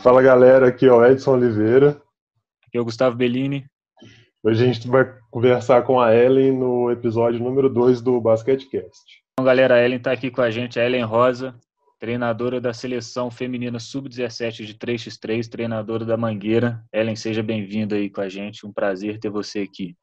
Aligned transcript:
Fala 0.00 0.22
galera, 0.22 0.68
aqui 0.68 0.86
é 0.86 0.92
o 0.92 1.04
Edson 1.04 1.32
Oliveira. 1.32 2.00
Aqui 2.66 2.78
é 2.78 2.80
o 2.80 2.84
Gustavo 2.84 3.14
Bellini. 3.14 3.66
Hoje 4.42 4.64
a 4.64 4.66
gente 4.66 4.88
vai 4.88 5.04
conversar 5.30 5.82
com 5.82 6.00
a 6.00 6.14
Ellen 6.14 6.52
no 6.52 6.90
episódio 6.90 7.38
número 7.38 7.68
2 7.68 8.00
do 8.00 8.18
Basketcast. 8.22 9.22
Então, 9.34 9.44
galera, 9.44 9.74
a 9.74 9.84
Ellen 9.84 9.98
está 9.98 10.12
aqui 10.12 10.30
com 10.30 10.40
a 10.40 10.50
gente, 10.50 10.80
a 10.80 10.86
Ellen 10.86 11.04
Rosa, 11.04 11.54
treinadora 11.98 12.58
da 12.58 12.72
seleção 12.72 13.30
feminina 13.30 13.78
sub-17 13.78 14.64
de 14.64 14.74
3x3, 14.78 15.46
treinadora 15.46 16.06
da 16.06 16.16
Mangueira. 16.16 16.82
Ellen, 16.90 17.14
seja 17.14 17.42
bem-vinda 17.42 17.96
aí 17.96 18.08
com 18.08 18.22
a 18.22 18.30
gente. 18.30 18.66
Um 18.66 18.72
prazer 18.72 19.20
ter 19.20 19.28
você 19.28 19.60
aqui. 19.60 19.94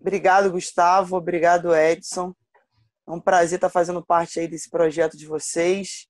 Obrigado, 0.00 0.52
Gustavo. 0.52 1.16
Obrigado, 1.16 1.74
Edson. 1.74 2.32
É 3.08 3.10
um 3.10 3.20
prazer 3.20 3.56
estar 3.56 3.68
fazendo 3.68 4.04
parte 4.04 4.38
aí 4.38 4.46
desse 4.46 4.70
projeto 4.70 5.16
de 5.16 5.26
vocês. 5.26 6.06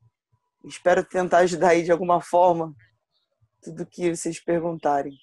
Espero 0.66 1.05
tentar 1.05 1.38
ajudar 1.38 1.69
aí 1.69 1.84
de 1.84 1.93
alguma 1.93 2.20
forma 2.20 2.74
tudo 3.62 3.87
que 3.87 4.15
vocês 4.15 4.41
perguntarem. 4.41 5.16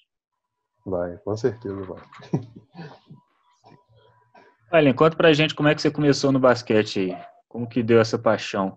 Vai, 0.85 1.17
com 1.17 1.35
certeza 1.35 1.81
vai. 1.83 2.03
Olha, 4.71 4.93
conta 4.93 5.15
pra 5.15 5.33
gente 5.33 5.53
como 5.53 5.69
é 5.69 5.75
que 5.75 5.81
você 5.81 5.91
começou 5.91 6.31
no 6.31 6.39
basquete 6.39 6.99
aí. 6.99 7.17
Como 7.47 7.69
que 7.69 7.83
deu 7.83 8.01
essa 8.01 8.17
paixão? 8.17 8.75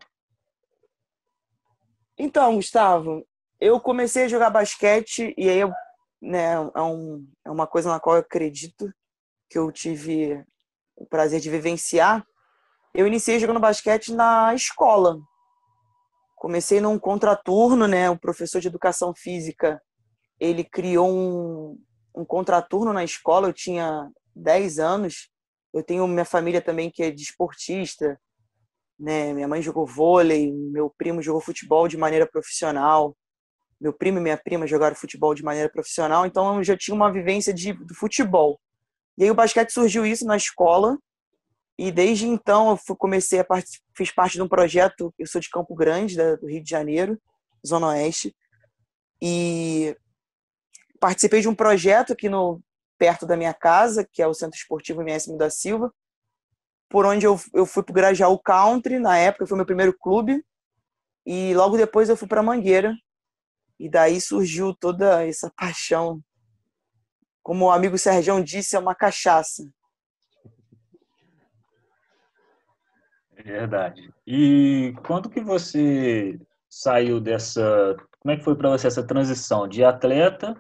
Então, 2.19 2.57
Gustavo, 2.57 3.27
eu 3.59 3.81
comecei 3.81 4.25
a 4.25 4.29
jogar 4.29 4.51
basquete 4.51 5.35
e 5.39 5.49
aí 5.49 5.59
eu, 5.59 5.73
né, 6.21 6.53
é, 6.53 6.83
um, 6.83 7.27
é 7.45 7.51
uma 7.51 7.67
coisa 7.67 7.91
na 7.91 7.99
qual 7.99 8.17
eu 8.17 8.21
acredito 8.21 8.93
que 9.49 9.59
eu 9.59 9.73
tive 9.73 10.45
o 10.95 11.07
prazer 11.07 11.41
de 11.41 11.49
vivenciar. 11.49 12.27
Eu 12.95 13.07
iniciei 13.07 13.39
jogando 13.39 13.61
basquete 13.61 14.13
na 14.13 14.55
escola, 14.55 15.19
Comecei 16.37 16.81
num 16.81 16.99
contraturno, 16.99 17.89
né? 17.89 18.09
O 18.09 18.19
professor 18.19 18.61
de 18.61 18.69
educação 18.69 19.13
física, 19.15 19.83
ele 20.39 20.63
criou 20.63 21.11
um, 21.11 21.79
um 22.15 22.25
contraturno 22.25 22.93
na 22.93 23.03
escola, 23.03 23.49
eu 23.49 23.53
tinha 23.53 24.09
10 24.35 24.79
anos. 24.79 25.31
Eu 25.75 25.83
tenho 25.83 26.07
minha 26.07 26.25
família 26.25 26.63
também 26.63 26.91
que 26.91 27.03
é 27.03 27.11
desportista, 27.11 28.19
né? 28.99 29.33
Minha 29.33 29.49
mãe 29.49 29.61
jogou 29.61 29.87
vôlei, 29.87 30.53
meu 30.53 30.93
primo 30.97 31.21
jogou 31.21 31.41
futebol 31.41 31.89
de 31.89 31.97
maneira 31.97 32.27
profissional. 32.27 33.17
Meu 33.81 33.93
primo 33.93 34.19
e 34.19 34.23
minha 34.23 34.39
prima 34.39 34.67
jogaram 34.67 34.97
futebol 34.97 35.35
de 35.35 35.43
maneira 35.43 35.69
profissional, 35.69 36.25
então 36.25 36.57
eu 36.57 36.65
já 36.65 36.77
tinha 36.77 36.95
uma 36.95 37.13
vivência 37.13 37.53
de, 37.53 37.75
do 37.75 37.95
futebol. 37.95 38.59
E 39.19 39.25
aí 39.25 39.31
o 39.31 39.35
basquete 39.35 39.71
surgiu 39.71 40.07
isso 40.07 40.25
na 40.25 40.37
escola, 40.37 40.99
e 41.79 41.93
desde 41.93 42.27
então 42.27 42.71
eu 42.71 42.77
fui, 42.77 42.97
comecei 42.97 43.39
a 43.39 43.45
part... 43.45 43.67
fiz 43.95 44.11
parte 44.11 44.35
de 44.35 44.43
um 44.43 44.49
projeto, 44.49 45.13
eu 45.19 45.27
sou 45.27 45.41
de 45.41 45.51
Campo 45.51 45.75
Grande, 45.75 46.17
do 46.17 46.47
Rio 46.47 46.63
de 46.63 46.71
Janeiro, 46.71 47.21
Zona 47.67 47.89
Oeste, 47.89 48.35
e 49.21 49.97
participei 50.99 51.41
de 51.41 51.49
um 51.49 51.55
projeto 51.55 52.13
aqui 52.13 52.29
no 52.29 52.63
perto 52.99 53.27
da 53.27 53.37
minha 53.37 53.53
casa, 53.53 54.09
que 54.11 54.23
é 54.23 54.27
o 54.27 54.35
Centro 54.35 54.59
Esportivo 54.59 55.03
MS 55.03 55.37
da 55.37 55.51
Silva, 55.51 55.93
por 56.89 57.05
onde 57.05 57.27
eu, 57.27 57.39
eu 57.53 57.67
fui 57.67 57.83
para 57.83 57.93
o 57.93 57.95
Grajaú 57.95 58.39
Country, 58.39 58.99
na 58.99 59.19
época 59.19 59.47
foi 59.47 59.57
meu 59.57 59.67
primeiro 59.67 59.97
clube, 59.97 60.43
e 61.27 61.53
logo 61.55 61.77
depois 61.77 62.09
eu 62.09 62.17
fui 62.17 62.29
para 62.29 62.43
Mangueira, 62.43 62.95
e 63.79 63.89
daí 63.89 64.21
surgiu 64.21 64.75
toda 64.75 65.27
essa 65.27 65.53
paixão. 65.57 66.23
Como 67.43 67.67
o 67.67 67.71
amigo 67.71 67.99
Sergião 67.99 68.43
disse, 68.43 68.77
é 68.77 68.79
uma 68.79 68.95
cachaça. 68.95 69.69
Verdade. 73.45 74.13
E 74.27 74.95
quando 75.07 75.31
que 75.31 75.41
você 75.41 76.39
saiu 76.69 77.21
dessa. 77.21 77.97
Como 78.19 78.33
é 78.33 78.37
que 78.37 78.45
foi 78.45 78.57
para 78.57 78.71
você 78.71 78.87
essa 78.87 79.07
transição 79.07 79.69
de 79.69 79.85
atleta 79.85 80.57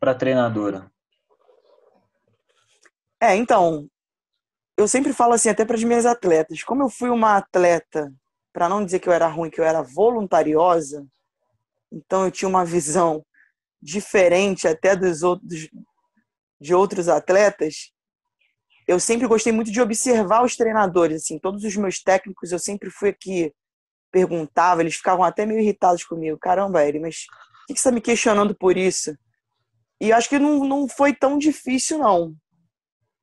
para 0.00 0.14
treinadora? 0.14 0.90
É, 3.20 3.34
então, 3.36 3.88
eu 4.76 4.86
sempre 4.86 5.12
falo 5.12 5.32
assim, 5.32 5.48
até 5.48 5.64
para 5.64 5.76
as 5.76 5.84
minhas 5.84 6.04
atletas, 6.04 6.62
como 6.62 6.82
eu 6.82 6.90
fui 6.90 7.08
uma 7.08 7.36
atleta, 7.36 8.12
para 8.52 8.68
não 8.68 8.84
dizer 8.84 8.98
que 8.98 9.08
eu 9.08 9.12
era 9.12 9.26
ruim, 9.26 9.48
que 9.48 9.60
eu 9.60 9.64
era 9.64 9.80
voluntariosa, 9.80 11.06
então 11.90 12.24
eu 12.24 12.30
tinha 12.30 12.48
uma 12.48 12.64
visão 12.64 13.24
diferente 13.80 14.66
até 14.66 14.94
dos 14.96 15.22
outros 15.22 15.68
de 16.60 16.74
outros 16.74 17.08
atletas, 17.08 17.92
eu 18.86 19.00
sempre 19.00 19.26
gostei 19.26 19.52
muito 19.52 19.70
de 19.70 19.80
observar 19.80 20.44
os 20.44 20.56
treinadores, 20.56 21.22
assim, 21.22 21.38
todos 21.38 21.64
os 21.64 21.76
meus 21.76 22.00
técnicos, 22.00 22.52
eu 22.52 22.58
sempre 22.58 22.88
fui 22.88 23.08
aqui, 23.08 23.52
perguntava, 24.12 24.80
eles 24.80 24.94
ficavam 24.94 25.24
até 25.24 25.44
meio 25.44 25.60
irritados 25.60 26.04
comigo. 26.04 26.38
Caramba, 26.38 26.84
ele, 26.84 27.00
mas 27.00 27.26
o 27.64 27.66
que, 27.66 27.74
que 27.74 27.80
você 27.80 27.88
está 27.88 27.90
me 27.90 28.00
questionando 28.00 28.54
por 28.54 28.76
isso? 28.76 29.16
E 30.00 30.12
acho 30.12 30.28
que 30.28 30.38
não, 30.38 30.64
não 30.64 30.88
foi 30.88 31.12
tão 31.12 31.36
difícil, 31.36 31.98
não. 31.98 32.34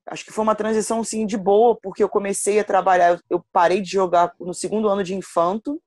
Acho 0.06 0.26
que 0.26 0.34
foi 0.34 0.44
uma 0.44 0.56
transição, 0.56 1.02
sim, 1.04 1.26
de 1.26 1.38
boa, 1.38 1.78
porque 1.82 2.04
eu 2.04 2.10
comecei 2.10 2.60
a 2.60 2.64
trabalhar, 2.64 3.20
eu 3.30 3.44
parei 3.54 3.80
de 3.80 3.90
jogar 3.90 4.34
no 4.40 4.54
segundo 4.54 4.90
ano 4.90 5.04
de 5.04 5.16
infanto, 5.16 5.82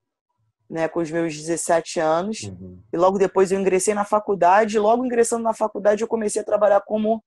né, 0.70 0.88
com 0.88 1.00
os 1.00 1.10
meus 1.10 1.36
17 1.36 2.00
anos, 2.00 2.42
uhum. 2.44 2.80
e 2.92 2.96
logo 2.96 3.18
depois 3.18 3.52
eu 3.52 3.60
ingressei 3.60 3.94
na 3.94 4.04
faculdade, 4.04 4.76
e 4.76 4.80
logo 4.80 5.04
ingressando 5.04 5.42
na 5.42 5.52
faculdade 5.52 6.02
eu 6.02 6.08
comecei 6.08 6.40
a 6.40 6.44
trabalhar 6.44 6.80
como 6.80 7.22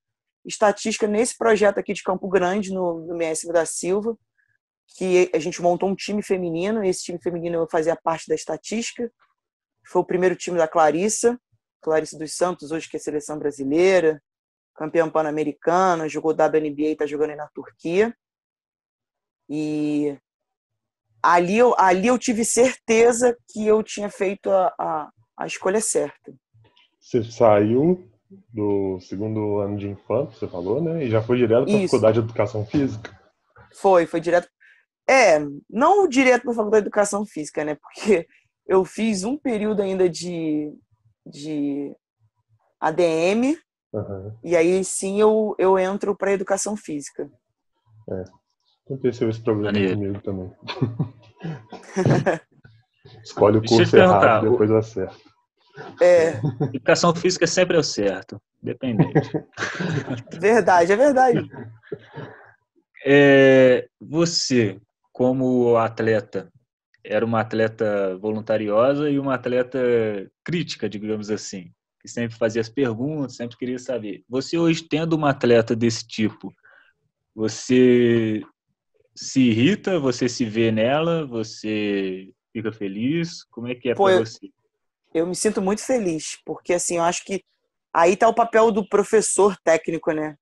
estatística 0.49 1.07
nesse 1.07 1.37
projeto 1.37 1.77
aqui 1.77 1.93
de 1.93 2.03
Campo 2.03 2.27
Grande, 2.27 2.73
no, 2.73 3.05
no 3.05 3.15
MS 3.15 3.47
da 3.51 3.65
Silva, 3.65 4.17
que 4.97 5.29
a 5.33 5.39
gente 5.39 5.61
montou 5.61 5.87
um 5.87 5.95
time 5.95 6.21
feminino, 6.21 6.83
esse 6.83 7.03
time 7.03 7.19
feminino 7.21 7.67
fazia 7.69 7.95
parte 7.95 8.27
da 8.27 8.35
estatística. 8.35 9.11
Foi 9.87 10.01
o 10.01 10.05
primeiro 10.05 10.35
time 10.35 10.57
da 10.57 10.67
Clarissa, 10.67 11.39
Clarissa 11.81 12.17
dos 12.17 12.35
Santos, 12.35 12.71
hoje 12.71 12.89
que 12.89 12.97
é 12.97 12.99
seleção 12.99 13.37
brasileira, 13.37 14.21
campeã 14.75 15.09
pan-americana, 15.09 16.09
jogou 16.09 16.31
WNBA 16.31 16.81
e 16.81 16.91
está 16.93 17.05
jogando 17.05 17.31
aí 17.31 17.35
na 17.35 17.47
Turquia. 17.49 18.13
E 19.47 20.17
ali 21.21 21.57
eu, 21.57 21.75
ali 21.77 22.07
eu 22.07 22.17
tive 22.17 22.43
certeza 22.43 23.37
que 23.49 23.65
eu 23.65 23.83
tinha 23.83 24.09
feito 24.09 24.49
a, 24.49 24.73
a, 24.79 25.09
a 25.37 25.45
escolha 25.45 25.81
certa. 25.81 26.33
Você 26.99 27.23
saiu 27.23 28.09
do 28.53 28.99
segundo 28.99 29.59
ano 29.59 29.77
de 29.77 29.87
infância, 29.87 30.39
você 30.39 30.47
falou, 30.47 30.81
né? 30.81 31.03
E 31.03 31.09
já 31.09 31.21
foi 31.21 31.37
direto 31.37 31.65
para 31.65 31.77
a 31.77 31.81
faculdade 31.81 32.19
de 32.19 32.25
educação 32.25 32.65
física? 32.65 33.19
Foi, 33.73 34.05
foi 34.05 34.19
direto. 34.19 34.49
É, 35.07 35.39
não 35.69 36.07
direto 36.07 36.43
para 36.43 36.51
a 36.51 36.55
faculdade 36.55 36.83
de 36.83 36.87
educação 36.87 37.25
física, 37.25 37.63
né? 37.63 37.75
Porque 37.75 38.27
eu 38.67 38.83
fiz 38.85 39.23
um 39.23 39.37
período 39.37 39.81
ainda 39.81 40.09
de, 40.09 40.73
de 41.25 41.95
ADM, 42.79 43.57
uhum. 43.93 44.37
e 44.43 44.55
aí 44.55 44.83
sim 44.83 45.19
eu, 45.19 45.55
eu 45.57 45.77
entro 45.77 46.15
para 46.15 46.33
educação 46.33 46.75
física. 46.75 47.29
É, 48.09 48.23
aconteceu 48.85 49.29
esse 49.29 49.41
problema 49.41 49.73
comigo 49.73 50.21
também. 50.21 50.51
Escolhe 53.23 53.57
o 53.57 53.63
curso 53.63 53.95
errado, 53.95 54.49
depois 54.49 54.71
acerta. 54.71 55.28
É. 56.01 56.39
Educação 56.73 57.13
física 57.15 57.47
sempre 57.47 57.77
é 57.77 57.79
o 57.79 57.83
certo, 57.83 58.41
dependente. 58.61 59.31
Verdade, 60.39 60.91
é 60.91 60.95
verdade. 60.95 61.49
É, 63.05 63.87
você, 63.99 64.79
como 65.11 65.77
atleta, 65.77 66.51
era 67.03 67.25
uma 67.25 67.41
atleta 67.41 68.17
voluntariosa 68.17 69.09
e 69.09 69.17
uma 69.17 69.35
atleta 69.35 69.79
crítica, 70.43 70.89
digamos 70.89 71.29
assim, 71.29 71.71
que 72.01 72.07
sempre 72.07 72.37
fazia 72.37 72.61
as 72.61 72.69
perguntas, 72.69 73.35
sempre 73.35 73.57
queria 73.57 73.79
saber. 73.79 74.23
Você 74.27 74.57
hoje 74.57 74.83
tendo 74.83 75.13
uma 75.13 75.29
atleta 75.29 75.75
desse 75.75 76.05
tipo, 76.05 76.53
você 77.33 78.41
se 79.15 79.41
irrita, 79.41 79.99
você 79.99 80.27
se 80.27 80.45
vê 80.45 80.71
nela, 80.71 81.25
você 81.25 82.29
fica 82.51 82.71
feliz? 82.71 83.43
Como 83.45 83.67
é 83.67 83.75
que 83.75 83.89
é 83.89 83.95
para 83.95 84.19
você? 84.19 84.49
Eu 85.13 85.25
me 85.25 85.35
sinto 85.35 85.61
muito 85.61 85.83
feliz, 85.83 86.37
porque 86.45 86.73
assim, 86.73 86.97
eu 86.97 87.03
acho 87.03 87.23
que 87.23 87.43
aí 87.93 88.13
está 88.13 88.27
o 88.27 88.33
papel 88.33 88.71
do 88.71 88.87
professor 88.87 89.57
técnico, 89.63 90.11
né? 90.11 90.35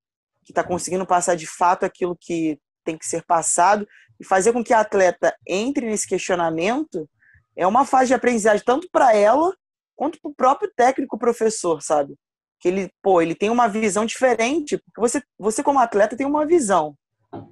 Que 0.45 0.51
está 0.51 0.63
conseguindo 0.63 1.05
passar 1.05 1.35
de 1.35 1.47
fato 1.47 1.85
aquilo 1.85 2.17
que 2.19 2.59
tem 2.83 2.97
que 2.97 3.05
ser 3.05 3.23
passado 3.25 3.87
e 4.19 4.25
fazer 4.25 4.53
com 4.53 4.63
que 4.63 4.73
a 4.73 4.79
atleta 4.79 5.35
entre 5.47 5.85
nesse 5.85 6.07
questionamento 6.07 7.09
é 7.55 7.65
uma 7.65 7.85
fase 7.85 8.07
de 8.07 8.13
aprendizagem 8.13 8.63
tanto 8.65 8.87
para 8.91 9.15
ela 9.15 9.55
quanto 9.95 10.19
para 10.21 10.31
o 10.31 10.35
próprio 10.35 10.71
técnico 10.75 11.17
professor, 11.17 11.81
sabe? 11.81 12.15
Que 12.59 12.67
ele, 12.67 12.91
pô, 13.01 13.21
ele 13.21 13.35
tem 13.35 13.49
uma 13.49 13.67
visão 13.67 14.05
diferente, 14.05 14.77
porque 14.77 15.01
você, 15.01 15.21
você 15.37 15.63
como 15.63 15.79
atleta 15.79 16.15
tem 16.15 16.25
uma 16.25 16.45
visão. 16.45 16.95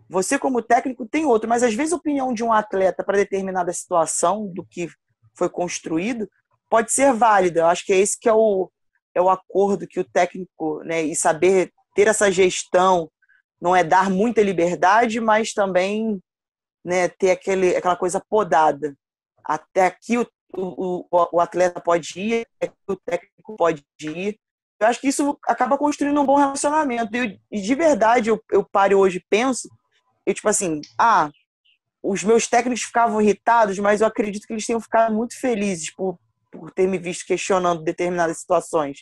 Você 0.10 0.40
como 0.40 0.62
técnico 0.62 1.06
tem 1.06 1.26
outra, 1.26 1.50
mas 1.50 1.64
às 1.64 1.74
vezes 1.74 1.94
a 1.94 1.98
opinião 1.98 2.34
de 2.34 2.44
um 2.44 2.54
atleta 2.54 3.04
para 3.04 3.18
determinada 3.18 3.74
situação 3.74 4.48
do 4.48 4.66
que 4.66 4.88
foi 5.34 5.50
construído 5.50 6.30
pode 6.76 6.92
ser 6.92 7.14
válida. 7.14 7.62
Eu 7.62 7.68
acho 7.68 7.86
que 7.86 7.94
é 7.94 7.98
esse 7.98 8.20
que 8.20 8.28
é 8.28 8.34
o, 8.34 8.70
é 9.14 9.22
o 9.22 9.30
acordo 9.30 9.88
que 9.88 9.98
o 9.98 10.04
técnico, 10.04 10.84
né, 10.84 11.02
e 11.04 11.16
saber 11.16 11.72
ter 11.96 12.08
essa 12.08 12.30
gestão, 12.30 13.10
não 13.62 13.74
é 13.74 13.82
dar 13.82 14.10
muita 14.10 14.42
liberdade, 14.42 15.22
mas 15.22 15.54
também 15.54 16.22
né, 16.84 17.08
ter 17.08 17.32
aquele, 17.32 17.78
aquela 17.78 17.96
coisa 17.96 18.22
podada. 18.30 18.94
Até 19.42 19.86
aqui 19.86 20.18
o, 20.18 20.28
o, 20.54 21.06
o 21.32 21.40
atleta 21.40 21.80
pode 21.80 22.20
ir, 22.20 22.46
o 22.86 22.98
técnico 22.98 23.56
pode 23.56 23.82
ir. 24.02 24.38
Eu 24.78 24.88
acho 24.88 25.00
que 25.00 25.08
isso 25.08 25.40
acaba 25.48 25.78
construindo 25.78 26.20
um 26.20 26.26
bom 26.26 26.36
relacionamento. 26.36 27.16
E, 27.16 27.40
e 27.50 27.62
de 27.62 27.74
verdade, 27.74 28.30
eu, 28.30 28.44
eu 28.52 28.66
paro 28.66 29.00
hoje 29.00 29.26
penso, 29.30 29.70
eu 30.26 30.34
tipo 30.34 30.50
assim, 30.50 30.82
ah, 31.00 31.32
os 32.04 32.22
meus 32.22 32.48
técnicos 32.48 32.84
ficavam 32.84 33.22
irritados, 33.22 33.80
mas 33.80 34.02
eu 34.02 34.08
acredito 34.08 34.46
que 34.46 34.52
eles 34.52 34.66
tenham 34.66 34.82
ficado 34.82 35.16
muito 35.16 35.40
felizes 35.40 35.90
por, 35.96 36.20
por 36.56 36.72
ter 36.72 36.88
me 36.88 36.98
visto 36.98 37.26
questionando 37.26 37.84
determinadas 37.84 38.40
situações. 38.40 39.00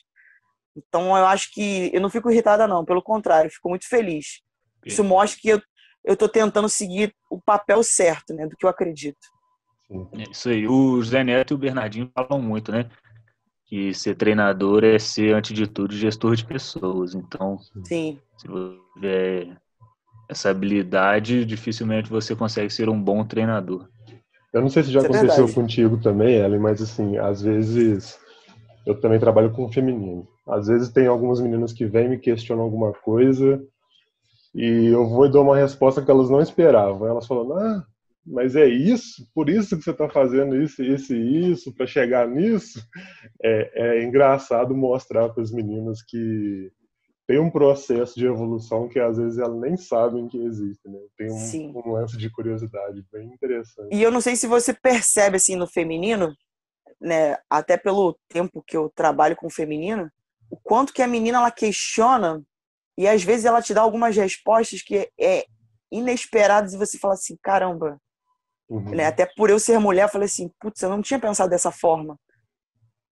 Então 0.76 1.16
eu 1.18 1.26
acho 1.26 1.52
que 1.52 1.92
eu 1.94 2.02
não 2.02 2.10
fico 2.10 2.32
irritada 2.32 2.68
não, 2.68 2.84
pelo 2.84 3.02
contrário, 3.02 3.52
fico 3.52 3.70
muito 3.70 3.88
feliz. 3.88 4.42
Isso 4.86 5.04
mostra 5.04 5.40
que 5.40 5.50
eu 5.50 5.62
eu 6.04 6.14
estou 6.14 6.28
tentando 6.28 6.68
seguir 6.68 7.16
o 7.30 7.42
papel 7.42 7.82
certo, 7.82 8.34
né, 8.34 8.46
do 8.46 8.58
que 8.58 8.66
eu 8.66 8.70
acredito. 8.70 9.18
É 10.18 10.24
isso 10.30 10.50
aí. 10.50 10.68
O 10.68 11.02
Zé 11.02 11.24
Neto 11.24 11.54
e 11.54 11.56
o 11.56 11.58
Bernardinho 11.58 12.12
falam 12.14 12.42
muito, 12.42 12.72
né? 12.72 12.90
Que 13.66 13.94
ser 13.94 14.16
treinador 14.16 14.84
é 14.84 15.00
ser, 15.00 15.36
antes 15.36 15.54
de 15.54 15.68
tudo, 15.68 15.94
gestor 15.94 16.36
de 16.36 16.46
pessoas. 16.46 17.16
Então, 17.16 17.58
Sim. 17.86 18.20
se 18.38 18.48
você 18.48 18.78
tiver 18.94 19.58
essa 20.30 20.50
habilidade, 20.50 21.46
dificilmente 21.46 22.10
você 22.10 22.36
consegue 22.36 22.70
ser 22.70 22.90
um 22.90 23.02
bom 23.02 23.24
treinador. 23.24 23.88
Eu 24.54 24.62
não 24.62 24.70
sei 24.70 24.84
se 24.84 24.92
já 24.92 25.00
Isso 25.00 25.08
é 25.08 25.18
aconteceu 25.18 25.46
é 25.48 25.52
contigo 25.52 25.98
também, 25.98 26.36
Ellen, 26.36 26.60
mas 26.60 26.82
assim, 26.82 27.18
às 27.18 27.42
vezes 27.42 28.20
eu 28.86 29.00
também 29.00 29.20
trabalho 29.20 29.52
com 29.52 29.72
feminino. 29.72 30.28
Às 30.48 30.68
vezes 30.68 30.90
tem 30.90 31.08
algumas 31.08 31.42
meninas 31.42 31.74
que 31.74 31.86
vêm 31.86 32.10
me 32.10 32.20
questionam 32.20 32.64
alguma 32.64 32.92
coisa 32.94 33.62
e 34.54 34.88
eu 34.88 35.08
vou 35.08 35.26
e 35.26 35.32
dou 35.32 35.44
uma 35.44 35.58
resposta 35.58 36.02
que 36.02 36.12
elas 36.12 36.30
não 36.30 36.40
esperavam. 36.40 37.08
Elas 37.08 37.26
falam, 37.26 37.58
ah, 37.58 37.84
mas 38.26 38.56
é 38.56 38.68
isso? 38.68 39.28
Por 39.34 39.50
isso 39.50 39.76
que 39.76 39.84
você 39.84 39.92
está 39.92 40.08
fazendo 40.08 40.56
isso, 40.62 40.84
isso 40.84 41.16
e 41.16 41.52
isso, 41.52 41.74
para 41.74 41.88
chegar 41.88 42.28
nisso? 42.28 42.80
É, 43.42 43.72
é 44.00 44.04
engraçado 44.04 44.76
mostrar 44.76 45.30
para 45.30 45.42
as 45.42 45.52
meninas 45.52 46.04
que 46.04 46.72
tem 47.28 47.40
um 47.40 47.50
processo 47.50 48.16
de 48.16 48.26
evolução 48.26 48.90
que 48.90 49.00
às 49.00 49.18
vezes 49.18 49.40
elas 49.40 49.60
nem 49.60 49.78
sabem 49.78 50.28
que 50.28 50.38
existe, 50.38 50.88
né? 50.90 51.00
Tem 51.18 51.32
um, 51.32 51.78
um, 51.78 51.92
lance 51.92 52.18
de 52.18 52.30
curiosidade 52.30 53.06
bem 53.12 53.28
interessante. 53.34 53.96
E 53.96 54.02
eu 54.02 54.12
não 54.12 54.20
sei 54.20 54.36
se 54.36 54.46
você 54.46 54.74
percebe 54.74 55.38
assim 55.38 55.56
no 55.56 55.66
feminino, 55.66 56.36
né? 57.00 57.38
Até 57.50 57.78
pelo 57.78 58.18
tempo 58.28 58.64
que 58.66 58.76
eu 58.76 58.92
trabalho 58.94 59.36
com 59.36 59.48
o 59.48 59.52
feminino, 59.52 60.10
o 60.50 60.58
quanto 60.58 60.94
que 60.94 61.02
a 61.02 61.08
menina 61.08 61.38
ela 61.38 61.52
questiona 61.52 62.44
e 62.98 63.08
às 63.08 63.24
vezes 63.24 63.46
ela 63.46 63.62
te 63.62 63.74
dá 63.74 63.82
algumas 63.82 64.16
respostas 64.16 64.82
que 64.82 65.10
é 65.20 65.46
inesperadas 65.92 66.74
e 66.74 66.78
você 66.78 66.98
fala 66.98 67.14
assim, 67.14 67.38
caramba. 67.42 68.00
Uhum. 68.70 68.96
Né? 68.96 69.06
Até 69.06 69.26
por 69.26 69.50
eu 69.50 69.60
ser 69.60 69.80
mulher, 69.80 70.04
eu 70.04 70.10
falei 70.10 70.26
assim, 70.26 70.52
putz, 70.60 70.82
eu 70.82 70.90
não 70.90 71.02
tinha 71.02 71.20
pensado 71.20 71.50
dessa 71.50 71.72
forma. 71.72 72.18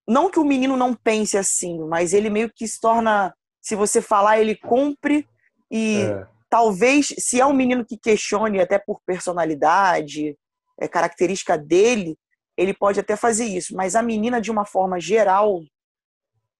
Não 0.07 0.29
que 0.29 0.39
o 0.39 0.45
menino 0.45 0.75
não 0.75 0.93
pense 0.93 1.37
assim, 1.37 1.79
mas 1.87 2.13
ele 2.13 2.29
meio 2.29 2.51
que 2.53 2.67
se 2.67 2.79
torna, 2.79 3.33
se 3.61 3.75
você 3.75 4.01
falar, 4.01 4.39
ele 4.39 4.55
cumpre 4.55 5.27
e 5.69 6.01
é. 6.01 6.27
talvez, 6.49 7.13
se 7.17 7.39
é 7.39 7.45
um 7.45 7.53
menino 7.53 7.85
que 7.85 7.97
questione 7.97 8.59
até 8.59 8.79
por 8.79 9.01
personalidade, 9.05 10.37
é 10.79 10.87
característica 10.87 11.57
dele, 11.57 12.17
ele 12.57 12.73
pode 12.73 12.99
até 12.99 13.15
fazer 13.15 13.45
isso. 13.45 13.75
Mas 13.75 13.95
a 13.95 14.01
menina, 14.01 14.41
de 14.41 14.51
uma 14.51 14.65
forma 14.65 14.99
geral, 14.99 15.61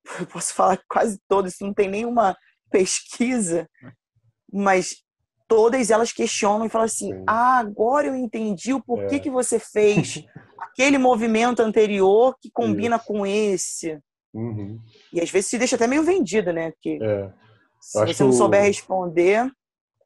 eu 0.19 0.25
posso 0.27 0.53
falar 0.53 0.80
quase 0.89 1.19
todas, 1.27 1.56
não 1.59 1.74
tem 1.74 1.89
nenhuma 1.89 2.38
pesquisa, 2.69 3.68
mas 4.51 5.03
todas 5.48 5.89
elas 5.89 6.13
questionam 6.13 6.65
e 6.65 6.69
falam 6.69 6.86
assim: 6.86 7.13
Sim. 7.13 7.24
ah, 7.27 7.59
agora 7.59 8.07
eu 8.07 8.15
entendi 8.15 8.74
o 8.74 8.81
porquê 8.81 9.15
é. 9.15 9.19
que 9.19 9.30
você 9.30 9.59
fez 9.59 10.24
aquele 10.57 10.98
movimento 10.98 11.62
anterior 11.62 12.36
que 12.39 12.50
combina 12.51 12.95
Isso. 12.95 13.06
com 13.06 13.25
esse. 13.25 14.00
Uhum. 14.33 14.80
E 15.12 15.19
às 15.19 15.30
vezes 15.30 15.50
se 15.50 15.57
deixa 15.57 15.75
até 15.75 15.88
meio 15.88 16.04
vendido, 16.04 16.54
né? 16.54 16.72
Porque 16.72 17.00
é. 17.01 17.31
se 17.80 18.06
você 18.06 18.24
não 18.24 18.31
souber 18.31 18.62
o... 18.62 18.66
responder. 18.66 19.51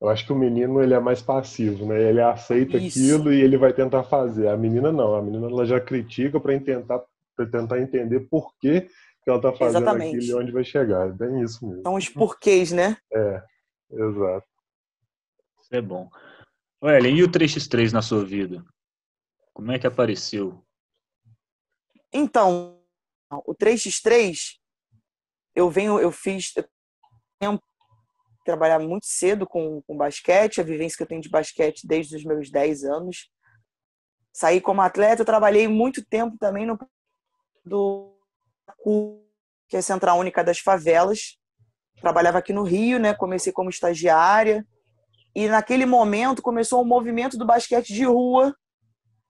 Eu 0.01 0.09
acho 0.09 0.25
que 0.25 0.33
o 0.33 0.37
menino 0.37 0.81
ele 0.81 0.93
é 0.93 0.99
mais 0.99 1.21
passivo, 1.21 1.85
né? 1.85 2.01
Ele 2.01 2.21
aceita 2.21 2.77
Isso. 2.77 2.99
aquilo 2.99 3.31
e 3.31 3.41
ele 3.41 3.57
vai 3.57 3.73
tentar 3.73 4.03
fazer. 4.03 4.47
A 4.49 4.57
menina 4.57 4.91
não, 4.91 5.15
a 5.15 5.21
menina 5.21 5.47
ela 5.47 5.65
já 5.65 5.79
critica 5.79 6.39
para 6.39 6.59
tentar 6.59 7.03
para 7.35 7.45
tentar 7.45 7.81
entender 7.81 8.21
por 8.21 8.55
que 8.59 8.87
que 9.25 9.29
ela 9.29 9.37
está 9.39 9.51
fazendo 9.51 9.81
Exatamente. 9.81 10.17
aquilo 10.17 10.31
e 10.31 10.41
onde 10.41 10.51
vai 10.51 10.63
chegar. 10.63 11.07
É 11.07 11.11
bem 11.11 11.41
isso 11.41 11.67
mesmo. 11.67 11.81
São 11.81 11.95
os 11.95 12.07
porquês, 12.09 12.71
né? 12.71 12.95
É, 13.11 13.43
exato. 13.91 14.47
Isso 15.61 15.75
é 15.75 15.81
bom. 15.81 16.07
Olha, 16.79 17.07
e 17.07 17.23
o 17.23 17.27
3x3 17.27 17.91
na 17.91 18.03
sua 18.03 18.23
vida? 18.23 18.63
Como 19.51 19.71
é 19.71 19.79
que 19.79 19.87
apareceu? 19.87 20.63
Então, 22.13 22.79
o 23.31 23.55
3x3, 23.55 24.57
eu 25.55 25.69
venho, 25.69 25.99
eu 25.99 26.11
fiz 26.11 26.53
eu 27.41 27.59
trabalhar 28.45 28.79
muito 28.79 29.05
cedo 29.07 29.47
com, 29.47 29.81
com 29.81 29.97
basquete, 29.97 30.61
a 30.61 30.63
vivência 30.63 30.95
que 30.95 31.03
eu 31.03 31.07
tenho 31.07 31.21
de 31.21 31.29
basquete 31.29 31.87
desde 31.87 32.15
os 32.15 32.23
meus 32.23 32.51
10 32.51 32.83
anos. 32.83 33.29
Saí 34.31 34.61
como 34.61 34.81
atleta, 34.81 35.21
eu 35.21 35.25
trabalhei 35.25 35.67
muito 35.67 36.05
tempo 36.05 36.37
também 36.37 36.65
no 36.65 36.77
do 37.65 38.13
que 39.67 39.75
é 39.75 39.79
a 39.79 39.81
Central 39.81 40.19
Única 40.19 40.43
das 40.43 40.59
Favelas. 40.59 41.39
Trabalhava 41.99 42.37
aqui 42.37 42.53
no 42.53 42.63
Rio, 42.63 42.99
né? 42.99 43.13
Comecei 43.15 43.51
como 43.51 43.69
estagiária. 43.69 44.65
E 45.33 45.47
naquele 45.47 45.85
momento 45.85 46.41
começou 46.41 46.81
um 46.81 46.87
movimento 46.87 47.37
do 47.37 47.45
basquete 47.45 47.93
de 47.93 48.05
rua 48.05 48.55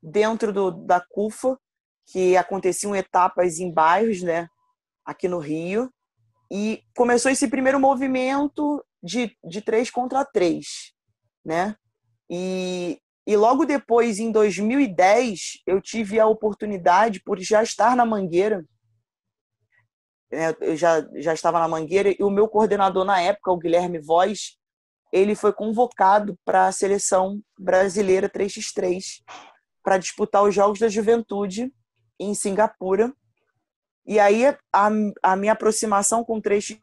dentro 0.01 0.51
do, 0.51 0.71
da 0.71 0.99
CUFA, 0.99 1.57
que 2.05 2.37
aconteciam 2.37 2.95
etapas 2.95 3.59
em 3.59 3.71
bairros, 3.71 4.21
né? 4.21 4.47
Aqui 5.05 5.27
no 5.27 5.39
Rio. 5.39 5.91
E 6.51 6.83
começou 6.95 7.31
esse 7.31 7.47
primeiro 7.47 7.79
movimento 7.79 8.83
de, 9.01 9.35
de 9.43 9.61
três 9.61 9.89
contra 9.89 10.23
três, 10.23 10.93
né? 11.43 11.75
E, 12.29 12.99
e 13.25 13.35
logo 13.35 13.65
depois, 13.65 14.19
em 14.19 14.31
2010, 14.31 15.61
eu 15.65 15.81
tive 15.81 16.19
a 16.19 16.27
oportunidade, 16.27 17.21
por 17.21 17.39
já 17.39 17.63
estar 17.63 17.95
na 17.95 18.05
Mangueira, 18.05 18.63
né, 20.31 20.55
eu 20.61 20.75
já, 20.75 21.01
já 21.15 21.33
estava 21.33 21.59
na 21.59 21.67
Mangueira, 21.67 22.15
e 22.17 22.23
o 22.23 22.29
meu 22.29 22.47
coordenador 22.47 23.05
na 23.05 23.21
época, 23.21 23.51
o 23.51 23.57
Guilherme 23.57 23.99
Voz, 23.99 24.57
ele 25.11 25.35
foi 25.35 25.53
convocado 25.53 26.37
para 26.43 26.67
a 26.67 26.71
seleção 26.71 27.41
brasileira 27.57 28.29
3x3 28.29 29.23
para 29.83 29.97
disputar 29.97 30.43
os 30.43 30.53
Jogos 30.53 30.79
da 30.79 30.89
Juventude 30.89 31.71
em 32.19 32.33
Singapura. 32.33 33.13
E 34.05 34.19
aí 34.19 34.45
a, 34.45 34.89
a 35.23 35.35
minha 35.35 35.53
aproximação 35.53 36.23
com 36.23 36.41
3x 36.41 36.79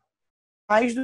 mais 0.69 0.95
do 0.95 1.03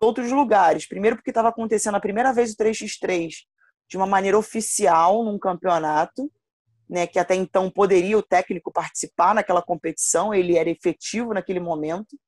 outros 0.00 0.32
lugares. 0.32 0.86
Primeiro 0.86 1.16
porque 1.16 1.30
estava 1.30 1.50
acontecendo 1.50 1.94
a 1.94 2.00
primeira 2.00 2.32
vez 2.32 2.52
o 2.52 2.56
3x3 2.56 3.44
de 3.86 3.96
uma 3.96 4.06
maneira 4.06 4.38
oficial 4.38 5.22
num 5.24 5.38
campeonato 5.38 6.30
né, 6.90 7.06
que 7.06 7.20
até 7.20 7.36
então 7.36 7.70
poderia 7.70 8.18
o 8.18 8.22
técnico 8.22 8.72
participar 8.72 9.32
naquela 9.32 9.62
competição, 9.62 10.34
ele 10.34 10.58
era 10.58 10.68
efetivo 10.68 11.32
naquele 11.32 11.60
momento. 11.60 12.18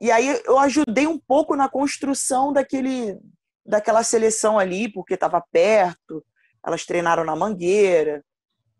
E 0.00 0.10
aí 0.10 0.42
eu 0.44 0.58
ajudei 0.58 1.06
um 1.06 1.16
pouco 1.16 1.54
na 1.54 1.68
construção 1.68 2.52
daquele, 2.52 3.16
daquela 3.64 4.02
seleção 4.02 4.58
ali, 4.58 4.92
porque 4.92 5.14
estava 5.14 5.40
perto, 5.52 6.24
elas 6.66 6.84
treinaram 6.84 7.24
na 7.24 7.36
Mangueira. 7.36 8.24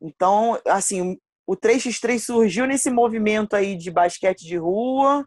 Então, 0.00 0.60
assim, 0.66 1.18
o 1.46 1.56
3x3 1.56 2.18
surgiu 2.18 2.66
nesse 2.66 2.90
movimento 2.90 3.54
aí 3.54 3.76
de 3.76 3.90
basquete 3.90 4.42
de 4.44 4.56
rua, 4.56 5.26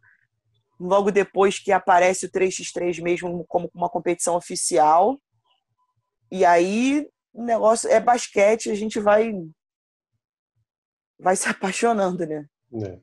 logo 0.79 1.11
depois 1.11 1.59
que 1.59 1.71
aparece 1.71 2.25
o 2.25 2.31
3x3 2.31 3.01
mesmo 3.01 3.45
como 3.47 3.69
uma 3.73 3.89
competição 3.89 4.35
oficial. 4.35 5.19
E 6.31 6.43
aí 6.43 7.07
o 7.33 7.43
negócio 7.43 7.89
é 7.89 7.99
basquete, 7.99 8.69
a 8.69 8.75
gente 8.75 8.99
vai 8.99 9.31
vai 11.19 11.35
se 11.35 11.47
apaixonando, 11.49 12.25
né? 12.25 12.47
É. 12.73 12.99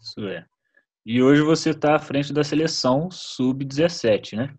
Isso 0.00 0.20
é. 0.28 0.46
E 1.04 1.22
hoje 1.22 1.42
você 1.42 1.70
está 1.70 1.94
à 1.94 1.98
frente 2.00 2.32
da 2.32 2.42
seleção 2.42 3.10
sub-17, 3.10 4.36
né? 4.36 4.56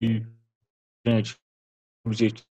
E, 0.00 0.24
gente, 1.04 1.36
o 2.04 2.08
objetivo 2.08 2.51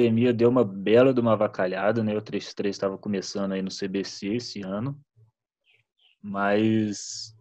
pandemia 0.00 0.32
deu 0.32 0.48
uma 0.48 0.64
bela 0.64 1.12
de 1.12 1.20
uma 1.20 1.34
avacalhada, 1.34 2.02
né? 2.02 2.16
O 2.16 2.22
3-3 2.22 2.68
estava 2.68 2.96
começando 2.96 3.52
aí 3.52 3.60
no 3.60 3.70
CBC 3.70 4.36
esse 4.36 4.62
ano. 4.62 4.98
Mas, 6.22 7.34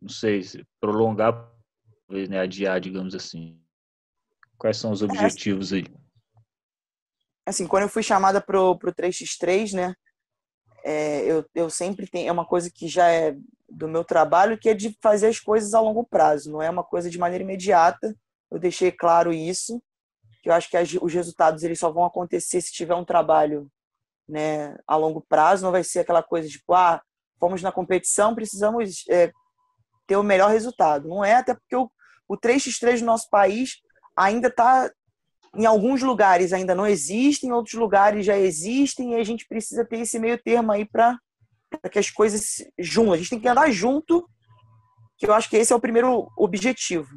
não 0.00 0.08
sei, 0.08 0.42
se 0.42 0.66
prolongar, 0.80 1.50
talvez, 2.06 2.28
né? 2.28 2.40
Adiar, 2.40 2.80
digamos 2.80 3.14
assim. 3.14 3.58
Quais 4.58 4.76
são 4.76 4.90
os 4.90 5.02
é, 5.02 5.04
objetivos 5.06 5.72
aí? 5.72 5.84
Assim, 7.46 7.66
quando 7.66 7.84
eu 7.84 7.88
fui 7.88 8.02
chamada 8.02 8.40
pro, 8.40 8.76
pro 8.78 8.94
3x3, 8.94 9.72
né? 9.72 9.94
É, 10.84 11.24
eu, 11.24 11.44
eu 11.54 11.70
sempre 11.70 12.06
tenho. 12.06 12.28
É 12.28 12.32
uma 12.32 12.46
coisa 12.46 12.70
que 12.70 12.86
já 12.86 13.10
é 13.10 13.36
do 13.68 13.88
meu 13.88 14.04
trabalho, 14.04 14.58
que 14.58 14.68
é 14.68 14.74
de 14.74 14.96
fazer 15.02 15.28
as 15.28 15.40
coisas 15.40 15.74
a 15.74 15.80
longo 15.80 16.04
prazo, 16.04 16.50
não 16.50 16.62
é 16.62 16.70
uma 16.70 16.84
coisa 16.84 17.10
de 17.10 17.18
maneira 17.18 17.44
imediata. 17.44 18.14
Eu 18.50 18.58
deixei 18.58 18.90
claro 18.90 19.32
isso. 19.32 19.82
Que 20.42 20.48
eu 20.48 20.52
acho 20.52 20.70
que 20.70 20.76
as, 20.76 20.92
os 20.94 21.12
resultados 21.12 21.62
eles 21.62 21.78
só 21.78 21.90
vão 21.90 22.04
acontecer 22.04 22.60
se 22.60 22.72
tiver 22.72 22.94
um 22.94 23.04
trabalho 23.04 23.70
né, 24.28 24.76
a 24.86 24.96
longo 24.96 25.20
prazo, 25.20 25.64
não 25.64 25.72
vai 25.72 25.82
ser 25.82 26.00
aquela 26.00 26.22
coisa 26.22 26.48
tipo, 26.48 26.74
ah, 26.74 27.02
fomos 27.40 27.62
na 27.62 27.72
competição, 27.72 28.34
precisamos 28.34 29.04
é, 29.08 29.32
ter 30.06 30.16
o 30.16 30.22
melhor 30.22 30.50
resultado. 30.50 31.08
Não 31.08 31.24
é, 31.24 31.34
até 31.34 31.54
porque 31.54 31.76
o, 31.76 31.90
o 32.28 32.36
3x3 32.36 33.00
do 33.00 33.06
nosso 33.06 33.28
país 33.30 33.80
ainda 34.16 34.48
está, 34.48 34.90
em 35.54 35.64
alguns 35.64 36.02
lugares 36.02 36.52
ainda 36.52 36.74
não 36.74 36.86
existe, 36.86 37.46
em 37.46 37.52
outros 37.52 37.74
lugares 37.74 38.26
já 38.26 38.36
existem, 38.36 39.12
e 39.12 39.16
a 39.16 39.24
gente 39.24 39.46
precisa 39.46 39.84
ter 39.84 40.00
esse 40.00 40.18
meio 40.18 40.36
termo 40.42 40.72
aí 40.72 40.84
para 40.84 41.18
que 41.90 41.98
as 41.98 42.10
coisas 42.10 42.64
juntam. 42.78 43.12
A 43.14 43.16
gente 43.16 43.30
tem 43.30 43.40
que 43.40 43.48
andar 43.48 43.70
junto, 43.70 44.28
que 45.16 45.26
eu 45.26 45.32
acho 45.32 45.48
que 45.48 45.56
esse 45.56 45.72
é 45.72 45.76
o 45.76 45.80
primeiro 45.80 46.28
objetivo. 46.36 47.08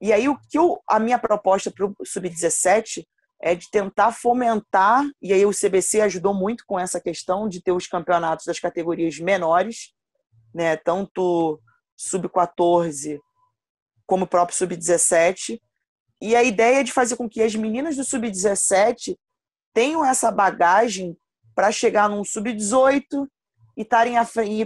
E 0.00 0.12
aí, 0.12 0.28
o 0.28 0.38
que 0.48 0.58
eu, 0.58 0.80
a 0.88 0.98
minha 0.98 1.18
proposta 1.18 1.70
para 1.70 1.86
o 1.86 1.94
Sub-17 2.04 3.04
é 3.42 3.54
de 3.54 3.70
tentar 3.70 4.12
fomentar, 4.12 5.04
e 5.20 5.32
aí 5.32 5.46
o 5.46 5.52
CBC 5.52 6.02
ajudou 6.02 6.34
muito 6.34 6.64
com 6.66 6.78
essa 6.78 7.00
questão 7.00 7.48
de 7.48 7.62
ter 7.62 7.72
os 7.72 7.86
campeonatos 7.86 8.44
das 8.44 8.58
categorias 8.58 9.18
menores, 9.18 9.94
né, 10.54 10.76
tanto 10.76 11.60
sub-14 11.96 13.18
como 14.06 14.24
o 14.24 14.28
próprio 14.28 14.56
sub-17. 14.56 15.60
E 16.20 16.36
a 16.36 16.42
ideia 16.42 16.80
é 16.80 16.82
de 16.82 16.92
fazer 16.92 17.16
com 17.16 17.28
que 17.28 17.42
as 17.42 17.54
meninas 17.54 17.96
do 17.96 18.04
sub-17 18.04 19.16
tenham 19.72 20.04
essa 20.04 20.30
bagagem 20.30 21.16
para 21.54 21.72
chegar 21.72 22.08
num 22.08 22.24
sub-18 22.24 23.26
e 23.76 23.82
estarem 23.82 24.14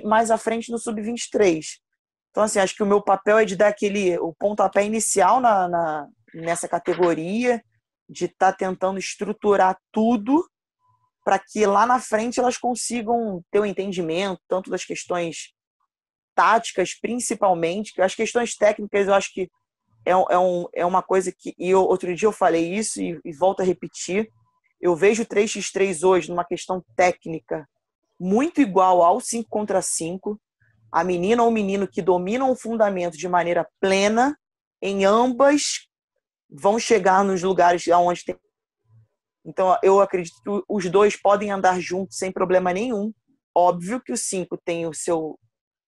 mais 0.05 0.31
à 0.31 0.38
frente 0.38 0.73
no 0.73 0.79
sub-23. 0.79 1.79
Então, 2.35 2.43
assim, 2.43 2.59
acho 2.59 2.75
que 2.75 2.83
o 2.83 2.87
meu 2.87 3.00
papel 3.00 3.38
é 3.38 3.45
de 3.45 3.55
dar 3.55 3.69
aquele 3.69 4.19
o 4.19 4.35
pontapé 4.35 4.85
inicial 4.85 5.41
na, 5.41 5.69
na 5.69 6.09
nessa 6.35 6.67
categoria 6.67 7.62
de 8.11 8.25
estar 8.25 8.50
tá 8.50 8.59
tentando 8.59 8.99
estruturar 8.99 9.79
tudo 9.93 10.45
para 11.25 11.38
que 11.38 11.64
lá 11.64 11.87
na 11.87 12.00
frente 12.00 12.41
elas 12.41 12.59
consigam 12.59 13.41
ter 13.53 13.61
o 13.61 13.62
um 13.62 13.64
entendimento 13.64 14.41
tanto 14.49 14.69
das 14.69 14.85
questões 14.85 15.53
táticas, 16.35 16.93
principalmente, 16.93 17.93
que 17.93 18.03
as 18.03 18.17
questões 18.17 18.57
técnicas 18.57 19.07
eu 19.07 19.14
acho 19.14 19.33
que 19.33 19.49
é, 20.05 20.11
é, 20.11 20.37
um, 20.37 20.67
é 20.75 20.85
uma 20.85 21.05
coisa 21.05 21.31
que. 21.31 21.55
E 21.57 21.71
eu, 21.71 21.83
outro 21.83 22.12
dia 22.17 22.26
eu 22.26 22.33
falei 22.33 22.75
isso 22.75 23.00
e, 23.00 23.17
e 23.25 23.33
volto 23.33 23.61
a 23.61 23.64
repetir. 23.64 24.29
Eu 24.81 24.97
vejo 24.97 25.23
o 25.23 25.26
3x3 25.26 26.03
hoje 26.03 26.31
numa 26.31 26.45
questão 26.45 26.85
técnica 26.97 27.64
muito 28.19 28.61
igual 28.61 29.05
ao 29.05 29.21
5 29.21 29.49
contra 29.49 29.81
5. 29.81 30.37
A 30.94 31.02
menina 31.02 31.42
ou 31.42 31.48
o 31.48 31.52
menino 31.52 31.88
que 31.88 32.00
dominam 32.00 32.52
o 32.52 32.54
fundamento 32.54 33.18
de 33.18 33.28
maneira 33.28 33.68
plena 33.80 34.38
em 34.80 35.04
ambas 35.04 35.88
vão 36.48 36.78
chegar 36.78 37.24
nos 37.24 37.42
lugares 37.42 37.88
aonde 37.88 38.24
tem. 38.24 38.36
Então, 39.44 39.76
eu 39.82 40.00
acredito 40.00 40.40
que 40.40 40.62
os 40.68 40.88
dois 40.88 41.20
podem 41.20 41.50
andar 41.50 41.80
juntos 41.80 42.16
sem 42.16 42.30
problema 42.30 42.72
nenhum. 42.72 43.12
Óbvio 43.52 44.00
que 44.00 44.12
o 44.12 44.16
5 44.16 44.56
tem 44.64 44.86
o 44.86 44.94
seu, 44.94 45.36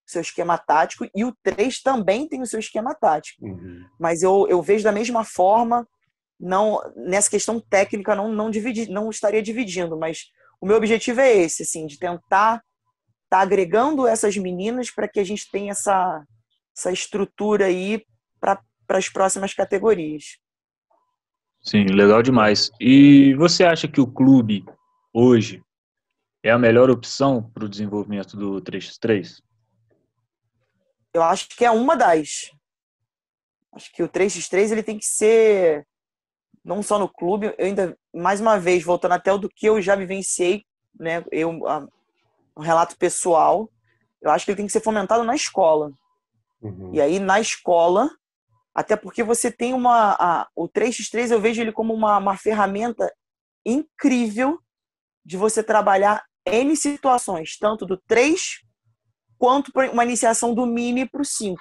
seu 0.05 0.21
esquema 0.21 0.57
tático 0.57 1.07
e 1.15 1.23
o 1.23 1.33
3 1.41 1.81
também 1.81 2.27
tem 2.27 2.41
o 2.41 2.45
seu 2.45 2.59
esquema 2.59 2.93
tático. 2.93 3.45
Uhum. 3.45 3.85
Mas 3.97 4.21
eu, 4.21 4.45
eu 4.49 4.61
vejo 4.61 4.83
da 4.83 4.91
mesma 4.91 5.23
forma, 5.23 5.87
não 6.37 6.81
nessa 6.97 7.29
questão 7.29 7.61
técnica 7.61 8.13
não 8.13 8.29
não 8.29 8.51
dividir, 8.51 8.89
não 8.89 9.09
estaria 9.09 9.41
dividindo, 9.41 9.97
mas 9.97 10.25
o 10.59 10.67
meu 10.67 10.75
objetivo 10.75 11.21
é 11.21 11.33
esse, 11.33 11.63
assim, 11.63 11.85
de 11.87 11.97
tentar 11.97 12.61
tá 13.29 13.39
agregando 13.39 14.07
essas 14.07 14.37
meninas 14.37 14.91
para 14.91 15.07
que 15.07 15.19
a 15.19 15.23
gente 15.23 15.49
tenha 15.51 15.71
essa 15.71 16.23
essa 16.77 16.91
estrutura 16.91 17.65
aí 17.65 18.05
para 18.39 18.61
as 18.89 19.09
próximas 19.09 19.53
categorias. 19.53 20.37
Sim, 21.59 21.85
legal 21.85 22.21
demais. 22.21 22.71
E 22.79 23.33
você 23.33 23.63
acha 23.63 23.87
que 23.87 23.99
o 23.99 24.05
clube 24.05 24.63
hoje 25.11 25.63
é 26.43 26.51
a 26.51 26.57
melhor 26.57 26.89
opção 26.89 27.49
para 27.51 27.65
o 27.65 27.69
desenvolvimento 27.69 28.37
do 28.37 28.61
3x3? 28.61 29.41
Eu 31.13 31.23
acho 31.23 31.49
que 31.49 31.65
é 31.65 31.71
uma 31.71 31.95
das. 31.95 32.51
Acho 33.73 33.91
que 33.91 34.03
o 34.03 34.07
3x3 34.07 34.71
ele 34.71 34.83
tem 34.83 34.99
que 34.99 35.05
ser 35.05 35.85
não 36.63 36.83
só 36.83 36.99
no 36.99 37.09
clube, 37.09 37.53
eu 37.57 37.65
ainda 37.65 37.97
mais 38.13 38.41
uma 38.41 38.59
vez 38.59 38.83
voltando 38.83 39.13
até 39.13 39.31
o 39.31 39.37
do 39.37 39.49
que 39.49 39.65
eu 39.67 39.81
já 39.81 39.95
vivenciei, 39.95 40.65
né, 40.99 41.23
eu 41.31 41.59
um 42.57 42.61
relato 42.61 42.97
pessoal, 42.97 43.69
eu 44.21 44.31
acho 44.31 44.45
que 44.45 44.51
ele 44.51 44.57
tem 44.57 44.65
que 44.65 44.71
ser 44.71 44.81
fomentado 44.81 45.23
na 45.23 45.35
escola. 45.35 45.91
Uhum. 46.61 46.91
E 46.93 46.99
aí 46.99 47.19
na 47.19 47.39
escola 47.39 48.09
até 48.77 48.95
porque 48.95 49.23
você 49.23 49.51
tem 49.51 49.73
uma. 49.73 50.15
A, 50.19 50.47
o 50.55 50.69
3x3 50.69 51.31
eu 51.31 51.41
vejo 51.41 51.59
ele 51.59 51.71
como 51.71 51.95
uma, 51.95 52.15
uma 52.19 52.37
ferramenta 52.37 53.11
incrível 53.65 54.59
de 55.25 55.35
você 55.35 55.63
trabalhar 55.63 56.23
N 56.45 56.75
situações, 56.75 57.57
tanto 57.57 57.87
do 57.87 57.97
3 57.97 58.39
quanto 59.39 59.71
uma 59.91 60.03
iniciação 60.03 60.53
do 60.53 60.63
mini 60.67 61.09
para 61.09 61.23
o 61.23 61.25
5. 61.25 61.59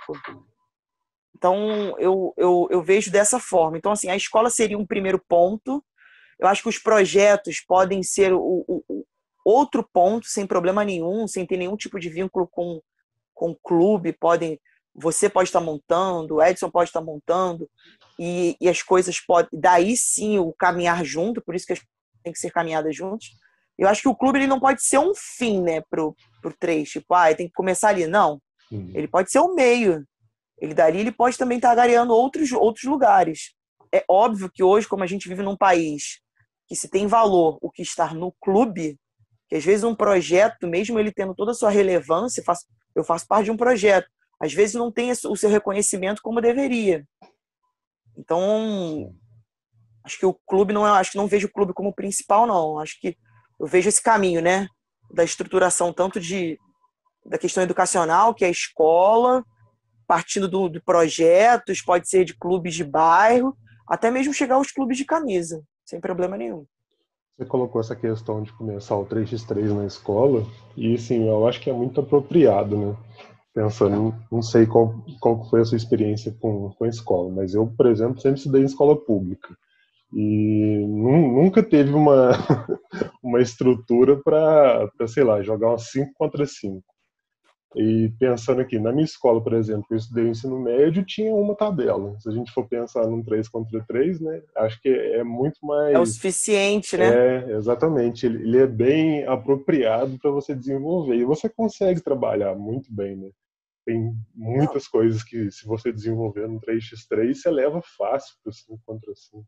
Então, 1.34 1.98
eu, 1.98 2.34
eu, 2.36 2.68
eu 2.70 2.82
vejo 2.82 3.10
dessa 3.10 3.40
forma. 3.40 3.78
Então, 3.78 3.92
assim, 3.92 4.10
a 4.10 4.16
escola 4.16 4.50
seria 4.50 4.76
um 4.76 4.86
primeiro 4.86 5.22
ponto. 5.26 5.82
Eu 6.38 6.46
acho 6.48 6.62
que 6.62 6.68
os 6.68 6.78
projetos 6.78 7.60
podem 7.66 8.02
ser 8.02 8.34
o, 8.34 8.62
o, 8.68 8.84
o 8.88 9.06
outro 9.46 9.88
ponto, 9.92 10.26
sem 10.26 10.46
problema 10.46 10.84
nenhum, 10.84 11.28
sem 11.28 11.46
ter 11.46 11.56
nenhum 11.56 11.76
tipo 11.76 12.00
de 12.00 12.08
vínculo 12.08 12.48
com, 12.50 12.80
com 13.32 13.50
o 13.50 13.56
clube, 13.56 14.12
podem 14.12 14.58
você 14.98 15.28
pode 15.28 15.50
estar 15.50 15.60
montando, 15.60 16.36
o 16.36 16.42
Edson 16.42 16.70
pode 16.70 16.88
estar 16.88 17.02
montando, 17.02 17.68
e, 18.18 18.56
e 18.58 18.66
as 18.66 18.82
coisas 18.82 19.20
podem. 19.20 19.50
Daí 19.52 19.94
sim 19.94 20.38
o 20.38 20.54
caminhar 20.54 21.04
junto, 21.04 21.42
por 21.42 21.54
isso 21.54 21.66
que 21.66 21.74
tem 22.24 22.32
que 22.32 22.38
ser 22.38 22.50
caminhadas 22.50 22.96
juntos. 22.96 23.36
Eu 23.78 23.88
acho 23.88 24.00
que 24.00 24.08
o 24.08 24.16
clube 24.16 24.38
ele 24.38 24.46
não 24.46 24.58
pode 24.58 24.82
ser 24.82 24.98
um 24.98 25.12
fim, 25.14 25.60
né, 25.60 25.82
pro, 25.90 26.16
pro 26.40 26.56
três, 26.58 26.88
tipo, 26.88 27.12
ah, 27.12 27.32
tem 27.34 27.46
que 27.46 27.52
começar 27.52 27.90
ali. 27.90 28.06
Não. 28.06 28.40
Uhum. 28.72 28.90
Ele 28.94 29.06
pode 29.06 29.30
ser 29.30 29.38
o 29.38 29.50
um 29.50 29.54
meio. 29.54 30.02
Ele 30.58 30.72
dali 30.72 31.00
ele 31.00 31.12
pode 31.12 31.36
também 31.36 31.58
estar 31.58 31.74
gareando 31.74 32.14
outros, 32.14 32.50
outros 32.52 32.84
lugares. 32.84 33.54
É 33.92 34.02
óbvio 34.08 34.50
que 34.52 34.62
hoje, 34.62 34.88
como 34.88 35.04
a 35.04 35.06
gente 35.06 35.28
vive 35.28 35.42
num 35.42 35.56
país 35.56 36.20
que 36.66 36.74
se 36.74 36.88
tem 36.88 37.06
valor 37.06 37.58
o 37.60 37.70
que 37.70 37.82
estar 37.82 38.14
no 38.14 38.34
clube, 38.40 38.98
que 39.48 39.56
às 39.56 39.64
vezes 39.64 39.84
um 39.84 39.94
projeto, 39.94 40.66
mesmo 40.66 40.98
ele 40.98 41.12
tendo 41.12 41.34
toda 41.34 41.52
a 41.52 41.54
sua 41.54 41.70
relevância, 41.70 42.42
eu 42.94 43.04
faço 43.04 43.26
parte 43.26 43.46
de 43.46 43.50
um 43.50 43.56
projeto, 43.56 44.08
às 44.40 44.52
vezes 44.52 44.74
não 44.74 44.90
tem 44.92 45.10
o 45.10 45.36
seu 45.36 45.48
reconhecimento 45.48 46.20
como 46.22 46.40
deveria. 46.40 47.06
Então, 48.16 49.12
acho 50.04 50.18
que 50.18 50.26
o 50.26 50.34
clube 50.34 50.72
não 50.72 50.86
é, 50.86 50.90
acho 50.90 51.12
que 51.12 51.18
não 51.18 51.26
vejo 51.26 51.46
o 51.46 51.52
clube 51.52 51.72
como 51.72 51.94
principal 51.94 52.46
não. 52.46 52.78
Acho 52.78 52.98
que 53.00 53.16
eu 53.58 53.66
vejo 53.66 53.88
esse 53.88 54.02
caminho, 54.02 54.40
né, 54.40 54.66
da 55.10 55.24
estruturação 55.24 55.92
tanto 55.92 56.20
de 56.20 56.58
da 57.24 57.38
questão 57.38 57.64
educacional, 57.64 58.32
que 58.32 58.44
é 58.44 58.48
a 58.48 58.52
escola, 58.52 59.44
partindo 60.06 60.46
do, 60.46 60.68
de 60.68 60.80
projetos, 60.80 61.82
pode 61.82 62.08
ser 62.08 62.24
de 62.24 62.36
clubes 62.36 62.74
de 62.74 62.84
bairro, 62.84 63.56
até 63.88 64.12
mesmo 64.12 64.32
chegar 64.32 64.54
aos 64.54 64.70
clubes 64.70 64.96
de 64.96 65.04
camisa, 65.04 65.60
sem 65.84 66.00
problema 66.00 66.36
nenhum. 66.36 66.64
Você 67.37 67.45
colocou 67.45 67.81
essa 67.81 67.95
questão 67.95 68.43
de 68.43 68.50
começar 68.52 68.97
o 68.97 69.05
3x3 69.05 69.75
na 69.75 69.85
escola, 69.85 70.43
e 70.75 70.97
sim, 70.97 71.28
eu 71.28 71.47
acho 71.47 71.61
que 71.61 71.69
é 71.69 71.73
muito 71.73 72.00
apropriado, 72.00 72.76
né? 72.78 72.97
pensando, 73.52 74.14
não 74.31 74.43
sei 74.43 74.66
qual, 74.66 74.95
qual 75.21 75.49
foi 75.49 75.61
a 75.61 75.64
sua 75.64 75.76
experiência 75.76 76.35
com, 76.40 76.71
com 76.71 76.85
a 76.85 76.88
escola, 76.88 77.31
mas 77.31 77.55
eu, 77.55 77.66
por 77.66 77.87
exemplo, 77.87 78.21
sempre 78.21 78.38
estudei 78.38 78.62
em 78.62 78.66
escola 78.66 78.95
pública 78.97 79.57
e 80.12 80.85
nunca 80.87 81.62
teve 81.62 81.93
uma, 81.93 82.33
uma 83.23 83.40
estrutura 83.40 84.16
para, 84.23 84.88
sei 85.07 85.25
lá, 85.25 85.43
jogar 85.43 85.69
umas 85.69 85.90
5 85.90 86.12
contra 86.14 86.47
5. 86.47 86.83
E 87.76 88.09
pensando 88.18 88.62
aqui, 88.62 88.78
na 88.78 88.90
minha 88.90 89.04
escola, 89.04 89.38
por 89.42 89.52
exemplo, 89.52 89.85
eu 89.90 89.99
estudei 89.99 90.25
o 90.25 90.28
ensino 90.28 90.59
médio, 90.59 91.04
tinha 91.04 91.35
uma 91.35 91.54
tabela. 91.54 92.18
Se 92.18 92.26
a 92.26 92.33
gente 92.33 92.50
for 92.50 92.66
pensar 92.66 93.06
num 93.06 93.23
3 93.23 93.47
contra 93.50 93.85
3, 93.87 94.18
né, 94.18 94.42
acho 94.56 94.80
que 94.80 94.88
é 94.88 95.23
muito 95.23 95.59
mais... 95.62 95.95
É 95.95 95.99
o 95.99 96.06
suficiente, 96.06 96.97
né? 96.97 97.04
É, 97.06 97.50
exatamente. 97.52 98.25
Ele, 98.25 98.59
é 98.59 98.66
bem 98.66 99.26
apropriado 99.26 100.18
para 100.18 100.30
você 100.30 100.54
desenvolver. 100.54 101.16
E 101.16 101.25
você 101.26 101.50
consegue 101.50 102.00
trabalhar 102.00 102.54
muito 102.54 102.90
bem, 102.90 103.14
né? 103.14 103.28
Tem 103.85 104.11
muitas 104.35 104.85
Não. 104.85 104.90
coisas 104.90 105.23
que, 105.23 105.50
se 105.50 105.66
você 105.66 105.92
desenvolver 105.92 106.49
no 106.49 106.59
3x3, 106.59 107.35
você 107.35 107.50
leva 107.50 107.83
fácil 107.99 108.37
para 108.42 108.50
o 108.50 108.54
5 108.54 108.80
contra 108.87 109.12
5. 109.14 109.45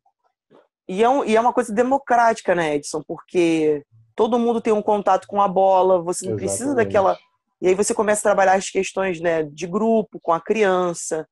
E 0.86 1.02
é, 1.02 1.08
um, 1.08 1.24
e 1.24 1.34
é 1.34 1.40
uma 1.40 1.52
coisa 1.54 1.72
democrática, 1.72 2.54
né, 2.54 2.76
Edson? 2.76 3.02
Porque 3.06 3.82
todo 4.14 4.38
mundo 4.38 4.60
tem 4.60 4.72
um 4.72 4.82
contato 4.82 5.26
com 5.26 5.40
a 5.40 5.48
bola, 5.48 6.02
você 6.02 6.26
não 6.26 6.32
Exatamente. 6.32 6.38
precisa 6.38 6.74
daquela. 6.74 7.18
E 7.60 7.68
aí 7.68 7.74
você 7.74 7.92
começa 7.92 8.20
a 8.20 8.30
trabalhar 8.30 8.54
as 8.54 8.70
questões 8.70 9.20
né, 9.20 9.42
de 9.44 9.66
grupo, 9.66 10.20
com 10.20 10.32
a 10.32 10.40
criança, 10.40 11.26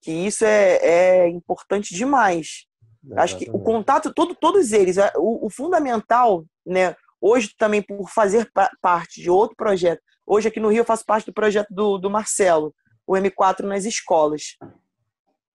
que 0.00 0.12
isso 0.12 0.44
é, 0.44 0.76
é 0.76 1.28
importante 1.28 1.94
demais. 1.94 2.66
Exatamente. 3.04 3.24
Acho 3.24 3.38
que 3.38 3.50
o 3.50 3.58
contato, 3.58 4.12
todo, 4.14 4.34
todos 4.34 4.72
eles, 4.72 4.96
o, 5.16 5.46
o 5.46 5.50
fundamental, 5.50 6.44
né, 6.64 6.94
hoje 7.20 7.52
também 7.58 7.82
por 7.82 8.08
fazer 8.08 8.50
parte 8.80 9.20
de 9.20 9.30
outro 9.30 9.56
projeto, 9.56 10.00
Hoje 10.26 10.48
aqui 10.48 10.58
no 10.58 10.70
Rio 10.70 10.80
eu 10.80 10.84
faço 10.86 11.04
parte 11.04 11.26
do 11.26 11.34
projeto 11.34 11.68
do, 11.70 11.98
do 11.98 12.08
Marcelo, 12.08 12.74
o 13.06 13.12
M4 13.12 13.60
nas 13.60 13.84
escolas. 13.84 14.56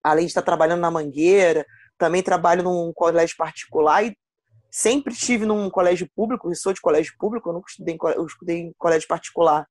Além 0.04 0.26
de 0.26 0.32
estar 0.32 0.44
trabalhando 0.44 0.82
na 0.82 0.92
Mangueira, 0.92 1.66
também 1.98 2.22
trabalho 2.22 2.64
num 2.64 2.94
colégio 2.94 3.36
particular 3.36 4.06
e 4.06 4.16
sempre 4.70 5.14
estive 5.14 5.46
num 5.46 5.70
colégio 5.72 6.08
público, 6.16 6.50
eu 6.50 6.56
sou 6.56 6.72
de 6.72 6.80
colégio 6.80 7.14
público, 7.18 7.50
eu 7.50 7.54
nunca 7.54 7.70
estudei 7.70 7.96
em, 7.96 7.98
eu 8.16 8.26
estudei 8.26 8.58
em 8.60 8.74
colégio 8.78 9.08
particular 9.08 9.68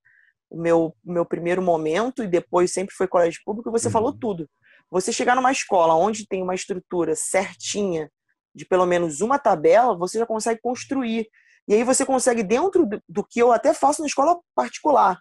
o 0.51 0.61
meu, 0.61 0.95
meu 1.05 1.25
primeiro 1.25 1.63
momento 1.63 2.23
e 2.23 2.29
depois 2.29 2.73
sempre 2.73 2.95
foi 2.95 3.07
colégio 3.07 3.41
público, 3.45 3.71
você 3.71 3.87
uhum. 3.87 3.93
falou 3.93 4.13
tudo. 4.13 4.49
Você 4.91 5.13
chegar 5.13 5.37
numa 5.37 5.53
escola 5.53 5.95
onde 5.95 6.27
tem 6.27 6.43
uma 6.43 6.55
estrutura 6.55 7.15
certinha 7.15 8.11
de 8.55 8.65
pelo 8.65 8.87
menos 8.87 9.21
uma 9.21 9.39
tabela, 9.39 9.97
você 9.97 10.19
já 10.19 10.27
consegue 10.27 10.61
construir. 10.61 11.29
E 11.69 11.75
aí 11.75 11.85
você 11.85 12.05
consegue, 12.05 12.43
dentro 12.43 12.87
do, 12.87 13.03
do 13.09 13.25
que 13.25 13.41
eu 13.41 13.53
até 13.53 13.75
faço 13.75 14.01
na 14.01 14.07
escola 14.07 14.39
particular, 14.55 15.19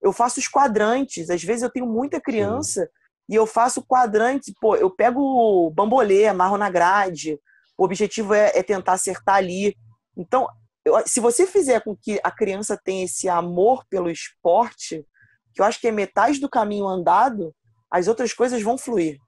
eu 0.00 0.12
faço 0.12 0.38
os 0.38 0.46
quadrantes. 0.46 1.30
Às 1.30 1.42
vezes 1.42 1.62
eu 1.62 1.70
tenho 1.70 1.86
muita 1.86 2.20
criança 2.20 2.82
Sim. 2.82 2.88
e 3.30 3.34
eu 3.34 3.46
faço 3.46 3.82
quadrantes. 3.82 4.52
Pô, 4.60 4.76
eu 4.76 4.90
pego 4.90 5.20
o 5.20 5.70
bambolê, 5.70 6.26
amarro 6.26 6.58
na 6.58 6.70
grade. 6.70 7.38
O 7.76 7.84
objetivo 7.84 8.34
é, 8.34 8.52
é 8.54 8.62
tentar 8.62 8.92
acertar 8.92 9.36
ali. 9.36 9.74
Então, 10.16 10.46
eu, 10.88 11.06
se 11.06 11.20
você 11.20 11.46
fizer 11.46 11.80
com 11.82 11.96
que 11.96 12.20
a 12.22 12.30
criança 12.30 12.78
tenha 12.82 13.04
esse 13.04 13.28
amor 13.28 13.84
pelo 13.88 14.10
esporte, 14.10 15.04
que 15.54 15.60
eu 15.60 15.64
acho 15.64 15.80
que 15.80 15.88
é 15.88 15.92
metade 15.92 16.40
do 16.40 16.48
caminho 16.48 16.86
andado, 16.86 17.54
as 17.90 18.08
outras 18.08 18.32
coisas 18.32 18.62
vão 18.62 18.76
fluir. 18.78 19.18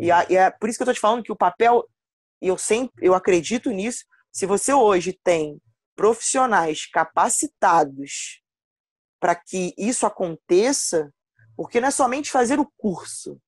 E, 0.00 0.10
a, 0.10 0.26
e, 0.30 0.36
é 0.36 0.50
por 0.50 0.68
isso 0.68 0.78
que 0.78 0.82
eu 0.82 0.84
estou 0.84 0.94
te 0.94 1.00
falando 1.00 1.22
que 1.22 1.32
o 1.32 1.36
papel, 1.36 1.86
e 2.40 2.48
eu 2.48 2.56
sempre 2.56 3.06
eu 3.06 3.14
acredito 3.14 3.70
nisso, 3.70 4.04
se 4.32 4.46
você 4.46 4.72
hoje 4.72 5.18
tem 5.24 5.60
profissionais 5.94 6.86
capacitados 6.86 8.40
para 9.20 9.34
que 9.34 9.74
isso 9.76 10.06
aconteça, 10.06 11.12
porque 11.56 11.80
não 11.80 11.88
é 11.88 11.90
somente 11.90 12.30
fazer 12.30 12.58
o 12.58 12.70
curso. 12.78 13.38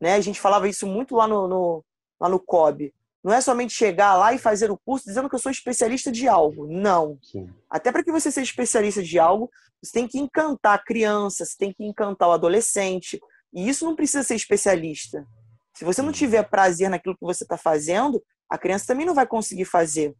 Né? 0.00 0.14
A 0.14 0.20
gente 0.20 0.40
falava 0.40 0.68
isso 0.68 0.86
muito 0.86 1.14
lá 1.14 1.28
no, 1.28 1.46
no 1.46 1.84
lá 2.18 2.28
no 2.28 2.40
COB. 2.40 2.92
Não 3.22 3.32
é 3.32 3.40
somente 3.40 3.72
chegar 3.72 4.14
lá 4.14 4.32
e 4.32 4.38
fazer 4.38 4.70
o 4.70 4.78
curso 4.78 5.06
dizendo 5.06 5.28
que 5.28 5.34
eu 5.34 5.38
sou 5.38 5.52
especialista 5.52 6.10
de 6.10 6.26
algo. 6.26 6.66
Não. 6.66 7.18
Sim. 7.22 7.48
Até 7.70 7.92
para 7.92 8.02
que 8.02 8.10
você 8.10 8.30
seja 8.30 8.50
especialista 8.50 9.02
de 9.02 9.18
algo, 9.18 9.50
você 9.82 9.92
tem 9.92 10.08
que 10.08 10.18
encantar 10.18 10.74
a 10.74 10.82
criança, 10.82 11.44
você 11.44 11.56
tem 11.56 11.72
que 11.72 11.84
encantar 11.84 12.28
o 12.28 12.32
adolescente. 12.32 13.20
E 13.52 13.68
isso 13.68 13.84
não 13.84 13.94
precisa 13.94 14.24
ser 14.24 14.34
especialista. 14.34 15.24
Se 15.74 15.84
você 15.84 16.02
não 16.02 16.12
tiver 16.12 16.42
prazer 16.42 16.90
naquilo 16.90 17.16
que 17.16 17.24
você 17.24 17.44
está 17.44 17.56
fazendo, 17.56 18.22
a 18.48 18.58
criança 18.58 18.86
também 18.86 19.06
não 19.06 19.14
vai 19.14 19.26
conseguir 19.26 19.64
fazer. 19.64 20.14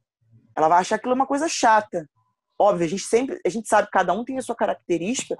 Ela 0.57 0.69
vai 0.69 0.81
achar 0.81 0.97
aquilo 0.97 1.15
uma 1.15 1.27
coisa 1.27 1.49
chata. 1.49 2.09
Óbvio, 2.59 2.87
a 2.87 2.89
gente 2.89 3.03
sempre, 3.03 3.41
a 3.45 3.49
gente 3.49 3.69
sabe 3.69 3.87
que 3.87 3.93
cada 3.93 4.13
um 4.13 4.25
tem 4.25 4.39
a 4.39 4.43
sua 4.43 4.55
característica, 4.55 5.37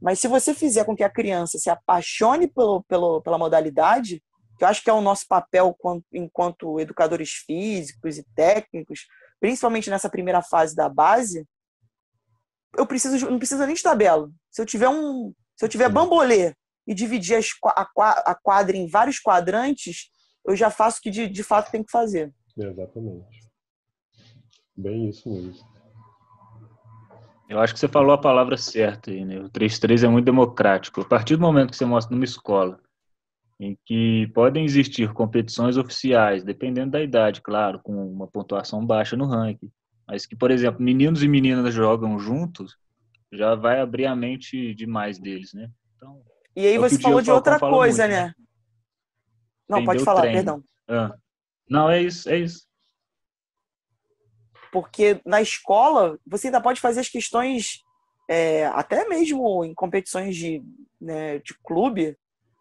mas 0.00 0.20
se 0.20 0.28
você 0.28 0.52
fizer 0.52 0.84
com 0.84 0.94
que 0.94 1.02
a 1.02 1.10
criança 1.10 1.58
se 1.58 1.70
apaixone 1.70 2.46
pelo, 2.46 2.82
pelo, 2.84 3.22
pela 3.22 3.38
modalidade, 3.38 4.22
que 4.56 4.64
eu 4.64 4.68
acho 4.68 4.82
que 4.82 4.90
é 4.90 4.92
o 4.92 5.00
nosso 5.00 5.26
papel 5.28 5.76
enquanto 6.12 6.80
educadores 6.80 7.30
físicos 7.46 8.18
e 8.18 8.24
técnicos, 8.34 9.06
principalmente 9.38 9.90
nessa 9.90 10.08
primeira 10.08 10.42
fase 10.42 10.74
da 10.74 10.88
base, 10.88 11.46
eu 12.76 12.86
preciso 12.86 13.30
não 13.30 13.38
precisa 13.38 13.66
nem 13.66 13.74
de 13.74 13.82
tabela. 13.82 14.30
Se 14.50 14.60
eu 14.60 14.66
tiver 14.66 14.88
um, 14.88 15.32
se 15.56 15.64
eu 15.64 15.68
tiver 15.68 15.88
bambolê 15.88 16.54
e 16.86 16.94
dividir 16.94 17.36
as, 17.36 17.48
a, 17.64 18.30
a 18.30 18.34
quadra 18.34 18.76
em 18.76 18.88
vários 18.88 19.18
quadrantes, 19.18 20.10
eu 20.46 20.54
já 20.54 20.70
faço 20.70 20.98
o 20.98 21.02
que 21.02 21.10
de, 21.10 21.28
de 21.28 21.42
fato 21.42 21.70
tem 21.70 21.82
que 21.82 21.90
fazer. 21.90 22.32
Exatamente. 22.56 23.46
Bem 24.76 25.08
isso 25.08 25.28
mesmo. 25.28 25.76
Eu 27.48 27.60
acho 27.60 27.72
que 27.72 27.80
você 27.80 27.88
falou 27.88 28.12
a 28.12 28.20
palavra 28.20 28.56
certa 28.56 29.10
aí, 29.10 29.24
né? 29.24 29.38
O 29.38 29.48
3-3 29.48 30.04
é 30.04 30.08
muito 30.08 30.24
democrático. 30.24 31.00
A 31.00 31.04
partir 31.04 31.36
do 31.36 31.42
momento 31.42 31.70
que 31.70 31.76
você 31.76 31.84
mostra 31.84 32.14
numa 32.14 32.24
escola 32.24 32.80
em 33.58 33.78
que 33.84 34.26
podem 34.34 34.64
existir 34.64 35.12
competições 35.12 35.76
oficiais, 35.76 36.44
dependendo 36.44 36.92
da 36.92 37.02
idade, 37.02 37.40
claro, 37.40 37.80
com 37.82 37.92
uma 37.92 38.26
pontuação 38.26 38.84
baixa 38.84 39.16
no 39.16 39.26
ranking, 39.26 39.70
mas 40.06 40.26
que, 40.26 40.36
por 40.36 40.50
exemplo, 40.50 40.82
meninos 40.82 41.22
e 41.22 41.28
meninas 41.28 41.72
jogam 41.72 42.18
juntos, 42.18 42.76
já 43.32 43.54
vai 43.54 43.80
abrir 43.80 44.06
a 44.06 44.14
mente 44.14 44.74
demais 44.74 45.18
deles, 45.18 45.52
né? 45.54 45.70
Então, 45.96 46.22
e 46.54 46.66
aí 46.66 46.74
é 46.74 46.78
você 46.78 46.98
falou 46.98 47.20
de 47.20 47.30
outra 47.30 47.58
coisa, 47.58 48.06
muito, 48.06 48.16
né? 48.16 48.26
né? 48.26 48.34
Não, 49.68 49.84
pode 49.84 50.04
falar, 50.04 50.20
treino. 50.22 50.36
perdão. 50.36 50.64
Ah. 50.88 51.16
Não, 51.68 51.90
é 51.90 52.00
isso, 52.00 52.28
é 52.30 52.38
isso. 52.38 52.66
Porque 54.70 55.20
na 55.24 55.40
escola, 55.42 56.18
você 56.26 56.48
ainda 56.48 56.60
pode 56.60 56.80
fazer 56.80 57.00
as 57.00 57.08
questões, 57.08 57.82
é, 58.28 58.66
até 58.66 59.08
mesmo 59.08 59.64
em 59.64 59.74
competições 59.74 60.36
de, 60.36 60.62
né, 61.00 61.38
de 61.38 61.54
clube, 61.64 62.16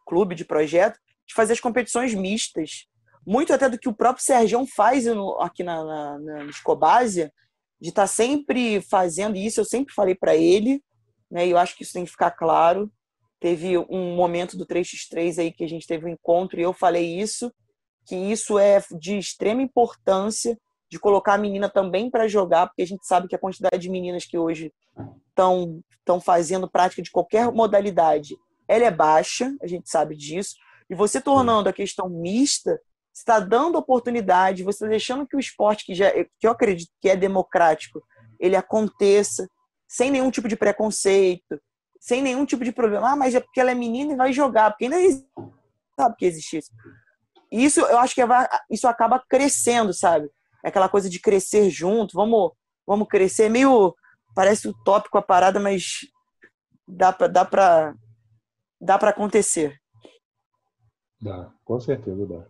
clube, 0.05 0.35
de 0.35 0.45
projeto, 0.45 0.99
de 1.27 1.33
fazer 1.33 1.53
as 1.53 1.59
competições 1.59 2.13
mistas. 2.13 2.87
Muito 3.25 3.53
até 3.53 3.67
do 3.67 3.77
que 3.77 3.89
o 3.89 3.95
próprio 3.95 4.23
Sergião 4.23 4.65
faz 4.67 5.05
aqui 5.39 5.63
na, 5.63 5.83
na, 5.83 6.19
na 6.19 6.45
Escobásia, 6.45 7.33
de 7.81 7.89
estar 7.89 8.03
tá 8.03 8.07
sempre 8.07 8.81
fazendo 8.81 9.35
isso. 9.35 9.59
Eu 9.59 9.65
sempre 9.65 9.93
falei 9.93 10.15
para 10.15 10.35
ele, 10.35 10.81
né, 11.29 11.47
e 11.47 11.51
eu 11.51 11.57
acho 11.57 11.75
que 11.75 11.83
isso 11.83 11.93
tem 11.93 12.05
que 12.05 12.11
ficar 12.11 12.31
claro. 12.31 12.91
Teve 13.39 13.77
um 13.77 14.15
momento 14.15 14.57
do 14.57 14.65
3x3 14.65 15.39
aí 15.39 15.51
que 15.51 15.63
a 15.63 15.69
gente 15.69 15.87
teve 15.87 16.05
um 16.05 16.09
encontro 16.09 16.59
e 16.59 16.63
eu 16.63 16.73
falei 16.73 17.19
isso, 17.19 17.51
que 18.07 18.15
isso 18.15 18.57
é 18.57 18.81
de 18.99 19.17
extrema 19.17 19.61
importância 19.61 20.57
de 20.89 20.99
colocar 20.99 21.33
a 21.33 21.37
menina 21.37 21.69
também 21.69 22.09
para 22.09 22.27
jogar, 22.27 22.67
porque 22.67 22.83
a 22.83 22.87
gente 22.87 23.05
sabe 23.05 23.27
que 23.27 23.35
a 23.35 23.39
quantidade 23.39 23.79
de 23.79 23.89
meninas 23.89 24.25
que 24.25 24.37
hoje 24.37 24.71
estão 25.29 26.21
fazendo 26.21 26.69
prática 26.69 27.01
de 27.01 27.11
qualquer 27.11 27.51
modalidade 27.51 28.37
ela 28.67 28.85
é 28.85 28.91
baixa, 28.91 29.55
a 29.61 29.67
gente 29.67 29.89
sabe 29.89 30.15
disso, 30.15 30.55
e 30.89 30.95
você 30.95 31.19
tornando 31.19 31.69
a 31.69 31.73
questão 31.73 32.09
mista, 32.09 32.79
está 33.13 33.39
dando 33.39 33.77
oportunidade, 33.77 34.63
você 34.63 34.77
está 34.77 34.87
deixando 34.87 35.25
que 35.25 35.35
o 35.35 35.39
esporte, 35.39 35.85
que, 35.85 35.95
já, 35.95 36.11
que 36.11 36.45
eu 36.45 36.51
acredito 36.51 36.91
que 37.01 37.09
é 37.09 37.15
democrático, 37.15 38.03
ele 38.39 38.55
aconteça 38.55 39.47
sem 39.87 40.11
nenhum 40.11 40.29
tipo 40.29 40.47
de 40.47 40.57
preconceito, 40.57 41.59
sem 41.99 42.21
nenhum 42.21 42.45
tipo 42.45 42.63
de 42.63 42.71
problema. 42.71 43.11
Ah, 43.11 43.15
mas 43.15 43.33
é 43.33 43.39
porque 43.39 43.59
ela 43.59 43.71
é 43.71 43.75
menina 43.75 44.13
e 44.13 44.17
vai 44.17 44.33
jogar, 44.33 44.71
porque 44.71 44.85
ainda 44.85 44.97
sabe 45.97 46.15
que 46.17 46.25
existe 46.25 46.57
isso. 46.57 46.71
Isso 47.51 47.79
eu 47.79 47.99
acho 47.99 48.13
que 48.13 48.21
é, 48.21 48.27
isso 48.69 48.87
acaba 48.87 49.23
crescendo, 49.29 49.93
sabe? 49.93 50.29
É 50.63 50.67
aquela 50.67 50.89
coisa 50.89 51.09
de 51.09 51.19
crescer 51.19 51.69
junto, 51.69 52.15
vamos, 52.15 52.51
vamos 52.85 53.07
crescer. 53.07 53.49
Meio 53.49 53.95
parece 54.35 54.67
utópico 54.67 55.17
a 55.17 55.21
parada, 55.21 55.59
mas 55.59 55.99
dá 56.87 57.13
para 57.13 57.27
dá 57.27 57.45
para 57.45 57.95
dá 58.85 58.97
para 58.97 59.09
acontecer. 59.09 59.75
Dá, 61.21 61.51
com 61.63 61.79
certeza 61.79 62.25
dá. 62.27 62.45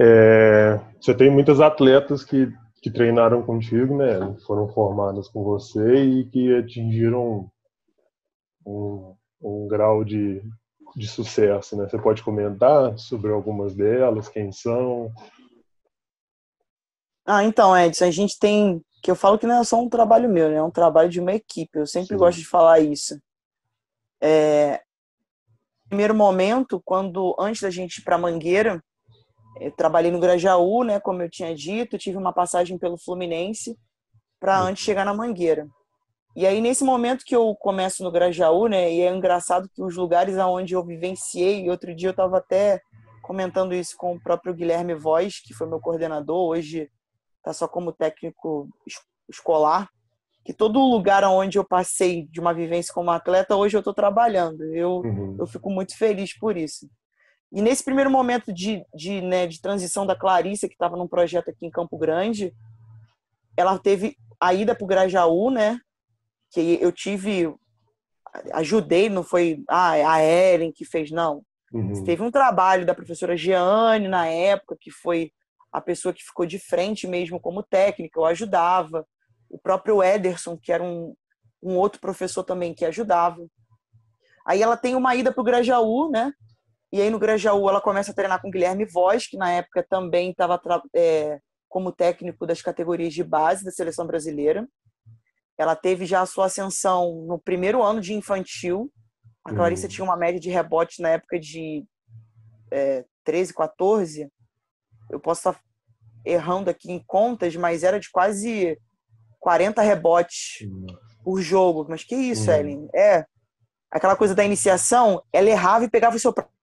É, 0.00 0.80
você 1.00 1.14
tem 1.14 1.30
muitas 1.30 1.60
atletas 1.60 2.24
que, 2.24 2.52
que 2.80 2.90
treinaram 2.90 3.42
contigo, 3.42 3.96
né? 3.96 4.36
Foram 4.46 4.68
formadas 4.68 5.28
com 5.28 5.42
você 5.42 6.04
e 6.04 6.24
que 6.30 6.54
atingiram 6.54 7.50
um, 8.64 9.14
um 9.42 9.68
grau 9.68 10.04
de, 10.04 10.40
de 10.96 11.08
sucesso, 11.08 11.76
né? 11.76 11.88
Você 11.88 11.98
pode 11.98 12.22
comentar 12.22 12.96
sobre 12.98 13.32
algumas 13.32 13.74
delas, 13.74 14.28
quem 14.28 14.52
são? 14.52 15.10
Ah, 17.26 17.44
então, 17.44 17.76
Edson, 17.76 18.04
a 18.04 18.10
gente 18.10 18.38
tem 18.38 18.80
que 19.02 19.10
eu 19.10 19.16
falo 19.16 19.38
que 19.38 19.46
não 19.46 19.60
é 19.60 19.64
só 19.64 19.80
um 19.80 19.88
trabalho 19.88 20.28
meu, 20.28 20.48
né? 20.48 20.56
É 20.56 20.62
um 20.62 20.70
trabalho 20.70 21.08
de 21.08 21.20
uma 21.20 21.32
equipe. 21.32 21.78
Eu 21.78 21.86
sempre 21.86 22.08
Sim. 22.08 22.16
gosto 22.16 22.38
de 22.38 22.46
falar 22.46 22.80
isso. 22.80 23.18
É, 24.20 24.80
primeiro 25.88 26.14
momento, 26.14 26.80
quando 26.84 27.34
antes 27.38 27.62
da 27.62 27.70
gente 27.70 27.98
ir 27.98 28.04
para 28.04 28.18
Mangueira, 28.18 28.82
trabalhei 29.76 30.10
no 30.10 30.20
Grajaú, 30.20 30.84
né, 30.84 31.00
como 31.00 31.22
eu 31.22 31.30
tinha 31.30 31.54
dito, 31.54 31.98
tive 31.98 32.16
uma 32.16 32.32
passagem 32.32 32.78
pelo 32.78 32.98
Fluminense 32.98 33.76
para 34.38 34.60
antes 34.60 34.84
chegar 34.84 35.04
na 35.04 35.14
Mangueira. 35.14 35.66
E 36.36 36.46
aí 36.46 36.60
nesse 36.60 36.84
momento 36.84 37.24
que 37.24 37.34
eu 37.34 37.54
começo 37.56 38.04
no 38.04 38.12
Grajaú, 38.12 38.68
né, 38.68 38.92
e 38.92 39.00
é 39.00 39.12
engraçado 39.12 39.68
que 39.74 39.82
os 39.82 39.96
lugares 39.96 40.38
aonde 40.38 40.74
eu 40.74 40.84
vivenciei, 40.84 41.68
outro 41.68 41.94
dia 41.94 42.08
eu 42.08 42.12
estava 42.12 42.38
até 42.38 42.80
comentando 43.22 43.74
isso 43.74 43.96
com 43.96 44.14
o 44.14 44.20
próprio 44.20 44.54
Guilherme 44.54 44.94
Voz, 44.94 45.40
que 45.40 45.52
foi 45.52 45.66
meu 45.66 45.80
coordenador, 45.80 46.48
hoje 46.50 46.88
está 47.38 47.52
só 47.52 47.66
como 47.66 47.92
técnico 47.92 48.68
escolar 49.28 49.88
que 50.48 50.52
todo 50.54 50.80
lugar 50.80 51.22
onde 51.24 51.58
eu 51.58 51.64
passei 51.64 52.26
de 52.30 52.40
uma 52.40 52.54
vivência 52.54 52.90
como 52.94 53.10
atleta, 53.10 53.54
hoje 53.54 53.76
eu 53.76 53.80
estou 53.80 53.92
trabalhando. 53.92 54.62
Eu, 54.74 55.02
uhum. 55.04 55.36
eu 55.38 55.46
fico 55.46 55.68
muito 55.68 55.94
feliz 55.94 56.32
por 56.38 56.56
isso. 56.56 56.88
E 57.52 57.60
nesse 57.60 57.84
primeiro 57.84 58.10
momento 58.10 58.50
de, 58.50 58.82
de, 58.94 59.20
né, 59.20 59.46
de 59.46 59.60
transição 59.60 60.06
da 60.06 60.16
Clarissa, 60.16 60.66
que 60.66 60.72
estava 60.72 60.96
num 60.96 61.06
projeto 61.06 61.50
aqui 61.50 61.66
em 61.66 61.70
Campo 61.70 61.98
Grande, 61.98 62.54
ela 63.58 63.78
teve 63.78 64.16
a 64.40 64.54
ida 64.54 64.74
para 64.74 64.84
o 64.86 64.86
Grajaú, 64.86 65.50
né? 65.50 65.78
Que 66.50 66.78
eu 66.80 66.90
tive, 66.92 67.54
ajudei, 68.54 69.10
não 69.10 69.22
foi 69.22 69.62
ah, 69.68 69.90
a 69.90 70.24
Ellen 70.24 70.72
que 70.72 70.86
fez, 70.86 71.10
não. 71.10 71.42
Uhum. 71.70 72.04
Teve 72.04 72.22
um 72.22 72.30
trabalho 72.30 72.86
da 72.86 72.94
professora 72.94 73.36
Giane 73.36 74.08
na 74.08 74.26
época, 74.26 74.78
que 74.80 74.90
foi 74.90 75.30
a 75.70 75.82
pessoa 75.82 76.14
que 76.14 76.24
ficou 76.24 76.46
de 76.46 76.58
frente 76.58 77.06
mesmo 77.06 77.38
como 77.38 77.62
técnica, 77.62 78.18
eu 78.18 78.24
ajudava 78.24 79.06
o 79.50 79.58
próprio 79.58 80.02
Ederson, 80.02 80.56
que 80.56 80.72
era 80.72 80.82
um, 80.82 81.14
um 81.62 81.76
outro 81.76 82.00
professor 82.00 82.44
também 82.44 82.74
que 82.74 82.84
ajudava. 82.84 83.46
Aí 84.46 84.62
ela 84.62 84.76
tem 84.76 84.94
uma 84.94 85.14
ida 85.14 85.32
para 85.32 85.40
o 85.40 85.44
Grajaú, 85.44 86.10
né? 86.10 86.32
E 86.90 87.00
aí 87.00 87.10
no 87.10 87.18
Grajaú 87.18 87.68
ela 87.68 87.80
começa 87.80 88.12
a 88.12 88.14
treinar 88.14 88.40
com 88.40 88.48
o 88.48 88.50
Guilherme 88.50 88.86
Voz, 88.86 89.26
que 89.26 89.36
na 89.36 89.50
época 89.50 89.86
também 89.88 90.30
estava 90.30 90.60
é, 90.94 91.38
como 91.68 91.92
técnico 91.92 92.46
das 92.46 92.62
categorias 92.62 93.12
de 93.12 93.22
base 93.22 93.64
da 93.64 93.70
seleção 93.70 94.06
brasileira. 94.06 94.66
Ela 95.58 95.76
teve 95.76 96.06
já 96.06 96.22
a 96.22 96.26
sua 96.26 96.46
ascensão 96.46 97.26
no 97.26 97.38
primeiro 97.38 97.82
ano 97.82 98.00
de 98.00 98.14
infantil. 98.14 98.90
A 99.44 99.52
Clarissa 99.52 99.86
uhum. 99.86 99.92
tinha 99.92 100.04
uma 100.04 100.16
média 100.16 100.40
de 100.40 100.50
rebote 100.50 101.02
na 101.02 101.10
época 101.10 101.38
de 101.38 101.84
é, 102.70 103.04
13, 103.24 103.52
14. 103.52 104.30
Eu 105.10 105.20
posso 105.20 105.40
estar 105.40 105.60
errando 106.24 106.70
aqui 106.70 106.90
em 106.90 107.02
contas, 107.06 107.54
mas 107.56 107.82
era 107.82 107.98
de 107.98 108.10
quase 108.10 108.78
40 109.40 109.80
rebotes 109.82 110.68
por 111.22 111.40
jogo. 111.40 111.86
Mas 111.88 112.04
que 112.04 112.14
isso, 112.14 112.50
uhum. 112.50 112.56
Ellen? 112.56 112.88
É. 112.94 113.24
Aquela 113.90 114.16
coisa 114.16 114.34
da 114.34 114.44
iniciação, 114.44 115.22
ela 115.32 115.48
errava 115.48 115.84
e 115.84 115.90
pegava 115.90 116.16
o 116.16 116.18
seu 116.18 116.32
próprio. 116.32 116.54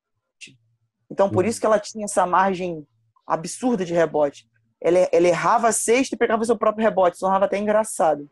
Então, 1.09 1.29
por 1.29 1.43
uhum. 1.43 1.49
isso 1.49 1.59
que 1.59 1.65
ela 1.65 1.79
tinha 1.79 2.05
essa 2.05 2.25
margem 2.25 2.85
absurda 3.25 3.83
de 3.85 3.93
rebote. 3.93 4.47
Ela, 4.81 4.99
ela 5.11 5.27
errava 5.27 5.67
a 5.67 5.71
sexta 5.71 6.15
e 6.15 6.17
pegava 6.17 6.43
o 6.43 6.45
seu 6.45 6.57
próprio 6.57 6.83
rebote. 6.83 7.15
Isso 7.15 7.21
tornava 7.25 7.45
até 7.45 7.57
engraçado. 7.57 8.29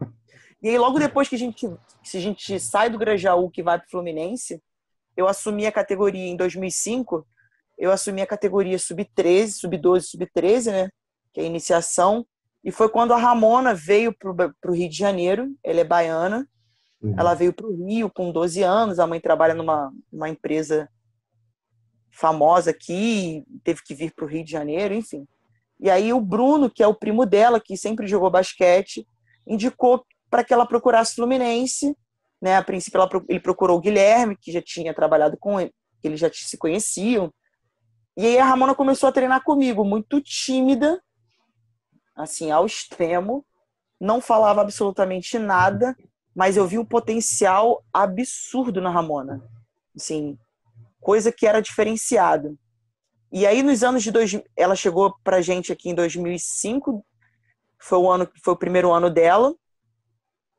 E 0.62 0.70
aí, 0.70 0.78
logo 0.78 0.98
depois 0.98 1.28
que 1.28 1.36
a 1.36 1.38
gente, 1.38 1.70
se 2.02 2.16
a 2.16 2.20
gente 2.20 2.58
sai 2.58 2.88
do 2.88 2.98
Grajaú, 2.98 3.50
que 3.50 3.62
vai 3.62 3.78
para 3.78 3.86
o 3.86 3.90
Fluminense, 3.90 4.60
eu 5.16 5.28
assumi 5.28 5.66
a 5.66 5.70
categoria 5.70 6.26
em 6.26 6.36
2005. 6.36 7.26
Eu 7.78 7.92
assumi 7.92 8.22
a 8.22 8.26
categoria 8.26 8.78
sub-13, 8.78 9.48
sub-12, 9.48 10.00
sub-13, 10.00 10.72
né? 10.72 10.88
Que 11.32 11.40
é 11.40 11.44
a 11.44 11.46
iniciação. 11.46 12.26
E 12.66 12.72
foi 12.72 12.88
quando 12.88 13.14
a 13.14 13.16
Ramona 13.16 13.72
veio 13.72 14.12
para 14.12 14.32
o 14.68 14.74
Rio 14.74 14.88
de 14.88 14.96
Janeiro. 14.96 15.54
Ela 15.62 15.82
é 15.82 15.84
baiana. 15.84 16.48
Uhum. 17.00 17.14
Ela 17.16 17.32
veio 17.32 17.52
para 17.52 17.68
o 17.68 17.86
Rio 17.86 18.10
com 18.10 18.32
12 18.32 18.60
anos. 18.64 18.98
A 18.98 19.06
mãe 19.06 19.20
trabalha 19.20 19.54
numa 19.54 19.92
uma 20.12 20.28
empresa 20.28 20.88
famosa 22.10 22.72
aqui. 22.72 23.44
Teve 23.62 23.82
que 23.84 23.94
vir 23.94 24.12
para 24.12 24.24
o 24.24 24.28
Rio 24.28 24.44
de 24.44 24.50
Janeiro, 24.50 24.92
enfim. 24.94 25.28
E 25.78 25.88
aí 25.88 26.12
o 26.12 26.20
Bruno, 26.20 26.68
que 26.68 26.82
é 26.82 26.88
o 26.88 26.94
primo 26.94 27.24
dela, 27.24 27.60
que 27.60 27.76
sempre 27.76 28.08
jogou 28.08 28.28
basquete, 28.30 29.06
indicou 29.46 30.04
para 30.28 30.42
que 30.42 30.52
ela 30.52 30.66
procurasse 30.66 31.14
Fluminense. 31.14 31.96
Né? 32.42 32.56
A 32.56 32.64
princípio, 32.64 33.00
ela, 33.00 33.08
ele 33.28 33.38
procurou 33.38 33.78
o 33.78 33.80
Guilherme, 33.80 34.36
que 34.36 34.50
já 34.50 34.60
tinha 34.60 34.92
trabalhado 34.92 35.36
com 35.38 35.60
ele, 35.60 35.72
que 36.02 36.08
eles 36.08 36.18
já 36.18 36.28
se 36.32 36.58
conheciam. 36.58 37.32
E 38.16 38.26
aí 38.26 38.38
a 38.40 38.44
Ramona 38.44 38.74
começou 38.74 39.08
a 39.08 39.12
treinar 39.12 39.44
comigo, 39.44 39.84
muito 39.84 40.20
tímida, 40.20 41.00
assim, 42.16 42.50
ao 42.50 42.64
extremo. 42.64 43.44
Não 44.00 44.20
falava 44.20 44.60
absolutamente 44.60 45.38
nada, 45.38 45.96
mas 46.34 46.56
eu 46.56 46.66
vi 46.66 46.78
um 46.78 46.84
potencial 46.84 47.84
absurdo 47.92 48.80
na 48.80 48.90
Ramona. 48.90 49.42
Assim, 49.94 50.38
coisa 51.00 51.30
que 51.30 51.46
era 51.46 51.60
diferenciado. 51.60 52.58
E 53.32 53.46
aí 53.46 53.62
nos 53.62 53.82
anos 53.82 54.02
de 54.02 54.10
dois, 54.10 54.40
ela 54.56 54.74
chegou 54.74 55.14
pra 55.22 55.42
gente 55.42 55.72
aqui 55.72 55.90
em 55.90 55.94
2005, 55.94 57.04
foi 57.78 57.98
o 57.98 58.10
ano 58.10 58.28
foi 58.42 58.54
o 58.54 58.56
primeiro 58.56 58.92
ano 58.92 59.10
dela, 59.10 59.54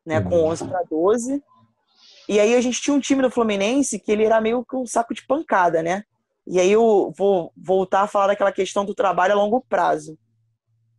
né, 0.04 0.20
com 0.20 0.44
11 0.44 0.66
para 0.66 0.82
12. 0.84 1.42
E 2.28 2.38
aí 2.38 2.54
a 2.54 2.60
gente 2.60 2.80
tinha 2.80 2.94
um 2.94 3.00
time 3.00 3.22
do 3.22 3.30
Fluminense 3.30 3.98
que 3.98 4.12
ele 4.12 4.24
era 4.24 4.40
meio 4.40 4.64
que 4.64 4.76
um 4.76 4.86
saco 4.86 5.14
de 5.14 5.26
pancada, 5.26 5.82
né? 5.82 6.04
E 6.46 6.58
aí 6.60 6.70
eu 6.70 7.12
vou 7.16 7.52
voltar 7.56 8.02
a 8.02 8.06
falar 8.06 8.28
daquela 8.28 8.52
questão 8.52 8.84
do 8.84 8.94
trabalho 8.94 9.32
a 9.32 9.36
longo 9.36 9.60
prazo. 9.68 10.18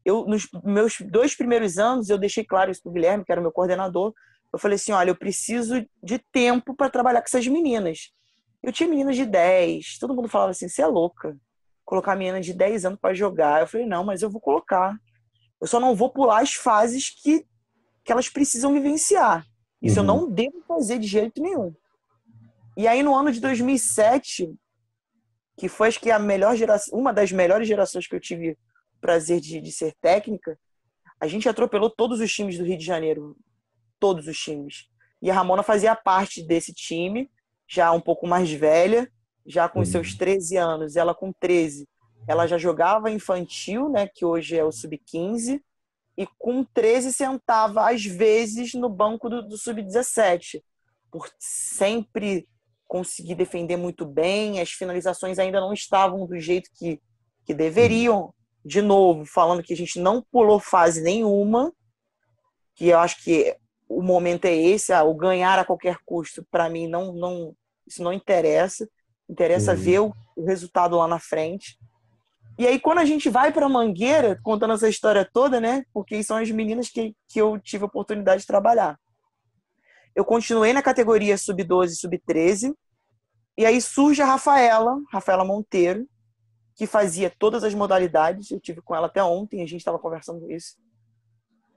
Eu 0.05 0.25
nos 0.25 0.47
meus 0.63 0.97
dois 1.01 1.35
primeiros 1.35 1.77
anos 1.77 2.09
eu 2.09 2.17
deixei 2.17 2.43
claro 2.43 2.71
isso 2.71 2.81
pro 2.81 2.91
Guilherme, 2.91 3.25
que 3.25 3.31
era 3.31 3.41
o 3.41 3.43
meu 3.43 3.51
coordenador. 3.51 4.13
Eu 4.51 4.57
falei 4.57 4.75
assim, 4.75 4.91
olha, 4.91 5.11
eu 5.11 5.15
preciso 5.15 5.85
de 6.01 6.19
tempo 6.31 6.75
para 6.75 6.89
trabalhar 6.89 7.21
com 7.21 7.27
essas 7.27 7.47
meninas. 7.47 8.11
Eu 8.63 8.71
tinha 8.71 8.89
meninas 8.89 9.15
de 9.15 9.25
10, 9.25 9.99
todo 9.99 10.15
mundo 10.15 10.27
falava 10.27 10.51
assim, 10.51 10.67
você 10.67 10.81
é 10.81 10.87
louca 10.87 11.37
colocar 11.89 12.15
menina 12.15 12.39
de 12.39 12.53
10 12.53 12.85
anos 12.85 12.99
para 12.99 13.15
jogar. 13.15 13.61
Eu 13.61 13.67
falei, 13.67 13.87
não, 13.87 14.03
mas 14.03 14.21
eu 14.21 14.29
vou 14.29 14.39
colocar. 14.39 14.95
Eu 15.59 15.65
só 15.65 15.79
não 15.79 15.95
vou 15.95 16.11
pular 16.11 16.43
as 16.43 16.53
fases 16.53 17.09
que, 17.09 17.43
que 18.05 18.11
elas 18.11 18.29
precisam 18.29 18.71
vivenciar. 18.71 19.43
Isso 19.81 19.99
uhum. 19.99 20.05
eu 20.05 20.07
não 20.07 20.29
devo 20.29 20.61
fazer 20.67 20.99
de 20.99 21.07
jeito 21.07 21.41
nenhum. 21.41 21.73
E 22.77 22.87
aí, 22.87 23.01
no 23.01 23.15
ano 23.15 23.31
de 23.31 23.41
2007, 23.41 24.53
que 25.57 25.67
foi 25.67 25.87
acho 25.87 25.99
que 25.99 26.11
a 26.11 26.19
melhor 26.19 26.55
geração, 26.55 26.97
uma 26.97 27.11
das 27.11 27.31
melhores 27.31 27.67
gerações 27.67 28.05
que 28.05 28.15
eu 28.15 28.19
tive 28.19 28.55
prazer 28.99 29.39
de, 29.39 29.59
de 29.61 29.71
ser 29.71 29.93
técnica, 30.01 30.59
a 31.19 31.27
gente 31.27 31.49
atropelou 31.49 31.89
todos 31.89 32.19
os 32.19 32.31
times 32.31 32.57
do 32.57 32.63
Rio 32.63 32.77
de 32.77 32.85
Janeiro. 32.85 33.35
Todos 33.99 34.27
os 34.27 34.37
times. 34.37 34.87
E 35.21 35.29
a 35.29 35.33
Ramona 35.33 35.63
fazia 35.63 35.95
parte 35.95 36.41
desse 36.41 36.73
time, 36.73 37.29
já 37.67 37.91
um 37.91 37.99
pouco 37.99 38.25
mais 38.25 38.49
velha, 38.51 39.11
já 39.45 39.67
com 39.67 39.79
os 39.79 39.89
seus 39.89 40.15
13 40.15 40.57
uhum. 40.57 40.63
anos, 40.63 40.95
ela 40.95 41.13
com 41.13 41.33
13, 41.33 41.87
ela 42.27 42.47
já 42.47 42.57
jogava 42.57 43.09
infantil, 43.09 43.89
né, 43.89 44.07
que 44.07 44.23
hoje 44.23 44.55
é 44.55 44.63
o 44.63 44.71
sub-15, 44.71 45.59
e 46.17 46.27
com 46.37 46.63
13 46.63 47.13
sentava 47.13 47.89
às 47.89 48.05
vezes 48.05 48.73
no 48.73 48.89
banco 48.89 49.29
do, 49.29 49.41
do 49.41 49.57
sub-17, 49.57 50.61
por 51.11 51.29
sempre 51.39 52.47
conseguir 52.87 53.35
defender 53.35 53.77
muito 53.77 54.05
bem, 54.05 54.59
as 54.59 54.71
finalizações 54.71 55.39
ainda 55.39 55.59
não 55.59 55.73
estavam 55.73 56.25
do 56.25 56.39
jeito 56.39 56.69
que, 56.73 57.01
que 57.45 57.53
deveriam. 57.53 58.33
De 58.63 58.81
novo, 58.81 59.25
falando 59.25 59.63
que 59.63 59.73
a 59.73 59.77
gente 59.77 59.99
não 59.99 60.21
pulou 60.21 60.59
fase 60.59 61.01
nenhuma, 61.01 61.73
que 62.75 62.87
eu 62.87 62.99
acho 62.99 63.23
que 63.23 63.55
o 63.87 64.01
momento 64.01 64.45
é 64.45 64.55
esse, 64.55 64.93
ah, 64.93 65.03
o 65.03 65.13
ganhar 65.13 65.57
a 65.57 65.65
qualquer 65.65 65.97
custo, 66.05 66.45
para 66.51 66.69
mim 66.69 66.87
não, 66.87 67.13
não 67.13 67.55
isso 67.87 68.03
não 68.03 68.13
interessa. 68.13 68.87
Interessa 69.27 69.71
uhum. 69.71 69.77
ver 69.77 69.99
o, 69.99 70.13
o 70.37 70.45
resultado 70.45 70.95
lá 70.95 71.07
na 71.07 71.19
frente. 71.19 71.77
E 72.57 72.67
aí, 72.67 72.79
quando 72.79 72.99
a 72.99 73.05
gente 73.05 73.29
vai 73.29 73.51
para 73.51 73.69
Mangueira, 73.69 74.39
contando 74.43 74.73
essa 74.73 74.89
história 74.89 75.27
toda, 75.31 75.59
né? 75.61 75.83
Porque 75.93 76.21
são 76.23 76.37
as 76.37 76.51
meninas 76.51 76.89
que, 76.89 77.15
que 77.27 77.39
eu 77.39 77.57
tive 77.59 77.83
a 77.83 77.87
oportunidade 77.87 78.41
de 78.41 78.47
trabalhar. 78.47 78.99
Eu 80.15 80.25
continuei 80.25 80.73
na 80.73 80.81
categoria 80.81 81.37
sub-12 81.37 81.91
sub-13. 81.95 82.73
E 83.57 83.65
aí 83.65 83.81
surge 83.81 84.21
a 84.21 84.25
Rafaela, 84.25 84.97
Rafaela 85.11 85.45
Monteiro, 85.45 86.05
que 86.79 86.87
fazia 86.87 87.29
todas 87.29 87.65
as 87.65 87.73
modalidades. 87.73 88.49
Eu 88.51 88.59
tive 88.61 88.81
com 88.81 88.95
ela 88.95 89.07
até 89.07 89.21
ontem, 89.21 89.61
a 89.61 89.65
gente 89.65 89.81
estava 89.81 89.99
conversando 89.99 90.49
isso. 90.49 90.77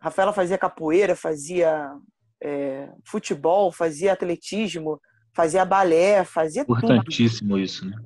A 0.00 0.04
Rafaela 0.04 0.32
fazia 0.32 0.56
capoeira, 0.56 1.16
fazia 1.16 1.92
é, 2.40 2.88
futebol, 3.04 3.72
fazia 3.72 4.12
atletismo, 4.12 5.00
fazia 5.34 5.64
balé, 5.64 6.24
fazia 6.24 6.62
Importantíssimo 6.62 7.54
tudo. 7.54 7.60
isso, 7.60 7.84
né? 7.84 7.96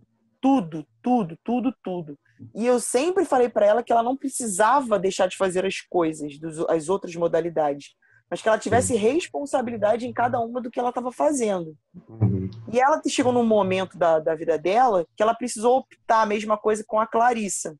Tudo, 0.40 0.87
tudo, 1.02 1.38
tudo, 1.44 1.74
tudo. 1.85 2.18
E 2.54 2.64
eu 2.64 2.80
sempre 2.80 3.26
falei 3.26 3.50
para 3.50 3.66
ela 3.66 3.82
que 3.82 3.92
ela 3.92 4.02
não 4.02 4.16
precisava 4.16 4.98
deixar 4.98 5.26
de 5.26 5.37
fazer 5.37 5.66
as 5.66 5.82
coisas, 5.82 6.32
as 6.70 6.88
outras 6.88 7.14
modalidades, 7.14 7.94
mas 8.29 8.43
que 8.43 8.49
ela 8.49 8.59
tivesse 8.59 8.97
responsabilidade 8.97 10.07
em 10.07 10.12
cada 10.12 10.41
uma 10.41 10.61
do 10.61 10.71
que 10.71 10.81
ela 10.81 10.89
estava 10.89 11.12
fazendo. 11.12 11.77
Uhum. 12.09 12.51
E 12.73 12.81
ela 12.81 13.01
chegou 13.09 13.33
num 13.33 13.47
momento 13.47 13.97
da, 13.97 14.19
da 14.19 14.35
vida 14.35 14.59
dela 14.59 15.07
que 15.17 15.23
ela 15.23 15.35
precisou 15.35 15.79
optar 15.79 16.23
a 16.23 16.27
mesma 16.27 16.59
coisa 16.59 16.85
com 16.87 16.99
a 16.99 17.07
Clarissa, 17.07 17.77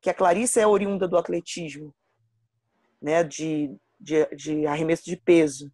que 0.00 0.10
a 0.10 0.14
Clarissa 0.14 0.60
é 0.60 0.66
oriunda 0.66 1.08
do 1.08 1.16
atletismo, 1.16 1.94
né, 3.00 3.24
de, 3.24 3.74
de, 3.98 4.26
de 4.36 4.66
arremesso 4.66 5.04
de 5.04 5.16
peso. 5.16 5.70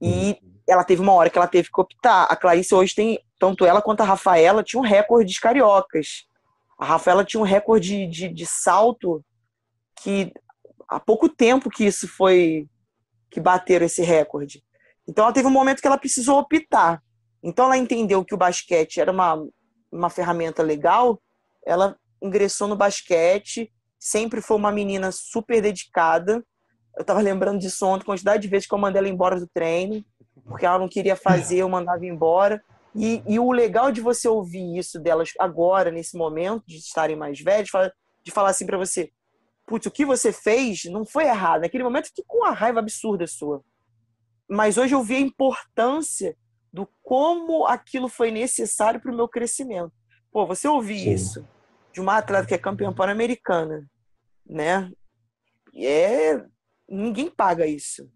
E 0.00 0.30
uhum. 0.30 0.54
ela 0.68 0.84
teve 0.84 1.02
uma 1.02 1.12
hora 1.12 1.28
que 1.28 1.36
ela 1.36 1.46
teve 1.46 1.70
que 1.70 1.80
optar. 1.80 2.24
A 2.24 2.36
Clarice 2.36 2.74
hoje 2.74 2.94
tem, 2.94 3.18
tanto 3.38 3.66
ela 3.66 3.82
quanto 3.82 4.00
a 4.00 4.04
Rafaela, 4.04 4.62
tinham 4.62 4.82
recordes 4.82 5.38
cariocas. 5.38 6.26
A 6.78 6.84
Rafaela 6.84 7.24
tinha 7.24 7.40
um 7.40 7.44
recorde 7.44 8.06
de, 8.06 8.28
de, 8.28 8.28
de 8.28 8.46
salto 8.46 9.24
que 10.02 10.32
há 10.88 11.00
pouco 11.00 11.28
tempo 11.28 11.70
que 11.70 11.84
isso 11.84 12.06
foi 12.06 12.68
que 13.36 13.40
bateram 13.40 13.84
esse 13.84 14.00
recorde. 14.00 14.64
Então 15.06 15.24
ela 15.24 15.34
teve 15.34 15.46
um 15.46 15.50
momento 15.50 15.82
que 15.82 15.86
ela 15.86 15.98
precisou 15.98 16.38
optar. 16.38 17.02
Então 17.42 17.66
ela 17.66 17.76
entendeu 17.76 18.24
que 18.24 18.34
o 18.34 18.38
basquete 18.38 18.98
era 18.98 19.12
uma, 19.12 19.46
uma 19.92 20.08
ferramenta 20.08 20.62
legal, 20.62 21.20
ela 21.66 21.98
ingressou 22.22 22.66
no 22.66 22.74
basquete, 22.74 23.70
sempre 23.98 24.40
foi 24.40 24.56
uma 24.56 24.72
menina 24.72 25.12
super 25.12 25.60
dedicada, 25.60 26.42
eu 26.96 27.04
tava 27.04 27.20
lembrando 27.20 27.58
disso 27.58 27.84
ontem, 27.84 28.06
quantidade 28.06 28.40
de 28.40 28.48
vezes 28.48 28.66
que 28.66 28.72
eu 28.72 28.78
mandei 28.78 29.00
ela 29.00 29.08
embora 29.08 29.38
do 29.38 29.46
treino, 29.46 30.02
porque 30.46 30.64
ela 30.64 30.78
não 30.78 30.88
queria 30.88 31.14
fazer, 31.14 31.58
eu 31.58 31.68
mandava 31.68 32.06
embora. 32.06 32.64
E, 32.94 33.22
e 33.26 33.38
o 33.38 33.52
legal 33.52 33.92
de 33.92 34.00
você 34.00 34.26
ouvir 34.26 34.78
isso 34.78 34.98
delas 34.98 35.28
agora, 35.38 35.90
nesse 35.90 36.16
momento, 36.16 36.64
de 36.66 36.78
estarem 36.78 37.16
mais 37.16 37.38
velhos, 37.38 37.68
de 38.24 38.30
falar 38.30 38.48
assim 38.48 38.64
para 38.64 38.78
você: 38.78 39.10
putz, 39.66 39.86
o 39.86 39.90
que 39.90 40.04
você 40.04 40.32
fez 40.32 40.84
não 40.84 41.04
foi 41.04 41.24
errado. 41.24 41.62
Naquele 41.62 41.84
momento, 41.84 42.06
fiquei 42.06 42.24
com 42.26 42.38
uma 42.38 42.52
raiva 42.52 42.78
absurda 42.78 43.26
sua. 43.26 43.62
Mas 44.48 44.78
hoje 44.78 44.94
eu 44.94 45.02
vi 45.02 45.16
a 45.16 45.20
importância 45.20 46.36
do 46.72 46.88
como 47.02 47.66
aquilo 47.66 48.08
foi 48.08 48.30
necessário 48.30 49.00
para 49.00 49.12
o 49.12 49.16
meu 49.16 49.28
crescimento. 49.28 49.92
Pô, 50.30 50.46
você 50.46 50.68
ouvir 50.68 51.00
Sim. 51.00 51.12
isso 51.12 51.48
de 51.92 52.00
uma 52.00 52.18
atleta 52.18 52.46
que 52.46 52.54
é 52.54 52.58
campeã 52.58 52.92
pan-americana, 52.92 53.88
né? 54.46 54.90
É 55.74 56.44
ninguém 56.88 57.30
paga 57.30 57.66
isso. 57.66 58.08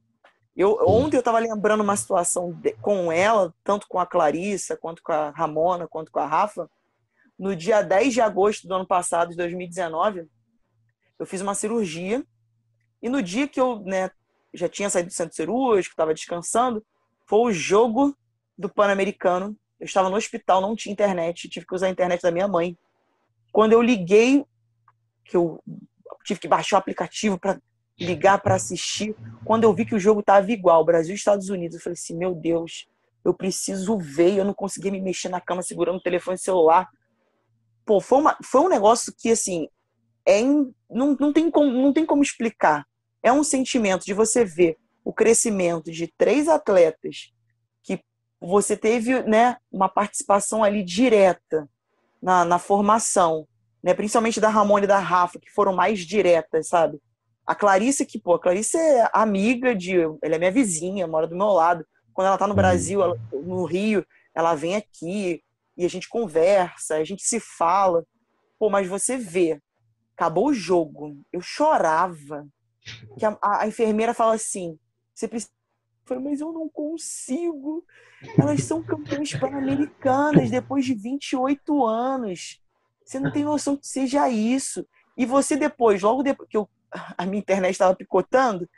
Eu, 0.57 0.77
ontem 0.87 1.17
eu 1.17 1.21
estava 1.21 1.39
lembrando 1.39 1.83
uma 1.83 1.97
situação 1.97 2.53
de, 2.53 2.73
com 2.75 3.11
ela, 3.11 3.55
tanto 3.65 3.87
com 3.89 3.99
a 3.99 4.07
Clarissa, 4.07 4.77
quanto 4.77 5.03
com 5.03 5.13
a 5.13 5.31
Ramona, 5.31 5.89
quanto 5.89 6.13
com 6.13 6.21
a 6.21 6.27
Rafa, 6.27 6.69
no 7.39 7.57
dia 7.57 7.83
10 7.83 8.13
de 8.13 8.21
agosto 8.21 8.69
do 8.69 8.75
ano 8.75 8.87
passado, 8.87 9.31
de 9.31 9.37
2019, 9.37 10.29
eu 11.21 11.27
fiz 11.27 11.43
uma 11.43 11.55
cirurgia. 11.55 12.25
E 13.03 13.09
no 13.09 13.23
dia 13.23 13.47
que 13.47 13.61
eu 13.61 13.81
né, 13.81 14.11
já 14.55 14.69
tinha 14.69 14.89
saído 14.89 15.09
do 15.09 15.13
centro 15.13 15.37
cirúrgico, 15.37 15.93
estava 15.93 16.15
descansando, 16.15 16.85
foi 17.27 17.39
o 17.41 17.53
jogo 17.53 18.17
do 18.59 18.69
Pan-Americano. 18.69 19.57
Eu 19.79 19.85
estava 19.85 20.09
no 20.09 20.17
hospital, 20.17 20.61
não 20.61 20.75
tinha 20.75 20.93
internet, 20.93 21.49
tive 21.49 21.67
que 21.67 21.75
usar 21.75 21.87
a 21.87 21.91
internet 21.91 22.23
da 22.23 22.31
minha 22.31 22.49
mãe. 22.49 22.77
Quando 23.53 23.73
eu 23.73 23.83
liguei, 23.83 24.45
que 25.25 25.37
eu 25.37 25.63
tive 26.25 26.41
que 26.41 26.49
baixar 26.49 26.77
o 26.77 26.79
aplicativo 26.79 27.39
para 27.39 27.61
ligar 27.99 28.41
para 28.41 28.55
assistir, 28.55 29.15
quando 29.45 29.65
eu 29.65 29.75
vi 29.75 29.85
que 29.85 29.95
o 29.95 30.01
jogo 30.01 30.21
estava 30.21 30.51
igual, 30.51 30.85
Brasil 30.85 31.13
e 31.13 31.17
Estados 31.17 31.51
Unidos, 31.51 31.77
eu 31.77 31.83
falei 31.83 31.95
assim, 31.95 32.17
meu 32.17 32.35
Deus, 32.35 32.89
eu 33.23 33.35
preciso 33.35 33.99
ver, 33.99 34.39
eu 34.39 34.45
não 34.45 34.55
conseguia 34.55 34.91
me 34.91 35.01
mexer 35.01 35.29
na 35.29 35.41
cama 35.41 35.63
segurando 35.63 35.97
o 35.97 36.03
telefone 36.03 36.39
celular. 36.39 36.89
Pô, 37.85 38.01
foi, 38.01 38.19
uma, 38.19 38.39
foi 38.43 38.63
um 38.63 38.69
negócio 38.69 39.13
que, 39.17 39.31
assim, 39.31 39.69
é 40.27 40.41
in, 40.41 40.73
não, 40.89 41.17
não, 41.19 41.33
tem 41.33 41.51
como, 41.51 41.71
não 41.71 41.93
tem 41.93 42.05
como 42.05 42.23
explicar. 42.23 42.87
É 43.23 43.33
um 43.33 43.45
sentimento 43.45 44.05
de 44.05 44.15
você 44.15 44.45
ver 44.45 44.77
o 45.05 45.13
crescimento 45.13 45.91
de 45.91 46.07
três 46.17 46.49
atletas 46.49 47.33
que 47.83 48.01
você 48.41 48.77
teve 48.77 49.23
né, 49.23 49.57
uma 49.71 49.89
participação 49.89 50.63
ali 50.63 50.83
direta 50.83 51.69
na, 52.23 52.45
na 52.45 52.59
formação, 52.59 53.47
né, 53.83 53.95
principalmente 53.95 54.41
da 54.41 54.49
Ramona 54.49 54.85
e 54.85 54.89
da 54.89 54.99
Rafa, 54.99 55.39
que 55.39 55.51
foram 55.51 55.75
mais 55.75 56.01
diretas, 56.01 56.69
sabe? 56.69 57.01
A 57.47 57.55
Clarice, 57.55 58.07
que, 58.07 58.19
pô, 58.19 58.35
a 58.35 58.39
Clarice 58.39 58.77
é 58.77 59.09
amiga 59.13 59.75
de. 59.75 59.97
Ela 60.23 60.37
é 60.37 60.39
minha 60.39 60.53
vizinha, 60.53 61.07
mora 61.09 61.27
do 61.27 61.35
meu 61.35 61.49
lado. 61.49 61.85
Quando 62.13 62.29
ela 62.29 62.39
tá 62.39 62.47
no 62.47 62.53
uhum. 62.53 62.57
Brasil, 62.57 63.03
ela, 63.03 63.19
no 63.33 63.65
Rio, 63.65 64.07
ela 64.35 64.55
vem 64.55 64.77
aqui 64.77 65.43
e 65.77 65.85
a 65.85 65.89
gente 65.89 66.09
conversa, 66.09 66.97
a 66.97 67.05
gente 67.05 67.25
se 67.25 67.41
fala. 67.41 68.05
Pô, 68.59 68.71
mas 68.71 68.87
você 68.87 69.17
vê, 69.17 69.61
acabou 70.21 70.49
o 70.49 70.55
jogo, 70.55 71.17
eu 71.33 71.41
chorava. 71.41 72.47
Que 73.19 73.25
a, 73.25 73.39
a, 73.41 73.63
a 73.63 73.69
enfermeira 73.69 74.13
fala 74.13 74.35
assim: 74.35 74.79
você 75.15 75.27
precisa. 75.27 75.51
Eu 76.03 76.09
falei, 76.17 76.25
mas 76.25 76.41
eu 76.41 76.53
não 76.53 76.69
consigo. 76.69 77.85
Elas 78.39 78.63
são 78.65 78.83
campeãs 78.83 79.33
pan-americanas 79.35 80.51
depois 80.51 80.85
de 80.85 80.95
28 80.95 81.87
anos. 81.87 82.61
Você 83.05 83.19
não 83.19 83.33
tem 83.33 83.45
noção 83.45 83.77
que 83.77 83.87
seja 83.87 84.29
isso. 84.29 84.87
E 85.17 85.25
você 85.25 85.57
depois, 85.57 86.03
logo 86.03 86.23
depois 86.23 86.49
que 86.49 86.57
eu, 86.57 86.69
a 87.17 87.25
minha 87.25 87.39
internet 87.39 87.73
estava 87.73 87.95
picotando, 87.95 88.69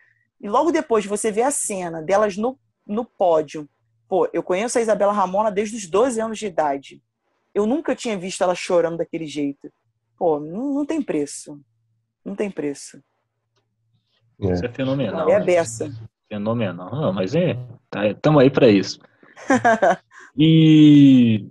e 0.40 0.48
logo 0.48 0.70
depois 0.70 1.06
você 1.06 1.32
vê 1.32 1.42
a 1.42 1.50
cena 1.50 2.02
delas 2.02 2.36
no 2.36 2.58
no 2.84 3.04
pódio. 3.04 3.68
Pô, 4.08 4.28
eu 4.32 4.42
conheço 4.42 4.76
a 4.76 4.82
Isabela 4.82 5.12
Ramona 5.12 5.50
desde 5.50 5.76
os 5.76 5.86
12 5.88 6.20
anos 6.20 6.38
de 6.38 6.46
idade. 6.46 7.02
Eu 7.54 7.64
nunca 7.64 7.94
tinha 7.94 8.18
visto 8.18 8.42
ela 8.42 8.54
chorando 8.54 8.98
daquele 8.98 9.26
jeito. 9.26 9.72
Pô, 10.22 10.38
não, 10.38 10.72
não 10.72 10.86
tem 10.86 11.02
preço. 11.02 11.60
Não 12.24 12.36
tem 12.36 12.48
preço. 12.48 13.02
É. 14.40 14.52
Isso 14.52 14.64
é 14.64 14.68
fenomenal. 14.68 15.28
É 15.28 15.34
a 15.34 15.40
né? 15.40 15.44
beça. 15.44 15.90
Fenomenal. 16.28 16.94
Não, 16.94 17.12
mas 17.12 17.34
é, 17.34 17.58
estamos 18.08 18.38
tá, 18.38 18.42
aí 18.42 18.48
para 18.48 18.68
isso. 18.68 19.00
e 20.38 21.50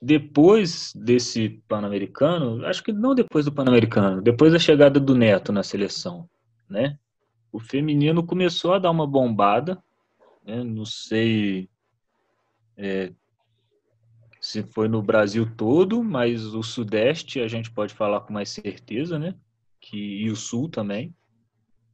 depois 0.00 0.94
desse 0.96 1.50
Pan-Americano, 1.68 2.64
acho 2.64 2.82
que 2.82 2.94
não 2.94 3.14
depois 3.14 3.44
do 3.44 3.52
Pan-Americano, 3.52 4.22
depois 4.22 4.54
da 4.54 4.58
chegada 4.58 4.98
do 4.98 5.14
Neto 5.14 5.52
na 5.52 5.62
seleção, 5.62 6.26
né? 6.70 6.98
O 7.52 7.60
feminino 7.60 8.24
começou 8.24 8.72
a 8.72 8.78
dar 8.78 8.90
uma 8.90 9.06
bombada, 9.06 9.76
né? 10.46 10.64
Não 10.64 10.86
sei 10.86 11.68
é, 12.74 13.12
se 14.42 14.64
foi 14.64 14.88
no 14.88 15.00
Brasil 15.00 15.48
todo, 15.56 16.02
mas 16.02 16.52
o 16.52 16.64
Sudeste 16.64 17.40
a 17.40 17.46
gente 17.46 17.70
pode 17.70 17.94
falar 17.94 18.22
com 18.22 18.32
mais 18.32 18.50
certeza, 18.50 19.16
né? 19.16 19.36
Que, 19.80 19.96
e 19.96 20.28
o 20.30 20.34
Sul 20.34 20.68
também, 20.68 21.14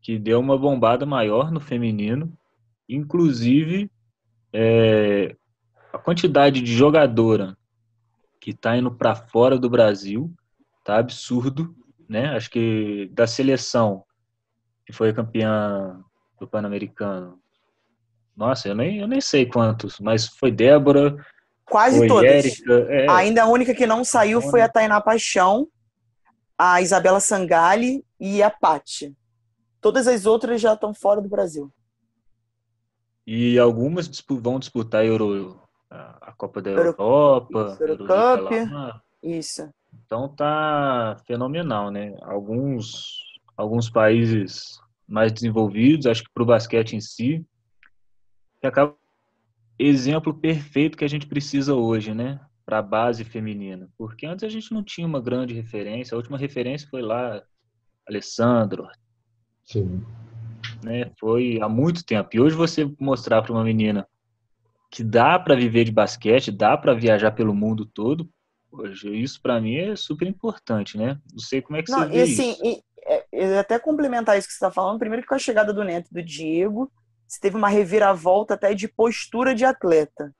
que 0.00 0.18
deu 0.18 0.40
uma 0.40 0.56
bombada 0.56 1.04
maior 1.04 1.52
no 1.52 1.60
feminino. 1.60 2.32
Inclusive, 2.88 3.90
é, 4.50 5.36
a 5.92 5.98
quantidade 5.98 6.62
de 6.62 6.74
jogadora 6.74 7.54
que 8.40 8.52
está 8.52 8.78
indo 8.78 8.90
para 8.90 9.14
fora 9.14 9.58
do 9.58 9.68
Brasil 9.68 10.32
tá 10.82 10.96
absurdo, 10.96 11.76
né? 12.08 12.34
Acho 12.34 12.50
que 12.50 13.10
da 13.12 13.26
seleção 13.26 14.04
que 14.86 14.92
foi 14.94 15.12
campeã 15.12 16.02
do 16.40 16.48
Pan-Americano, 16.48 17.38
nossa, 18.34 18.68
eu 18.68 18.74
nem, 18.74 19.00
eu 19.00 19.06
nem 19.06 19.20
sei 19.20 19.44
quantos, 19.44 20.00
mas 20.00 20.26
foi 20.26 20.50
Débora. 20.50 21.14
Quase 21.68 21.98
foi 21.98 22.08
todas. 22.08 22.30
Érica, 22.46 22.72
é... 22.88 23.10
Ainda 23.10 23.42
a 23.42 23.48
única 23.48 23.74
que 23.74 23.86
não 23.86 24.04
saiu 24.04 24.40
foi 24.40 24.60
a 24.60 24.68
Tainá 24.68 25.00
Paixão, 25.00 25.68
a 26.56 26.80
Isabela 26.80 27.20
Sangali 27.20 28.04
e 28.18 28.42
a 28.42 28.50
Patti. 28.50 29.14
Todas 29.80 30.08
as 30.08 30.26
outras 30.26 30.60
já 30.60 30.74
estão 30.74 30.92
fora 30.92 31.20
do 31.20 31.28
Brasil. 31.28 31.72
E 33.26 33.58
algumas 33.58 34.10
vão 34.28 34.58
disputar 34.58 35.04
Euro, 35.04 35.60
a 35.90 36.32
Copa 36.36 36.62
da 36.62 36.70
Euro, 36.70 36.88
Europa, 36.88 37.76
Eurocup. 37.80 38.54
Isso. 39.22 39.68
Então 40.04 40.28
tá 40.34 41.16
fenomenal, 41.26 41.90
né? 41.90 42.16
Alguns, 42.22 43.18
alguns 43.56 43.90
países 43.90 44.80
mais 45.06 45.32
desenvolvidos, 45.32 46.06
acho 46.06 46.24
que 46.24 46.30
para 46.32 46.42
o 46.42 46.46
basquete 46.46 46.94
em 46.94 47.00
si, 47.00 47.44
que 48.60 48.66
acaba 48.66 48.96
exemplo 49.78 50.34
perfeito 50.34 50.96
que 50.96 51.04
a 51.04 51.08
gente 51.08 51.26
precisa 51.26 51.74
hoje, 51.74 52.14
né? 52.14 52.40
Para 52.64 52.78
a 52.78 52.82
base 52.82 53.24
feminina. 53.24 53.88
Porque 53.96 54.26
antes 54.26 54.44
a 54.44 54.48
gente 54.48 54.72
não 54.72 54.82
tinha 54.82 55.06
uma 55.06 55.20
grande 55.20 55.54
referência. 55.54 56.14
A 56.14 56.18
última 56.18 56.36
referência 56.36 56.88
foi 56.90 57.02
lá, 57.02 57.42
Alessandro. 58.06 58.88
Sim. 59.64 60.04
Né? 60.82 61.10
Foi 61.18 61.58
há 61.62 61.68
muito 61.68 62.04
tempo. 62.04 62.28
E 62.32 62.40
hoje 62.40 62.56
você 62.56 62.90
mostrar 62.98 63.42
para 63.42 63.52
uma 63.52 63.64
menina 63.64 64.06
que 64.90 65.04
dá 65.04 65.38
para 65.38 65.54
viver 65.54 65.84
de 65.84 65.92
basquete, 65.92 66.50
dá 66.50 66.76
para 66.76 66.94
viajar 66.94 67.32
pelo 67.32 67.54
mundo 67.54 67.84
todo, 67.84 68.28
hoje 68.70 69.14
isso 69.14 69.40
para 69.40 69.60
mim 69.60 69.76
é 69.76 69.96
super 69.96 70.26
importante, 70.26 70.96
né? 70.96 71.18
Não 71.30 71.40
sei 71.40 71.60
como 71.60 71.76
é 71.76 71.82
que 71.82 71.90
não, 71.90 72.00
você 72.00 72.08
vê 72.08 72.16
e, 72.16 72.22
assim, 72.22 72.52
isso. 72.52 72.64
E, 72.64 72.82
é, 73.32 73.58
até 73.58 73.78
complementar 73.78 74.38
isso 74.38 74.46
que 74.46 74.52
você 74.52 74.64
está 74.64 74.70
falando, 74.70 74.98
primeiro 74.98 75.22
que 75.22 75.28
com 75.28 75.34
a 75.34 75.38
chegada 75.38 75.72
do 75.72 75.84
Neto 75.84 76.08
e 76.10 76.14
do 76.14 76.22
Diego, 76.22 76.90
você 77.28 77.38
teve 77.38 77.56
uma 77.56 77.68
reviravolta 77.68 78.54
até 78.54 78.74
de 78.74 78.88
postura 78.88 79.54
de 79.54 79.64
atleta, 79.64 80.34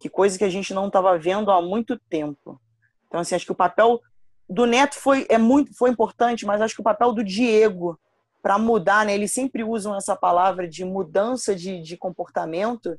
que 0.00 0.08
coisa 0.08 0.36
que 0.36 0.44
a 0.44 0.50
gente 0.50 0.74
não 0.74 0.88
estava 0.88 1.16
vendo 1.16 1.52
há 1.52 1.62
muito 1.62 1.96
tempo. 1.96 2.60
Então, 3.06 3.20
assim, 3.20 3.36
acho 3.36 3.46
que 3.46 3.52
o 3.52 3.56
papel 3.56 4.00
do 4.48 4.66
Neto 4.66 4.96
foi, 4.96 5.24
é 5.28 5.38
muito, 5.38 5.72
foi 5.72 5.88
importante, 5.88 6.44
mas 6.44 6.60
acho 6.60 6.74
que 6.74 6.80
o 6.80 6.84
papel 6.84 7.12
do 7.12 7.22
Diego 7.22 7.98
para 8.42 8.58
mudar, 8.58 9.06
né? 9.06 9.14
Eles 9.14 9.32
sempre 9.32 9.62
usam 9.62 9.94
essa 9.94 10.16
palavra 10.16 10.66
de 10.66 10.84
mudança 10.84 11.54
de, 11.54 11.80
de 11.80 11.96
comportamento, 11.96 12.98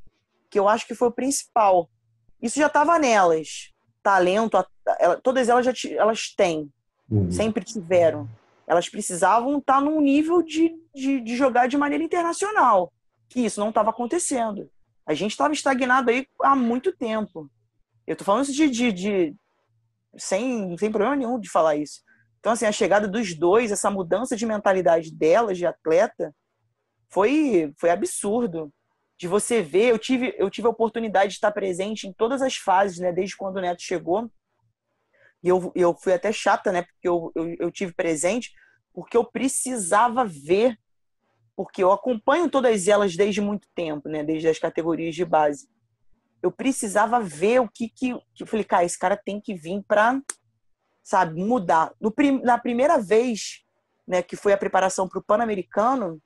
que 0.50 0.58
eu 0.58 0.70
acho 0.70 0.88
que 0.88 0.96
foi 0.96 1.10
o 1.10 1.14
principal. 1.14 1.90
Isso 2.42 2.58
já 2.58 2.68
estava 2.68 2.98
nelas. 2.98 3.74
Talento, 4.02 4.58
ela, 5.00 5.18
todas 5.18 5.50
elas 5.50 5.66
já 5.66 5.74
elas 5.98 6.34
têm, 6.34 6.72
uhum. 7.12 7.30
sempre 7.30 7.66
tiveram. 7.66 8.30
Elas 8.66 8.88
precisavam 8.88 9.58
estar 9.58 9.76
tá 9.76 9.82
num 9.82 10.00
nível 10.00 10.42
de, 10.42 10.74
de, 10.96 11.20
de 11.20 11.36
jogar 11.36 11.68
de 11.68 11.78
maneira 11.78 12.04
internacional 12.06 12.94
que 13.30 13.42
isso 13.42 13.60
não 13.60 13.70
estava 13.70 13.90
acontecendo. 13.90 14.70
A 15.06 15.14
gente 15.14 15.32
estava 15.32 15.54
estagnado 15.54 16.10
aí 16.10 16.28
há 16.42 16.56
muito 16.56 16.96
tempo. 16.96 17.50
Eu 18.08 18.16
tô 18.16 18.24
falando 18.24 18.44
isso 18.44 18.54
de, 18.54 18.70
de, 18.70 18.92
de, 18.92 19.36
sem, 20.18 20.78
sem 20.78 20.92
problema 20.92 21.16
nenhum 21.16 21.40
de 21.40 21.50
falar 21.50 21.76
isso. 21.76 22.02
Então, 22.40 22.52
assim, 22.52 22.66
a 22.66 22.72
chegada 22.72 23.08
dos 23.08 23.34
dois, 23.34 23.72
essa 23.72 23.90
mudança 23.90 24.36
de 24.36 24.46
mentalidade 24.46 25.14
delas, 25.14 25.58
de 25.58 25.66
atleta, 25.66 26.36
foi, 27.10 27.74
foi 27.80 27.90
absurdo. 27.90 28.74
De 29.18 29.28
você 29.28 29.62
ver, 29.62 29.92
eu 29.92 30.00
tive, 30.00 30.36
eu 30.38 30.50
tive 30.50 30.68
a 30.68 30.72
oportunidade 30.72 31.30
de 31.30 31.36
estar 31.36 31.52
presente 31.52 32.08
em 32.08 32.14
todas 32.14 32.42
as 32.42 32.56
fases, 32.56 33.00
né? 33.00 33.14
Desde 33.14 33.38
quando 33.38 33.58
o 33.58 33.62
Neto 33.62 33.82
chegou. 33.82 34.30
E 35.42 35.48
eu, 35.48 35.72
eu 35.76 35.96
fui 35.98 36.14
até 36.14 36.32
chata, 36.32 36.72
né? 36.72 36.82
Porque 36.82 37.08
eu, 37.08 37.32
eu, 37.36 37.56
eu 37.60 37.72
tive 37.72 37.94
presente, 37.94 38.52
porque 38.94 39.16
eu 39.16 39.24
precisava 39.24 40.26
ver 40.26 40.78
porque 41.56 41.84
eu 41.84 41.92
acompanho 41.92 42.50
todas 42.50 42.88
elas 42.88 43.16
desde 43.16 43.42
muito 43.42 43.68
tempo, 43.76 44.10
né? 44.10 44.24
Desde 44.24 44.48
as 44.48 44.60
categorias 44.60 45.16
de 45.16 45.24
base. 45.24 45.68
Eu 46.42 46.52
precisava 46.52 47.20
ver 47.20 47.62
o 47.62 47.70
que 47.70 47.88
que, 47.88 48.10
eu 48.10 48.48
falei, 48.48 48.66
cara, 48.66 48.84
esse 48.84 48.98
cara 48.98 49.16
tem 49.16 49.40
que 49.40 49.54
vir 49.54 49.82
para, 49.88 50.20
sabe, 51.02 51.42
mudar. 51.42 51.94
No, 52.02 52.14
na 52.44 52.58
primeira 52.58 52.98
vez, 52.98 53.64
né, 54.08 54.22
que 54.22 54.36
foi 54.36 54.52
a 54.52 54.58
preparação 54.58 55.08
para 55.08 55.20
o 55.20 55.24
Pan-Americano, 55.24 56.22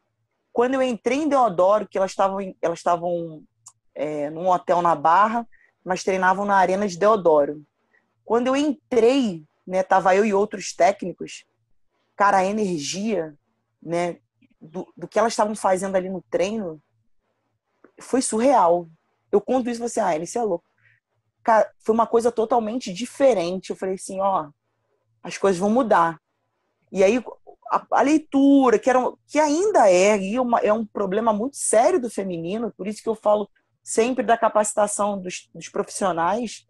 quando 0.52 0.74
eu 0.74 0.82
entrei 0.82 1.20
em 1.20 1.30
Deodoro, 1.30 1.88
que 1.88 1.98
elas 1.98 2.12
estavam 2.12 2.40
elas 2.62 2.80
estavam 2.80 3.44
é, 3.94 4.30
num 4.32 4.48
hotel 4.48 4.82
na 4.82 4.96
Barra, 4.96 5.48
mas 5.84 6.04
treinavam 6.04 6.46
na 6.46 6.56
arena 6.56 6.88
de 6.88 6.98
Deodoro. 6.98 7.64
Quando 8.26 8.48
eu 8.48 8.56
entrei, 8.56 9.46
né, 9.66 9.84
tava 9.84 10.16
eu 10.16 10.26
e 10.26 10.34
outros 10.34 10.74
técnicos, 10.74 11.46
cara, 12.16 12.38
a 12.38 12.46
energia, 12.46 13.36
né, 13.82 14.18
do, 14.68 14.88
do 14.96 15.08
que 15.08 15.18
elas 15.18 15.34
estavam 15.34 15.56
fazendo 15.56 15.96
ali 15.96 16.10
no 16.10 16.22
treino 16.30 16.82
foi 18.00 18.22
surreal. 18.22 18.88
Eu 19.32 19.42
conto 19.42 19.70
isso 19.70 19.82
e 19.82 19.86
assim, 19.86 20.00
ah, 20.00 20.16
ele 20.16 20.26
é 20.34 20.42
louco. 20.44 20.66
cara, 21.44 21.72
foi 21.80 21.94
uma 21.94 22.08
coisa 22.08 22.32
totalmente 22.32 22.94
diferente. 22.94 23.70
Eu 23.70 23.76
falei 23.76 23.96
assim, 23.96 24.20
ó, 24.20 24.50
as 25.24 25.38
coisas 25.38 25.60
vão 25.60 25.70
mudar. 25.70 26.20
E 26.92 27.04
aí 27.04 27.24
a, 27.72 27.86
a 27.92 28.02
leitura, 28.02 28.80
que, 28.80 28.90
era, 28.90 29.00
que 29.28 29.40
ainda 29.40 29.90
é, 29.90 30.18
e 30.18 30.40
uma, 30.40 30.60
é 30.60 30.72
um 30.72 30.86
problema 30.86 31.34
muito 31.34 31.58
sério 31.58 32.00
do 32.00 32.10
feminino, 32.10 32.74
por 32.76 32.88
isso 32.88 33.02
que 33.02 33.10
eu 33.10 33.16
falo 33.16 33.50
sempre 33.84 34.24
da 34.24 34.38
capacitação 34.38 35.20
dos, 35.20 35.50
dos 35.54 35.70
profissionais, 35.70 36.66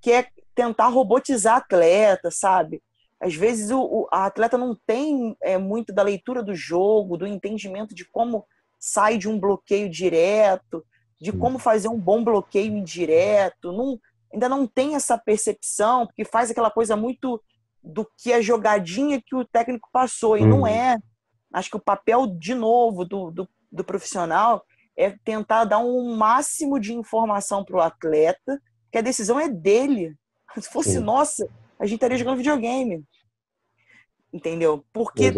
que 0.00 0.12
é 0.12 0.28
tentar 0.54 0.88
robotizar 0.88 1.56
atleta, 1.56 2.30
sabe? 2.30 2.82
Às 3.22 3.34
vezes 3.34 3.70
o, 3.70 3.80
o 3.80 4.08
a 4.10 4.26
atleta 4.26 4.58
não 4.58 4.76
tem 4.84 5.36
é, 5.40 5.56
muito 5.56 5.92
da 5.92 6.02
leitura 6.02 6.42
do 6.42 6.56
jogo, 6.56 7.16
do 7.16 7.26
entendimento 7.26 7.94
de 7.94 8.04
como 8.04 8.44
sai 8.80 9.16
de 9.16 9.28
um 9.28 9.38
bloqueio 9.38 9.88
direto, 9.88 10.84
de 11.20 11.30
como 11.30 11.56
fazer 11.56 11.86
um 11.86 12.00
bom 12.00 12.24
bloqueio 12.24 12.76
indireto, 12.76 13.70
não, 13.70 13.96
ainda 14.34 14.48
não 14.48 14.66
tem 14.66 14.96
essa 14.96 15.16
percepção, 15.16 16.04
porque 16.04 16.24
faz 16.24 16.50
aquela 16.50 16.68
coisa 16.68 16.96
muito 16.96 17.40
do 17.80 18.04
que 18.18 18.32
a 18.32 18.42
jogadinha 18.42 19.22
que 19.24 19.36
o 19.36 19.44
técnico 19.44 19.88
passou, 19.92 20.36
e 20.36 20.42
uhum. 20.42 20.48
não 20.48 20.66
é. 20.66 20.98
Acho 21.52 21.70
que 21.70 21.76
o 21.76 21.82
papel, 21.82 22.26
de 22.26 22.56
novo, 22.56 23.04
do, 23.04 23.30
do, 23.30 23.48
do 23.70 23.84
profissional 23.84 24.64
é 24.96 25.14
tentar 25.24 25.64
dar 25.64 25.78
um 25.78 26.16
máximo 26.16 26.80
de 26.80 26.92
informação 26.92 27.64
para 27.64 27.76
o 27.76 27.80
atleta, 27.80 28.60
que 28.90 28.98
a 28.98 29.02
decisão 29.02 29.38
é 29.38 29.48
dele. 29.48 30.16
Se 30.58 30.68
fosse 30.68 30.94
Sim. 30.94 31.00
nossa, 31.00 31.48
a 31.78 31.86
gente 31.86 31.96
estaria 31.96 32.16
jogando 32.16 32.38
videogame. 32.38 33.04
Entendeu? 34.32 34.84
Porque 34.92 35.32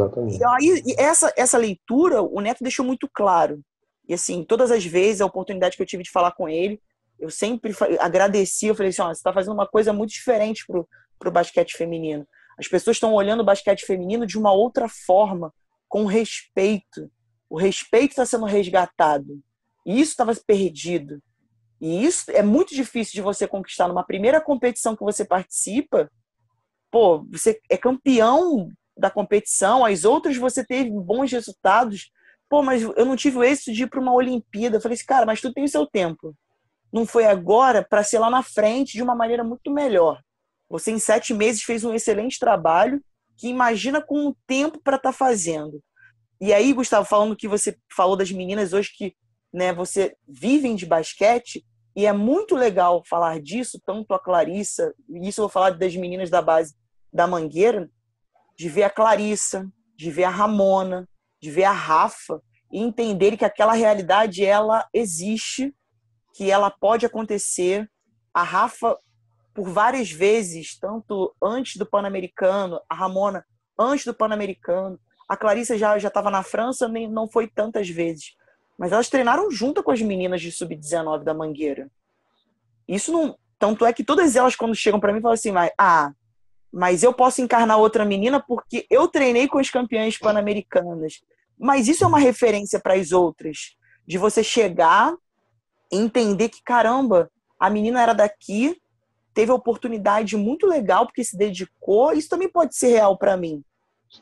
aí, 0.47 0.83
essa, 0.97 1.33
essa 1.37 1.59
leitura, 1.59 2.23
o 2.23 2.41
Neto 2.41 2.63
deixou 2.63 2.85
muito 2.85 3.09
claro. 3.13 3.61
E 4.09 4.15
assim, 4.15 4.45
todas 4.45 4.71
as 4.71 4.85
vezes, 4.85 5.21
a 5.21 5.27
oportunidade 5.27 5.77
que 5.77 5.83
eu 5.83 5.87
tive 5.87 6.03
de 6.03 6.11
falar 6.11 6.33
com 6.33 6.49
ele, 6.49 6.81
eu 7.19 7.31
sempre 7.31 7.73
agradeci, 7.99 8.67
eu 8.67 8.75
falei 8.75 8.91
assim, 8.91 9.03
ó, 9.03 9.07
você 9.07 9.13
está 9.13 9.33
fazendo 9.33 9.55
uma 9.55 9.67
coisa 9.67 9.93
muito 9.93 10.11
diferente 10.11 10.65
pro, 10.67 10.87
pro 11.19 11.31
basquete 11.31 11.77
feminino. 11.77 12.27
As 12.59 12.69
pessoas 12.69 12.97
estão 12.97 13.13
olhando 13.15 13.41
o 13.41 13.45
basquete 13.45 13.85
feminino 13.85 14.27
de 14.27 14.39
uma 14.39 14.53
outra 14.53 14.89
forma, 14.89 15.53
com 15.89 16.05
respeito. 16.05 17.11
O 17.49 17.57
respeito 17.57 18.11
está 18.11 18.27
sendo 18.27 18.45
resgatado. 18.45 19.41
E 19.87 20.01
isso 20.01 20.13
estava 20.13 20.35
perdido. 20.47 21.23
E 21.81 22.05
isso 22.05 22.31
é 22.31 22.43
muito 22.43 22.75
difícil 22.75 23.13
de 23.13 23.21
você 23.21 23.47
conquistar 23.47 23.89
numa 23.89 24.05
primeira 24.05 24.41
competição 24.41 24.97
que 24.97 25.05
você 25.05 25.25
participa. 25.25 26.11
Pô, 26.95 27.27
você 27.29 27.61
é 27.69 27.77
campeão 27.77 28.69
da 28.97 29.11
competição, 29.11 29.85
as 29.85 30.05
outras 30.05 30.37
você 30.37 30.65
teve 30.65 30.93
bons 30.93 31.33
resultados. 31.33 32.13
Pô, 32.49 32.63
mas 32.63 32.83
eu 32.83 33.05
não 33.05 33.17
tive 33.17 33.39
o 33.39 33.43
êxito 33.43 33.73
de 33.73 33.83
ir 33.83 33.89
para 33.89 33.99
uma 33.99 34.15
Olimpíada. 34.15 34.77
Eu 34.77 34.81
falei 34.81 34.95
assim, 34.95 35.05
cara, 35.05 35.27
mas 35.27 35.41
tu 35.41 35.53
tem 35.53 35.65
o 35.65 35.69
seu 35.69 35.89
tempo. 35.89 36.37
Não 36.93 37.05
foi 37.05 37.27
agora 37.27 37.85
para 37.85 38.05
ser 38.05 38.21
lá 38.21 38.31
na 38.31 38.45
frente 38.45 38.93
de 38.93 39.03
uma 39.03 39.17
maneira 39.17 39.43
muito 39.43 39.73
melhor. 39.73 40.23
Você, 40.71 40.93
em 40.93 41.01
sete 41.01 41.35
meses, 41.35 41.65
fez 41.65 41.83
um 41.83 41.93
excelente 41.93 42.39
trabalho 42.39 43.03
que 43.37 43.49
imagina 43.49 44.01
com 44.01 44.29
o 44.29 44.37
tempo 44.47 44.81
para 44.81 44.95
estar 44.95 45.11
tá 45.11 45.19
fazendo. 45.19 45.83
E 46.41 46.53
aí, 46.53 46.73
Gustavo, 46.73 47.05
falando 47.05 47.35
que 47.35 47.49
você 47.49 47.77
falou 47.93 48.17
das 48.17 48.31
meninas 48.31 48.73
hoje 48.73 48.93
que 48.97 49.17
né, 49.53 49.73
você 49.73 50.15
vivem 50.29 50.77
de 50.77 50.87
basquete, 50.87 51.67
e 51.97 52.07
é 52.07 52.13
muito 52.13 52.55
legal 52.55 53.03
falar 53.05 53.41
disso, 53.41 53.81
tanto 53.85 54.15
a 54.15 54.19
Clarissa, 54.21 54.95
e 55.09 55.29
isso 55.29 55.41
eu 55.41 55.45
vou 55.45 55.49
falar 55.49 55.71
das 55.71 55.97
meninas 55.97 56.31
da 56.31 56.41
base 56.41 56.73
da 57.15 57.29
Mangueira, 57.29 57.89
de 58.59 58.69
ver 58.69 58.83
a 58.83 58.91
Clarissa, 58.91 59.71
de 59.97 60.11
ver 60.11 60.25
a 60.25 60.31
Ramona, 60.31 61.09
de 61.41 61.51
ver 61.51 61.65
a 61.65 61.73
Rafa, 61.73 62.43
e 62.73 62.81
entender 62.81 63.37
que 63.37 63.45
aquela 63.45 63.73
realidade 63.73 64.45
ela 64.45 64.85
existe, 64.93 65.73
que 66.35 66.51
ela 66.51 66.71
pode 66.71 67.07
acontecer. 67.07 67.89
A 68.33 68.43
Rafa 68.43 68.99
por 69.55 69.69
várias 69.69 70.11
vezes, 70.11 70.77
tanto 70.77 71.33
antes 71.41 71.77
do 71.77 71.87
Pan-Americano, 71.87 72.81
a 72.89 72.95
Ramona 72.95 73.47
antes 73.79 74.05
do 74.05 74.13
Pan-Americano, 74.13 74.99
a 75.29 75.37
Clarissa 75.37 75.79
já 75.79 75.97
já 75.97 76.09
estava 76.09 76.31
na 76.31 76.43
França, 76.43 76.89
nem 76.89 77.09
não 77.09 77.29
foi 77.29 77.47
tantas 77.47 77.89
vezes, 77.89 78.35
mas 78.77 78.91
elas 78.91 79.09
treinaram 79.09 79.49
junto 79.53 79.83
com 79.83 79.93
as 79.93 80.03
meninas 80.03 80.43
de 80.43 80.51
sub-19 80.51 81.23
da 81.23 81.33
Mangueira. 81.33 81.89
Isso 82.89 83.13
não, 83.13 83.39
tanto 83.57 83.87
é 83.87 83.93
que 83.93 84.03
todas 84.03 84.35
elas 84.35 84.57
quando 84.57 84.75
chegam 84.75 84.99
para 84.99 85.13
mim 85.13 85.21
falam 85.21 85.35
assim, 85.35 85.53
ah, 85.79 86.13
mas 86.75 87.05
eu 87.05 87.15
posso 87.15 87.41
encarnar 87.41 87.79
outra 87.79 88.05
menina 88.05 88.43
porque 88.45 88.85
eu 88.91 89.07
treinei 89.07 89.47
com 89.47 89.59
as 89.59 89.71
campeãs 89.71 90.19
pan-americanas. 90.19 91.21
Mas 91.57 91.87
isso 91.87 92.03
é 92.03 92.07
uma 92.07 92.19
referência 92.19 92.81
para 92.81 92.95
as 92.95 93.13
outras, 93.13 93.77
de 94.05 94.19
você 94.19 94.43
chegar 94.43 95.15
e 95.93 95.97
entender 95.97 96.49
que 96.49 96.61
caramba, 96.65 97.31
a 97.61 97.71
menina 97.71 98.03
era 98.03 98.13
daqui, 98.13 98.77
teve 99.33 99.53
a 99.53 99.55
oportunidade 99.55 100.37
muito 100.37 100.67
legal 100.67 101.07
porque 101.07 101.23
se 101.23 101.39
dedicou. 101.39 102.13
Isso 102.13 102.29
também 102.29 102.49
pode 102.49 102.77
ser 102.77 102.89
real 102.89 103.17
para 103.17 103.37
mim. 103.37 103.63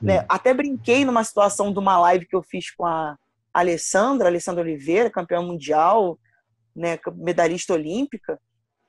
Né? 0.00 0.26
Até 0.28 0.52
brinquei 0.52 1.06
numa 1.06 1.24
situação 1.24 1.72
de 1.72 1.78
uma 1.78 1.98
live 2.00 2.26
que 2.26 2.36
eu 2.36 2.42
fiz 2.42 2.70
com 2.70 2.84
a 2.84 3.16
Alessandra, 3.52 4.28
Alessandra 4.28 4.62
Oliveira, 4.62 5.10
campeã 5.10 5.40
mundial, 5.40 6.18
né, 6.76 6.98
medalhista 7.14 7.72
olímpica. 7.72 8.38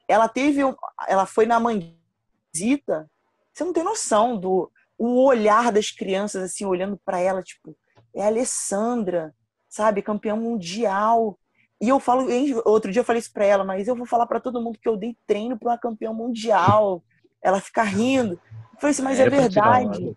Ela 0.06 0.28
teve, 0.28 0.60
ela 1.08 1.26
foi 1.26 1.46
na 1.46 1.62
manguita. 1.62 3.10
Você 3.54 3.64
não 3.64 3.74
tem 3.74 3.84
noção 3.84 4.38
do 4.38 4.72
o 4.98 5.24
olhar 5.26 5.72
das 5.72 5.92
crianças 5.92 6.44
assim 6.44 6.66
olhando 6.66 7.00
para 7.04 7.20
ela, 7.20 7.42
tipo, 7.42 7.76
é 8.16 8.24
a 8.24 8.28
Alessandra, 8.28 9.34
sabe, 9.70 10.02
campeã 10.02 10.36
mundial. 10.36 11.38
E 11.82 11.90
eu 11.90 12.00
falo, 12.00 12.28
outro 12.66 12.92
dia 12.92 13.02
eu 13.02 13.06
falei 13.06 13.20
isso 13.20 13.34
pra 13.34 13.46
ela, 13.46 13.64
mas 13.64 13.88
eu 13.88 13.96
vou 13.96 14.06
falar 14.06 14.28
para 14.28 14.40
todo 14.40 14.62
mundo 14.62 14.80
que 14.82 14.88
eu 14.88 14.96
dei 14.96 15.18
treino 15.28 15.58
para 15.58 15.72
uma 15.72 15.78
campeã 15.78 16.14
mundial. 16.14 17.04
Ela 17.44 17.60
fica 17.60 17.84
rindo. 17.84 18.40
Eu 18.74 18.80
falei 18.80 18.92
assim, 18.92 19.02
mas 19.02 19.20
é, 19.20 19.24
é 19.24 19.30
verdade. 19.30 20.16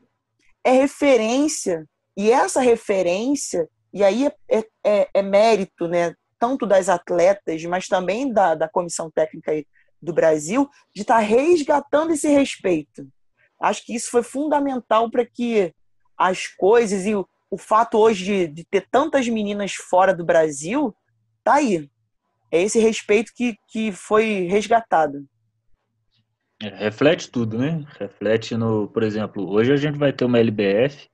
É 0.62 0.70
referência. 0.72 1.86
E 2.16 2.30
essa 2.30 2.60
referência, 2.60 3.68
e 3.92 4.04
aí 4.04 4.26
é, 4.48 4.64
é, 4.84 5.08
é, 5.12 5.22
mérito, 5.22 5.88
né? 5.88 6.14
Tanto 6.38 6.66
das 6.66 6.88
atletas, 6.88 7.64
mas 7.64 7.88
também 7.88 8.32
da, 8.32 8.54
da 8.54 8.68
comissão 8.68 9.10
técnica 9.10 9.52
do 10.00 10.12
Brasil, 10.12 10.68
de 10.94 11.02
estar 11.02 11.16
tá 11.16 11.20
resgatando 11.20 12.12
esse 12.12 12.28
respeito. 12.28 13.06
Acho 13.60 13.84
que 13.84 13.94
isso 13.94 14.10
foi 14.10 14.22
fundamental 14.22 15.10
para 15.10 15.24
que 15.24 15.72
as 16.16 16.46
coisas 16.46 17.06
e 17.06 17.14
o, 17.14 17.26
o 17.50 17.58
fato 17.58 17.98
hoje 17.98 18.24
de, 18.24 18.46
de 18.48 18.64
ter 18.64 18.86
tantas 18.90 19.28
meninas 19.28 19.74
fora 19.74 20.14
do 20.14 20.24
Brasil 20.24 20.94
tá 21.42 21.54
aí. 21.54 21.88
É 22.50 22.62
esse 22.62 22.78
respeito 22.78 23.32
que, 23.34 23.56
que 23.68 23.92
foi 23.92 24.46
resgatado. 24.48 25.26
É, 26.62 26.68
reflete 26.68 27.30
tudo, 27.30 27.58
né? 27.58 27.84
Reflete 27.98 28.56
no, 28.56 28.88
por 28.88 29.02
exemplo, 29.02 29.48
hoje 29.50 29.72
a 29.72 29.76
gente 29.76 29.98
vai 29.98 30.12
ter 30.12 30.24
uma 30.24 30.38
LBF, 30.38 31.08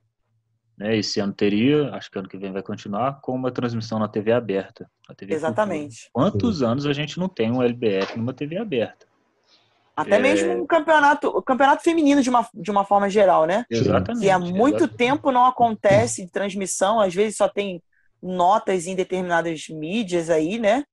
né? 0.77 0.95
Esse 0.95 1.19
ano 1.19 1.33
teria, 1.33 1.89
acho 1.93 2.09
que 2.09 2.17
ano 2.17 2.29
que 2.29 2.37
vem 2.37 2.51
vai 2.51 2.63
continuar, 2.63 3.19
com 3.21 3.33
uma 3.33 3.51
transmissão 3.51 3.99
na 3.99 4.07
TV 4.07 4.31
aberta. 4.31 4.89
Na 5.07 5.15
TV 5.15 5.33
Exatamente. 5.33 6.09
Cultura. 6.11 6.31
Quantos 6.31 6.63
anos 6.63 6.85
a 6.85 6.93
gente 6.93 7.19
não 7.19 7.27
tem 7.27 7.51
um 7.51 7.61
LBF 7.61 8.17
numa 8.17 8.33
TV 8.33 8.57
aberta? 8.57 9.05
Até 9.95 10.15
é... 10.15 10.19
mesmo 10.19 10.51
um 10.53 10.65
campeonato, 10.65 11.27
o 11.27 11.41
campeonato 11.41 11.83
feminino 11.83 12.21
de 12.21 12.29
uma, 12.29 12.47
de 12.53 12.71
uma 12.71 12.83
forma 12.83 13.09
geral, 13.09 13.45
né? 13.45 13.65
Exatamente. 13.69 14.23
Que 14.23 14.29
há 14.29 14.39
muito 14.39 14.77
exatamente. 14.77 14.97
tempo 14.97 15.31
não 15.31 15.45
acontece 15.45 16.25
de 16.25 16.31
transmissão, 16.31 16.99
às 16.99 17.13
vezes 17.13 17.37
só 17.37 17.47
tem 17.47 17.81
notas 18.21 18.87
em 18.87 18.95
determinadas 18.95 19.67
mídias 19.69 20.29
aí, 20.29 20.57
né? 20.57 20.83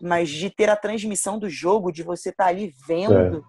Mas 0.00 0.28
de 0.28 0.50
ter 0.50 0.68
a 0.68 0.76
transmissão 0.76 1.38
do 1.38 1.48
jogo, 1.48 1.90
de 1.90 2.02
você 2.02 2.28
estar 2.28 2.44
tá 2.44 2.50
ali 2.50 2.72
vendo. 2.86 3.38
É. 3.38 3.40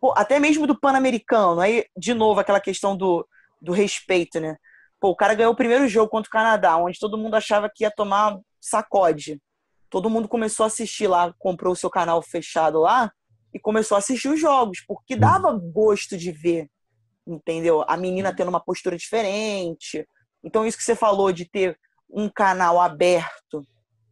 Pô, 0.00 0.14
até 0.16 0.40
mesmo 0.40 0.66
do 0.66 0.78
Pan-Americano. 0.78 1.60
Aí, 1.60 1.84
de 1.96 2.14
novo, 2.14 2.40
aquela 2.40 2.60
questão 2.60 2.96
do, 2.96 3.26
do 3.60 3.72
respeito, 3.72 4.40
né? 4.40 4.56
Pô, 4.98 5.10
o 5.10 5.16
cara 5.16 5.34
ganhou 5.34 5.52
o 5.52 5.56
primeiro 5.56 5.86
jogo 5.86 6.10
contra 6.10 6.28
o 6.28 6.32
Canadá, 6.32 6.76
onde 6.76 6.98
todo 6.98 7.18
mundo 7.18 7.34
achava 7.34 7.70
que 7.72 7.84
ia 7.84 7.90
tomar 7.90 8.38
sacode. 8.60 9.40
Todo 9.90 10.10
mundo 10.10 10.26
começou 10.26 10.64
a 10.64 10.66
assistir 10.68 11.06
lá, 11.06 11.34
comprou 11.38 11.72
o 11.72 11.76
seu 11.76 11.90
canal 11.90 12.20
fechado 12.22 12.80
lá 12.80 13.12
e 13.52 13.58
começou 13.58 13.96
a 13.96 13.98
assistir 13.98 14.28
os 14.28 14.40
jogos, 14.40 14.82
porque 14.86 15.16
dava 15.16 15.52
gosto 15.52 16.16
de 16.16 16.30
ver, 16.30 16.68
entendeu? 17.26 17.84
A 17.88 17.96
menina 17.96 18.34
tendo 18.34 18.48
uma 18.48 18.60
postura 18.60 18.96
diferente. 18.96 20.06
Então, 20.42 20.66
isso 20.66 20.78
que 20.78 20.84
você 20.84 20.94
falou 20.94 21.32
de 21.32 21.44
ter 21.48 21.78
um 22.08 22.28
canal 22.28 22.80
aberto, 22.80 23.64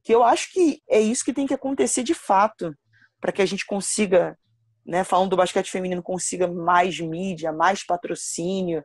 que 0.03 0.14
eu 0.14 0.22
acho 0.22 0.53
que 0.53 0.80
é 0.89 1.01
isso 1.01 1.24
que 1.24 1.32
tem 1.32 1.47
que 1.47 1.55
acontecer 1.55 2.03
de 2.03 2.14
fato, 2.14 2.74
para 3.20 3.32
que 3.32 3.43
a 3.43 3.47
gente 3.47 3.66
consiga, 3.66 4.39
né, 4.86 5.05
falando 5.05 5.30
do 5.30 5.36
basquete 5.36 5.70
feminino, 5.70 6.03
consiga 6.03 6.47
mais 6.47 6.99
mídia, 7.01 7.53
mais 7.53 7.84
patrocínio, 7.84 8.84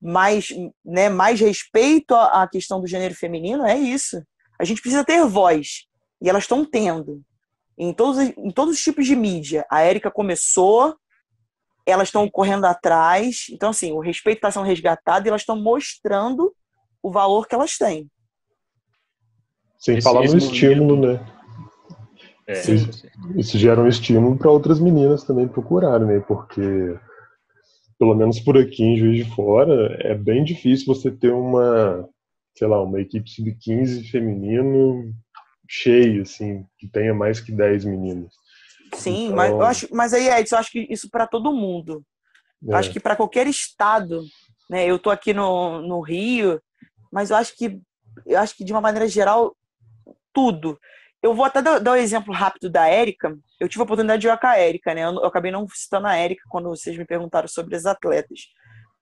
mais, 0.00 0.48
né, 0.84 1.08
mais 1.08 1.40
respeito 1.40 2.14
à 2.14 2.46
questão 2.48 2.80
do 2.80 2.86
gênero 2.86 3.14
feminino, 3.14 3.64
é 3.64 3.76
isso. 3.76 4.22
A 4.58 4.64
gente 4.64 4.80
precisa 4.80 5.04
ter 5.04 5.24
voz, 5.26 5.86
e 6.20 6.28
elas 6.28 6.44
estão 6.44 6.64
tendo. 6.64 7.22
Em 7.76 7.92
todos, 7.92 8.18
em 8.18 8.50
todos 8.50 8.74
os 8.74 8.82
tipos 8.82 9.06
de 9.06 9.16
mídia. 9.16 9.66
A 9.70 9.80
Érica 9.80 10.10
começou, 10.10 10.96
elas 11.84 12.08
estão 12.08 12.28
correndo 12.28 12.64
atrás. 12.64 13.46
Então, 13.50 13.70
assim, 13.70 13.92
o 13.92 14.00
respeito 14.00 14.38
está 14.38 14.50
sendo 14.50 14.64
resgatado 14.64 15.26
e 15.26 15.28
elas 15.28 15.42
estão 15.42 15.60
mostrando 15.60 16.54
o 17.02 17.10
valor 17.10 17.46
que 17.46 17.54
elas 17.54 17.76
têm. 17.76 18.08
Sem 19.78 19.98
esse, 19.98 20.04
falar 20.04 20.26
no 20.26 20.38
estímulo, 20.38 20.96
né? 20.96 21.26
É, 22.46 22.60
isso, 22.60 23.06
isso 23.36 23.58
gera 23.58 23.80
um 23.80 23.88
estímulo 23.88 24.36
para 24.36 24.50
outras 24.50 24.78
meninas 24.78 25.24
também 25.24 25.48
procurarem, 25.48 26.06
né? 26.06 26.20
Porque, 26.20 26.98
pelo 27.98 28.14
menos 28.14 28.40
por 28.40 28.56
aqui 28.56 28.82
em 28.82 28.96
Juiz 28.96 29.24
de 29.24 29.34
Fora, 29.34 29.96
é 30.00 30.14
bem 30.14 30.44
difícil 30.44 30.86
você 30.86 31.10
ter 31.10 31.32
uma, 31.32 32.08
sei 32.56 32.66
lá, 32.66 32.82
uma 32.82 33.00
equipe 33.00 33.28
sub-15 33.28 34.10
feminino 34.10 35.12
cheio, 35.68 36.22
assim, 36.22 36.64
que 36.78 36.88
tenha 36.88 37.14
mais 37.14 37.40
que 37.40 37.52
10 37.52 37.84
meninos. 37.84 38.34
Sim, 38.94 39.26
então... 39.26 39.36
mas, 39.36 39.50
eu 39.50 39.62
acho, 39.62 39.88
mas 39.92 40.14
aí, 40.14 40.28
Edson, 40.28 40.56
eu 40.56 40.60
acho 40.60 40.70
que 40.70 40.86
isso 40.90 41.08
para 41.10 41.26
todo 41.26 41.52
mundo. 41.52 42.04
É. 42.68 42.74
Acho 42.74 42.90
que 42.90 43.00
para 43.00 43.16
qualquer 43.16 43.46
estado, 43.46 44.22
né? 44.70 44.86
Eu 44.86 44.98
tô 44.98 45.10
aqui 45.10 45.34
no, 45.34 45.80
no 45.82 46.00
Rio, 46.00 46.60
mas 47.12 47.30
eu 47.30 47.36
acho 47.36 47.56
que 47.56 47.80
eu 48.24 48.38
acho 48.38 48.56
que 48.56 48.64
de 48.64 48.72
uma 48.72 48.80
maneira 48.80 49.08
geral 49.08 49.56
tudo. 50.32 50.78
Eu 51.22 51.34
vou 51.34 51.44
até 51.44 51.62
dar, 51.62 51.92
um 51.92 51.96
exemplo 51.96 52.34
rápido 52.34 52.68
da 52.68 52.86
Érica. 52.86 53.34
Eu 53.58 53.68
tive 53.68 53.80
a 53.80 53.84
oportunidade 53.84 54.20
de 54.20 54.24
jogar 54.24 54.38
com 54.38 54.46
a 54.46 54.58
Érica, 54.58 54.94
né? 54.94 55.04
Eu, 55.04 55.14
eu 55.14 55.26
acabei 55.26 55.50
não 55.50 55.66
citando 55.68 56.06
a 56.06 56.14
Érica 56.14 56.42
quando 56.48 56.68
vocês 56.68 56.96
me 56.96 57.04
perguntaram 57.04 57.48
sobre 57.48 57.74
as 57.74 57.86
atletas. 57.86 58.40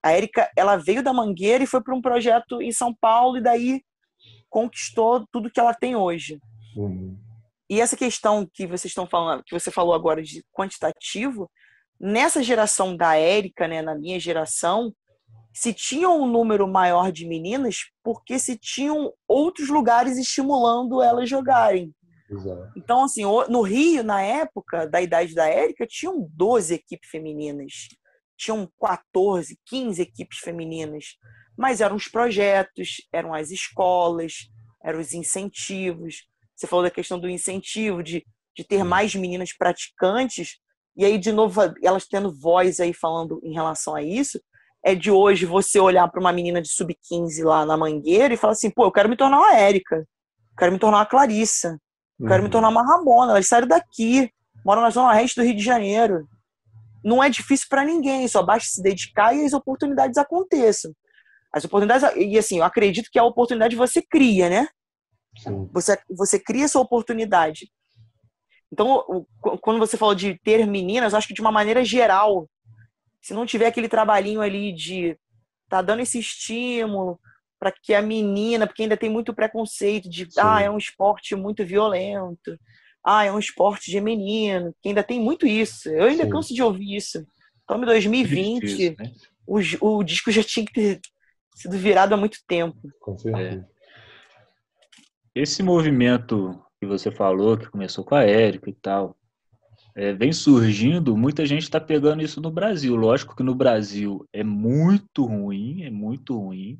A 0.01 0.11
Érica, 0.11 0.49
ela 0.55 0.77
veio 0.77 1.03
da 1.03 1.13
Mangueira 1.13 1.63
e 1.63 1.67
foi 1.67 1.81
para 1.81 1.93
um 1.93 2.01
projeto 2.01 2.61
em 2.61 2.71
São 2.71 2.93
Paulo 2.93 3.37
e 3.37 3.41
daí 3.41 3.81
conquistou 4.49 5.27
tudo 5.31 5.49
que 5.49 5.59
ela 5.59 5.73
tem 5.73 5.95
hoje. 5.95 6.39
Uhum. 6.75 7.17
E 7.69 7.81
essa 7.81 7.95
questão 7.95 8.47
que 8.51 8.67
vocês 8.67 8.91
estão 8.91 9.07
falando, 9.07 9.43
que 9.43 9.57
você 9.57 9.71
falou 9.71 9.93
agora 9.93 10.21
de 10.21 10.43
quantitativo, 10.51 11.49
nessa 11.99 12.43
geração 12.43 12.95
da 12.95 13.15
Érica, 13.15 13.67
né, 13.67 13.81
na 13.81 13.95
minha 13.95 14.19
geração, 14.19 14.93
se 15.53 15.73
tinha 15.73 16.09
um 16.09 16.25
número 16.27 16.67
maior 16.67 17.11
de 17.11 17.27
meninas 17.27 17.85
porque 18.03 18.39
se 18.39 18.57
tinham 18.57 19.13
outros 19.27 19.69
lugares 19.69 20.17
estimulando 20.17 21.01
elas 21.01 21.29
jogarem. 21.29 21.93
Exato. 22.29 22.71
Então, 22.75 23.03
assim, 23.03 23.23
no 23.49 23.61
Rio, 23.61 24.03
na 24.03 24.21
época 24.21 24.87
da 24.87 25.01
idade 25.01 25.35
da 25.35 25.47
Érica, 25.47 25.85
tinham 25.85 26.27
12 26.31 26.73
equipes 26.73 27.09
femininas. 27.09 27.89
Tinham 28.35 28.67
14, 28.81 29.57
15 29.65 30.01
equipes 30.01 30.39
femininas. 30.39 31.15
Mas 31.55 31.81
eram 31.81 31.95
os 31.95 32.07
projetos, 32.07 33.07
eram 33.11 33.33
as 33.33 33.51
escolas, 33.51 34.49
eram 34.83 34.99
os 34.99 35.13
incentivos. 35.13 36.27
Você 36.63 36.67
falou 36.67 36.85
da 36.85 36.89
questão 36.91 37.19
do 37.19 37.29
incentivo, 37.29 38.01
de, 38.01 38.25
de 38.55 38.63
ter 38.63 38.85
mais 38.85 39.13
meninas 39.13 39.51
praticantes. 39.51 40.59
E 40.95 41.03
aí, 41.03 41.17
de 41.17 41.33
novo, 41.33 41.59
elas 41.83 42.07
tendo 42.07 42.33
voz 42.33 42.79
aí 42.79 42.93
falando 42.93 43.41
em 43.43 43.53
relação 43.53 43.93
a 43.93 44.01
isso 44.01 44.39
é 44.81 44.95
de 44.95 45.11
hoje 45.11 45.45
você 45.45 45.77
olhar 45.79 46.07
para 46.09 46.21
uma 46.21 46.31
menina 46.31 46.61
de 46.61 46.69
sub-15 46.69 47.43
lá 47.43 47.65
na 47.65 47.75
Mangueira 47.75 48.33
e 48.33 48.37
falar 48.37 48.53
assim, 48.53 48.69
pô, 48.69 48.85
eu 48.85 48.91
quero 48.91 49.09
me 49.09 49.17
tornar 49.17 49.39
uma 49.39 49.55
Érica, 49.55 49.95
eu 49.95 50.57
quero 50.57 50.71
me 50.71 50.79
tornar 50.79 50.99
uma 50.99 51.05
Clarissa, 51.05 51.77
eu 52.19 52.27
quero 52.27 52.41
uhum. 52.41 52.47
me 52.47 52.51
tornar 52.51 52.69
uma 52.69 52.85
Ramona, 52.85 53.31
elas 53.31 53.47
saíram 53.47 53.67
daqui, 53.67 54.29
moram 54.65 54.81
na 54.81 54.89
zona 54.89 55.13
oeste 55.13 55.39
do 55.39 55.45
Rio 55.45 55.55
de 55.55 55.63
Janeiro. 55.63 56.27
Não 57.03 57.23
é 57.23 57.29
difícil 57.29 57.67
para 57.69 57.85
ninguém, 57.85 58.27
só 58.27 58.43
basta 58.43 58.69
se 58.69 58.81
dedicar 58.81 59.33
e 59.33 59.45
as 59.45 59.53
oportunidades 59.53 60.17
aconteçam. 60.17 60.93
As 61.51 61.63
oportunidades, 61.63 62.09
e 62.17 62.37
assim, 62.37 62.57
eu 62.57 62.63
acredito 62.63 63.09
que 63.11 63.19
a 63.19 63.23
oportunidade 63.23 63.75
você 63.75 64.01
cria, 64.01 64.49
né? 64.49 64.67
Sim. 65.37 65.69
Você, 65.71 65.97
você 66.09 66.39
cria 66.39 66.65
essa 66.65 66.79
oportunidade. 66.79 67.71
Então, 68.71 69.25
quando 69.61 69.79
você 69.79 69.95
falou 69.95 70.15
de 70.15 70.39
ter 70.43 70.65
meninas, 70.65 71.13
eu 71.13 71.17
acho 71.17 71.27
que 71.27 71.33
de 71.33 71.41
uma 71.41 71.51
maneira 71.51 71.83
geral, 71.85 72.49
se 73.21 73.33
não 73.33 73.45
tiver 73.45 73.67
aquele 73.67 73.87
trabalhinho 73.87 74.41
ali 74.41 74.73
de 74.73 75.17
tá 75.69 75.81
dando 75.81 76.01
esse 76.01 76.19
estímulo 76.19 77.19
para 77.59 77.71
que 77.71 77.93
a 77.93 78.01
menina, 78.01 78.67
porque 78.67 78.83
ainda 78.83 78.97
tem 78.97 79.09
muito 79.09 79.33
preconceito 79.33 80.09
de 80.09 80.25
Sim. 80.25 80.39
ah, 80.41 80.61
é 80.61 80.69
um 80.69 80.77
esporte 80.77 81.35
muito 81.35 81.65
violento, 81.65 82.59
ah, 83.05 83.25
é 83.25 83.31
um 83.31 83.39
esporte 83.39 83.91
de 83.91 84.01
menino, 84.01 84.73
que 84.81 84.89
ainda 84.89 85.03
tem 85.03 85.19
muito 85.19 85.45
isso. 85.45 85.89
Eu 85.89 86.05
ainda 86.05 86.23
Sim. 86.23 86.29
canso 86.29 86.53
de 86.53 86.63
ouvir 86.63 86.95
isso. 86.95 87.25
Então, 87.63 87.81
em 87.81 87.85
2020, 87.85 88.63
isso, 88.63 88.95
né? 88.97 89.13
o, 89.47 89.97
o 89.97 90.03
disco 90.03 90.31
já 90.31 90.43
tinha 90.43 90.65
que 90.65 90.73
ter 90.73 90.99
sido 91.55 91.77
virado 91.77 92.13
há 92.13 92.17
muito 92.17 92.39
tempo. 92.47 92.77
Com 92.99 93.17
certeza. 93.17 93.65
É. 93.69 93.72
Esse 95.35 95.63
movimento 95.63 96.61
que 96.79 96.85
você 96.85 97.09
falou, 97.09 97.57
que 97.57 97.69
começou 97.69 98.03
com 98.03 98.13
a 98.13 98.23
Érica 98.23 98.69
e 98.69 98.73
tal, 98.73 99.17
é, 99.95 100.13
vem 100.13 100.31
surgindo, 100.31 101.17
muita 101.17 101.45
gente 101.45 101.63
está 101.63 101.79
pegando 101.79 102.21
isso 102.21 102.39
no 102.39 102.51
Brasil. 102.51 102.95
Lógico 102.95 103.35
que 103.35 103.41
no 103.41 103.55
Brasil 103.55 104.27
é 104.31 104.43
muito 104.43 105.25
ruim, 105.25 105.83
é 105.83 105.89
muito 105.89 106.37
ruim, 106.37 106.79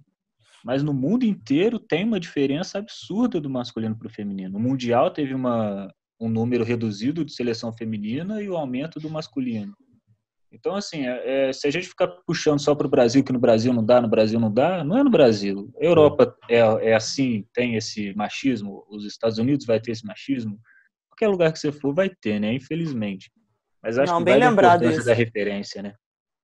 mas 0.64 0.84
no 0.84 0.94
mundo 0.94 1.24
inteiro 1.24 1.80
tem 1.80 2.06
uma 2.06 2.20
diferença 2.20 2.78
absurda 2.78 3.42
do 3.42 3.50
masculino 3.50 3.98
para 3.98 4.08
o 4.08 4.14
feminino. 4.14 4.58
O 4.58 4.62
Mundial 4.62 5.10
teve 5.10 5.34
uma, 5.34 5.92
um 6.20 6.30
número 6.30 6.64
reduzido 6.64 7.26
de 7.26 7.34
seleção 7.34 7.74
feminina 7.74 8.42
e 8.42 8.50
o 8.50 8.56
aumento 8.56 9.00
do 9.00 9.10
masculino. 9.10 9.76
Então, 10.54 10.76
assim, 10.76 11.08
é, 11.08 11.50
é 11.50 11.54
se 11.54 11.68
a 11.68 11.72
gente 11.72 11.88
ficar 11.88 12.08
puxando 12.28 12.60
só 12.60 12.76
para 12.76 12.86
o 12.86 12.90
Brasil, 12.90 13.24
que 13.24 13.34
no 13.34 13.40
Brasil 13.40 13.74
não 13.74 13.84
dá, 13.84 14.00
no 14.00 14.08
Brasil 14.08 14.40
não 14.40 14.54
dá, 14.54 14.84
não 14.84 14.98
é 14.98 15.04
no 15.04 15.10
Brasil. 15.10 15.74
A 15.82 15.84
Europa 15.84 16.36
é, 16.48 16.60
é 16.60 16.94
assim, 16.94 17.46
tem 17.54 17.76
esse 17.76 18.14
machismo, 18.16 18.86
os 18.88 19.04
Estados 19.06 19.40
Unidos 19.40 19.66
vai 19.66 19.80
ter 19.80 19.92
esse 19.92 20.06
machismo, 20.06 20.60
qualquer 21.10 21.28
lugar 21.28 21.52
que 21.52 21.60
você 21.60 21.72
for 21.72 21.94
vai 21.94 22.10
ter, 22.10 22.40
né? 22.40 22.54
Infelizmente. 22.54 23.32
Mas 23.82 23.98
acho 23.98 24.12
não, 24.12 24.20
que 24.20 24.26
bem 24.26 24.36
vale 24.36 24.46
lembrado 24.46 24.84
a 24.84 24.92
isso. 24.92 25.06
da 25.06 25.14
referência, 25.14 25.82
né? 25.82 25.94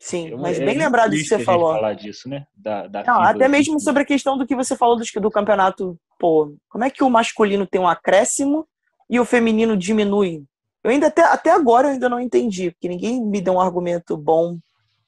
Sim, 0.02 0.34
mas 0.38 0.60
é 0.60 0.66
bem 0.66 0.78
lembrado 0.78 1.12
disso 1.12 1.24
que 1.24 1.38
você 1.38 1.44
falou. 1.44 1.74
falar 1.74 1.94
disso, 1.94 2.30
né? 2.30 2.46
Da, 2.56 2.88
da 2.88 3.04
não, 3.04 3.22
até 3.22 3.50
mesmo 3.50 3.80
sobre 3.82 4.04
a 4.04 4.06
questão 4.06 4.38
do 4.38 4.48
que 4.48 4.56
você 4.56 4.76
falou 4.76 4.98
do, 4.98 5.04
do 5.22 5.30
campeonato, 5.30 6.00
pô, 6.18 6.56
como 6.70 6.86
é 6.86 6.90
que 6.90 7.04
o 7.04 7.10
masculino 7.10 7.68
tem 7.68 7.82
um 7.82 7.88
acréscimo 7.88 8.66
e 9.10 9.20
o 9.20 9.26
feminino 9.26 9.76
diminui? 9.76 10.44
Eu 10.84 10.92
ainda 10.92 11.08
até, 11.08 11.24
até 11.24 11.52
agora 11.52 11.88
eu 11.88 11.92
ainda 11.94 12.10
não 12.10 12.20
entendi, 12.20 12.72
porque 12.72 12.88
ninguém 12.88 13.24
me 13.24 13.42
deu 13.42 13.54
um 13.54 13.62
argumento 13.62 14.16
bom 14.16 14.58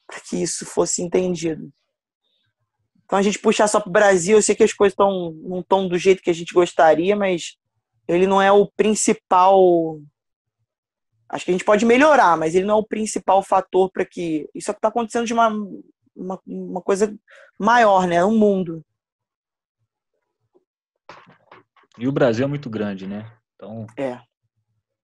para 0.05 0.19
que 0.19 0.37
isso 0.41 0.65
fosse 0.65 1.01
entendido. 1.01 1.71
Então 3.05 3.17
a 3.17 3.21
gente 3.21 3.39
puxar 3.39 3.67
só 3.67 3.79
para 3.79 3.89
o 3.89 3.91
Brasil, 3.91 4.37
eu 4.37 4.41
sei 4.41 4.55
que 4.55 4.63
as 4.63 4.73
coisas 4.73 4.93
estão 4.93 5.33
não 5.43 5.59
estão 5.59 5.87
do 5.87 5.97
jeito 5.97 6.21
que 6.21 6.29
a 6.29 6.33
gente 6.33 6.53
gostaria, 6.53 7.15
mas 7.15 7.57
ele 8.07 8.27
não 8.27 8.41
é 8.41 8.51
o 8.51 8.67
principal. 8.67 9.99
Acho 11.29 11.45
que 11.45 11.51
a 11.51 11.53
gente 11.53 11.65
pode 11.65 11.85
melhorar, 11.85 12.37
mas 12.37 12.55
ele 12.55 12.65
não 12.65 12.75
é 12.77 12.79
o 12.79 12.87
principal 12.87 13.41
fator 13.41 13.89
para 13.91 14.05
que 14.05 14.49
isso 14.53 14.69
é 14.69 14.73
está 14.73 14.89
acontecendo 14.89 15.25
de 15.25 15.33
uma, 15.33 15.49
uma, 16.15 16.39
uma, 16.45 16.81
coisa 16.81 17.17
maior, 17.57 18.05
né? 18.05 18.23
Um 18.23 18.37
mundo. 18.37 18.83
E 21.97 22.07
o 22.07 22.11
Brasil 22.11 22.43
é 22.43 22.47
muito 22.47 22.69
grande, 22.69 23.07
né? 23.07 23.31
Então. 23.55 23.85
É. 23.97 24.19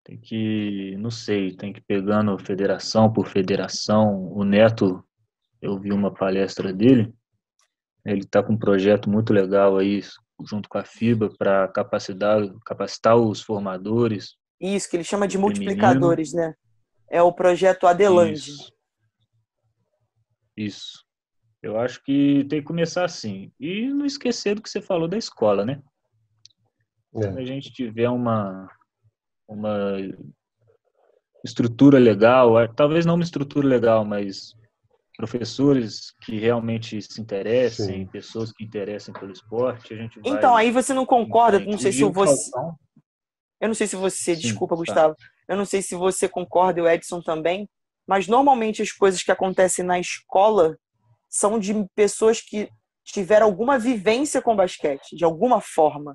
Tem 0.04 0.18
que, 0.18 0.98
não 0.98 1.10
sei, 1.10 1.56
tem 1.56 1.72
que 1.72 1.80
ir 1.80 1.84
pegando 1.84 2.38
federação 2.38 3.12
por 3.12 3.28
federação. 3.28 4.28
O 4.34 4.44
Neto, 4.44 5.04
eu 5.62 5.80
vi 5.80 5.94
uma 5.94 6.14
palestra 6.14 6.74
dele, 6.74 7.14
ele 8.06 8.22
está 8.22 8.44
com 8.44 8.54
um 8.54 8.60
projeto 8.60 9.10
muito 9.10 9.32
legal 9.32 9.78
aí, 9.78 10.02
junto 10.46 10.68
com 10.68 10.78
a 10.78 10.84
FIBA 10.84 11.30
para 11.38 11.68
capacitar, 11.70 12.42
capacitar 12.66 13.16
os 13.16 13.42
formadores. 13.42 14.36
Isso, 14.60 14.90
que 14.90 14.98
ele 14.98 15.04
chama 15.06 15.28
de 15.28 15.38
multiplicadores, 15.38 16.34
né? 16.34 16.54
É 17.10 17.22
o 17.22 17.32
projeto 17.32 17.88
Adelante. 17.88 18.50
Isso. 18.50 18.74
Isso. 20.56 21.06
Eu 21.62 21.80
acho 21.80 22.04
que 22.04 22.46
tem 22.50 22.60
que 22.60 22.68
começar 22.68 23.06
assim. 23.06 23.52
E 23.58 23.88
não 23.88 24.06
esquecer 24.06 24.56
do 24.56 24.62
que 24.62 24.70
você 24.70 24.82
falou 24.82 25.08
da 25.08 25.18
escola, 25.18 25.66
né? 25.66 25.82
É. 27.16 27.20
Quando 27.22 27.38
a 27.38 27.46
gente 27.46 27.72
tiver 27.72 28.10
uma, 28.10 28.68
uma 29.48 29.98
estrutura 31.44 32.00
legal, 32.00 32.54
talvez 32.76 33.06
não 33.06 33.16
uma 33.16 33.24
estrutura 33.24 33.68
legal, 33.68 34.06
mas 34.06 34.54
professores 35.16 36.12
que 36.22 36.40
realmente 36.40 37.00
se 37.02 37.22
interessem, 37.22 38.00
Sim. 38.00 38.08
pessoas 38.08 38.52
que 38.52 38.64
interessem 38.64 39.14
pelo 39.14 39.32
esporte, 39.32 39.94
a 39.94 39.98
gente 39.98 40.20
vai... 40.20 40.32
Então, 40.32 40.56
aí 40.56 40.72
você 40.72 40.94
não 40.94 41.06
concorda, 41.06 41.60
não 41.60 41.78
sei 41.78 41.92
se 41.92 42.04
você... 42.04 42.52
Eu 43.62 43.68
não 43.68 43.76
sei 43.76 43.88
se 43.88 43.96
você, 43.96 44.36
Sim, 44.36 44.42
desculpa, 44.42 44.76
tá. 44.76 44.80
Gustavo, 44.80 45.16
eu 45.48 45.56
não 45.56 45.66
sei 45.66 45.82
se 45.82 45.96
você 45.96 46.28
concorda, 46.28 46.80
e 46.80 46.84
o 46.84 46.88
Edson 46.88 47.22
também, 47.22 47.70
mas 48.08 48.28
normalmente 48.28 48.82
as 48.82 48.92
coisas 48.92 49.24
que 49.24 49.32
acontecem 49.32 49.86
na 49.86 50.00
escola 50.00 50.78
são 51.30 51.58
de 51.58 51.74
pessoas 51.96 52.42
que 52.42 52.70
tiveram 53.04 53.46
alguma 53.46 53.78
vivência 53.78 54.42
com 54.42 54.56
basquete, 54.56 55.16
de 55.16 55.24
alguma 55.24 55.62
forma. 55.62 56.14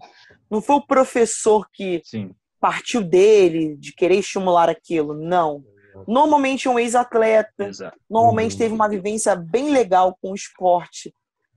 Não 0.50 0.60
foi 0.60 0.76
o 0.76 0.86
professor 0.86 1.68
que 1.72 2.00
Sim. 2.04 2.34
Partiu 2.60 3.02
dele, 3.02 3.76
de 3.76 3.92
querer 3.92 4.16
estimular 4.16 4.68
aquilo, 4.68 5.14
não 5.14 5.64
Normalmente 6.06 6.68
um 6.68 6.78
ex-atleta, 6.78 7.70
normalmente 8.08 8.52
uhum. 8.52 8.58
teve 8.58 8.74
uma 8.74 8.88
vivência 8.88 9.34
bem 9.34 9.70
legal 9.70 10.16
com 10.20 10.32
o 10.32 10.34
esporte. 10.34 11.12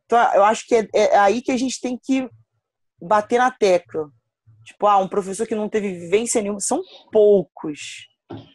Então, 0.06 0.20
eu 0.34 0.44
acho 0.44 0.66
que 0.66 0.76
é, 0.76 0.88
é, 0.94 1.18
aí 1.18 1.42
que 1.42 1.52
a 1.52 1.58
gente 1.58 1.80
tem 1.80 1.98
que 2.02 2.30
bater 3.02 3.38
na 3.38 3.52
tecla. 3.52 4.10
Tipo, 4.66 4.88
ah, 4.88 4.98
um 4.98 5.08
professor 5.08 5.48
que 5.48 5.56
não 5.56 5.70
teve 5.70 5.94
vivência 5.94 6.42
nenhuma. 6.42 6.60
São 6.60 6.82
poucos. 7.12 8.08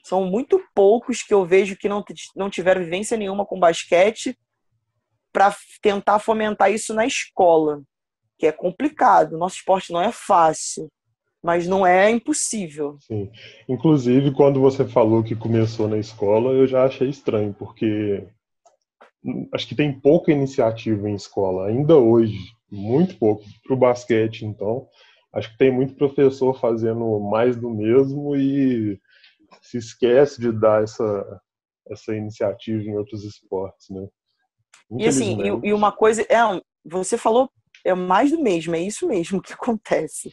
São 0.05 0.25
muito 0.25 0.63
poucos 0.75 1.23
que 1.23 1.35
eu 1.35 1.45
vejo 1.45 1.77
que 1.77 1.89
não, 1.89 2.05
não 2.35 2.49
tiveram 2.49 2.83
vivência 2.83 3.17
nenhuma 3.17 3.45
com 3.45 3.59
basquete 3.59 4.39
para 5.33 5.55
tentar 5.83 6.19
fomentar 6.19 6.73
isso 6.73 6.95
na 6.95 7.05
escola, 7.05 7.83
que 8.39 8.47
é 8.47 8.53
complicado. 8.53 9.37
Nosso 9.37 9.57
esporte 9.57 9.93
não 9.93 10.01
é 10.01 10.11
fácil. 10.11 10.91
Mas 11.47 11.69
não 11.69 11.87
é 11.87 12.11
impossível. 12.11 12.99
Sim. 13.03 13.31
Inclusive, 13.69 14.33
quando 14.33 14.61
você 14.61 14.85
falou 14.85 15.23
que 15.23 15.37
começou 15.37 15.87
na 15.87 15.97
escola, 15.97 16.51
eu 16.51 16.67
já 16.67 16.85
achei 16.85 17.09
estranho, 17.09 17.55
porque 17.57 18.27
acho 19.55 19.69
que 19.69 19.77
tem 19.77 19.93
pouca 19.93 20.33
iniciativa 20.33 21.09
em 21.09 21.15
escola, 21.15 21.69
ainda 21.69 21.97
hoje, 21.97 22.37
muito 22.69 23.17
pouco. 23.17 23.45
Para 23.63 23.75
o 23.75 23.79
basquete, 23.79 24.45
então, 24.45 24.89
acho 25.33 25.53
que 25.53 25.59
tem 25.59 25.71
muito 25.71 25.95
professor 25.95 26.59
fazendo 26.59 27.21
mais 27.21 27.57
do 27.57 27.71
mesmo 27.71 28.35
e 28.35 28.99
se 29.63 29.79
esquece 29.79 30.41
de 30.41 30.51
dar 30.51 30.83
essa, 30.83 31.41
essa 31.89 32.13
iniciativa 32.13 32.83
em 32.83 32.97
outros 32.97 33.23
esportes, 33.23 33.89
né? 33.89 34.05
E 34.99 35.07
assim, 35.07 35.41
e, 35.41 35.69
e, 35.69 35.73
uma 35.73 35.93
coisa, 35.93 36.23
é, 36.23 36.39
você 36.85 37.17
falou, 37.17 37.49
é 37.85 37.95
mais 37.95 38.33
do 38.33 38.43
mesmo, 38.43 38.75
é 38.75 38.81
isso 38.81 39.07
mesmo 39.07 39.41
que 39.41 39.53
acontece. 39.53 40.33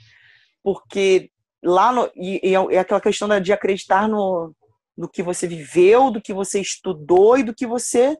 Porque 0.63 1.29
lá 1.63 1.91
no, 1.91 2.09
e, 2.15 2.39
e 2.43 2.55
é, 2.55 2.75
é 2.75 2.79
aquela 2.79 3.01
questão 3.01 3.27
de 3.39 3.53
acreditar 3.53 4.07
no, 4.07 4.53
no 4.97 5.09
que 5.09 5.23
você 5.23 5.47
viveu, 5.47 6.11
do 6.11 6.21
que 6.21 6.33
você 6.33 6.59
estudou 6.59 7.37
e 7.37 7.43
do 7.43 7.53
que 7.53 7.67
você 7.67 8.17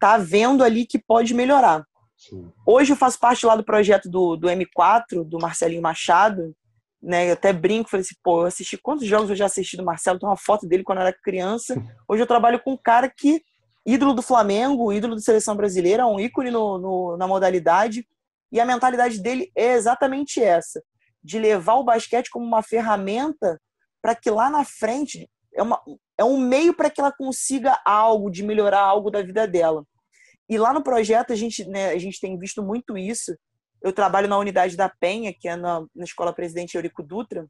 tá 0.00 0.18
vendo 0.18 0.64
ali 0.64 0.86
que 0.86 0.98
pode 0.98 1.34
melhorar. 1.34 1.84
Sim. 2.16 2.50
Hoje 2.66 2.92
eu 2.92 2.96
faço 2.96 3.18
parte 3.18 3.44
lá 3.44 3.56
do 3.56 3.64
projeto 3.64 4.08
do, 4.08 4.36
do 4.36 4.48
M4, 4.48 5.24
do 5.24 5.38
Marcelinho 5.38 5.82
Machado, 5.82 6.54
né? 7.02 7.28
Eu 7.28 7.32
até 7.32 7.52
brinco, 7.52 7.90
falei 7.90 8.02
assim, 8.02 8.14
pô, 8.22 8.42
eu 8.42 8.46
assisti 8.46 8.76
quantos 8.76 9.06
jogos 9.06 9.28
eu 9.28 9.36
já 9.36 9.46
assisti 9.46 9.76
do 9.76 9.84
Marcelo, 9.84 10.18
tem 10.18 10.28
uma 10.28 10.36
foto 10.36 10.66
dele 10.66 10.84
quando 10.84 10.98
eu 10.98 11.06
era 11.06 11.12
criança. 11.12 11.74
Hoje 12.08 12.22
eu 12.22 12.26
trabalho 12.26 12.60
com 12.62 12.72
um 12.74 12.76
cara 12.76 13.08
que, 13.08 13.42
ídolo 13.84 14.14
do 14.14 14.22
Flamengo, 14.22 14.92
ídolo 14.92 15.16
da 15.16 15.20
seleção 15.20 15.56
brasileira, 15.56 16.06
um 16.06 16.20
ícone 16.20 16.50
no, 16.50 16.78
no, 16.78 17.16
na 17.16 17.26
modalidade, 17.26 18.06
e 18.52 18.60
a 18.60 18.66
mentalidade 18.66 19.20
dele 19.20 19.50
é 19.56 19.72
exatamente 19.72 20.40
essa, 20.40 20.80
de 21.22 21.38
levar 21.38 21.74
o 21.74 21.84
basquete 21.84 22.30
como 22.30 22.44
uma 22.44 22.62
ferramenta 22.62 23.60
para 24.00 24.14
que 24.14 24.30
lá 24.30 24.50
na 24.50 24.64
frente 24.64 25.30
é, 25.54 25.62
uma, 25.62 25.80
é 26.18 26.24
um 26.24 26.38
meio 26.38 26.74
para 26.74 26.90
que 26.90 27.00
ela 27.00 27.12
consiga 27.12 27.80
algo, 27.84 28.30
de 28.30 28.42
melhorar 28.42 28.80
algo 28.80 29.10
da 29.10 29.22
vida 29.22 29.46
dela. 29.46 29.84
E 30.48 30.58
lá 30.58 30.72
no 30.72 30.82
projeto 30.82 31.32
a 31.32 31.36
gente, 31.36 31.64
né, 31.66 31.90
a 31.90 31.98
gente 31.98 32.20
tem 32.20 32.38
visto 32.38 32.62
muito 32.62 32.96
isso. 32.98 33.36
Eu 33.80 33.92
trabalho 33.92 34.28
na 34.28 34.38
unidade 34.38 34.76
da 34.76 34.88
Penha, 34.88 35.32
que 35.32 35.48
é 35.48 35.56
na, 35.56 35.84
na 35.94 36.04
Escola 36.04 36.32
Presidente 36.32 36.74
Eurico 36.74 37.02
Dutra, 37.02 37.46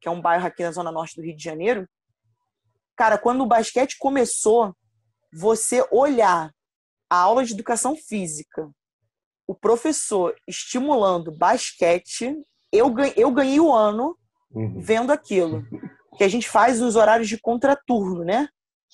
que 0.00 0.08
é 0.08 0.10
um 0.10 0.20
bairro 0.20 0.46
aqui 0.46 0.62
na 0.62 0.70
zona 0.70 0.92
norte 0.92 1.16
do 1.16 1.22
Rio 1.22 1.36
de 1.36 1.42
Janeiro. 1.42 1.88
Cara, 2.96 3.18
quando 3.18 3.42
o 3.42 3.46
basquete 3.46 3.96
começou, 3.98 4.74
você 5.32 5.86
olhar 5.90 6.52
a 7.10 7.16
aula 7.16 7.44
de 7.44 7.52
educação 7.52 7.96
física, 7.96 8.70
o 9.46 9.54
professor 9.54 10.34
estimulando 10.48 11.30
basquete, 11.30 12.36
eu, 12.72 12.92
eu 13.16 13.30
ganhei 13.30 13.60
o 13.60 13.72
ano 13.72 14.16
uhum. 14.50 14.80
vendo 14.80 15.10
aquilo. 15.10 15.64
Que 16.16 16.24
a 16.24 16.28
gente 16.28 16.48
faz 16.48 16.80
os 16.80 16.96
horários 16.96 17.28
de 17.28 17.38
contraturno, 17.40 18.24
né? 18.24 18.48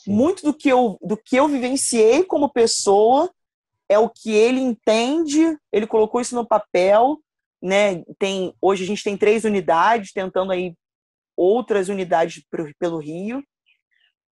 muito 0.06 0.42
do 0.42 0.54
que 0.54 0.68
eu 0.68 0.98
do 1.02 1.16
que 1.16 1.36
eu 1.36 1.48
vivenciei 1.48 2.24
como 2.24 2.52
pessoa 2.52 3.30
é 3.88 3.98
o 3.98 4.08
que 4.08 4.30
ele 4.30 4.60
entende, 4.60 5.58
ele 5.72 5.86
colocou 5.86 6.20
isso 6.20 6.34
no 6.34 6.46
papel, 6.46 7.18
né? 7.60 8.04
Tem 8.18 8.54
hoje 8.60 8.84
a 8.84 8.86
gente 8.86 9.02
tem 9.02 9.16
três 9.16 9.44
unidades 9.44 10.12
tentando 10.12 10.52
aí 10.52 10.74
outras 11.36 11.88
unidades 11.88 12.44
pelo 12.78 12.98
Rio. 12.98 13.42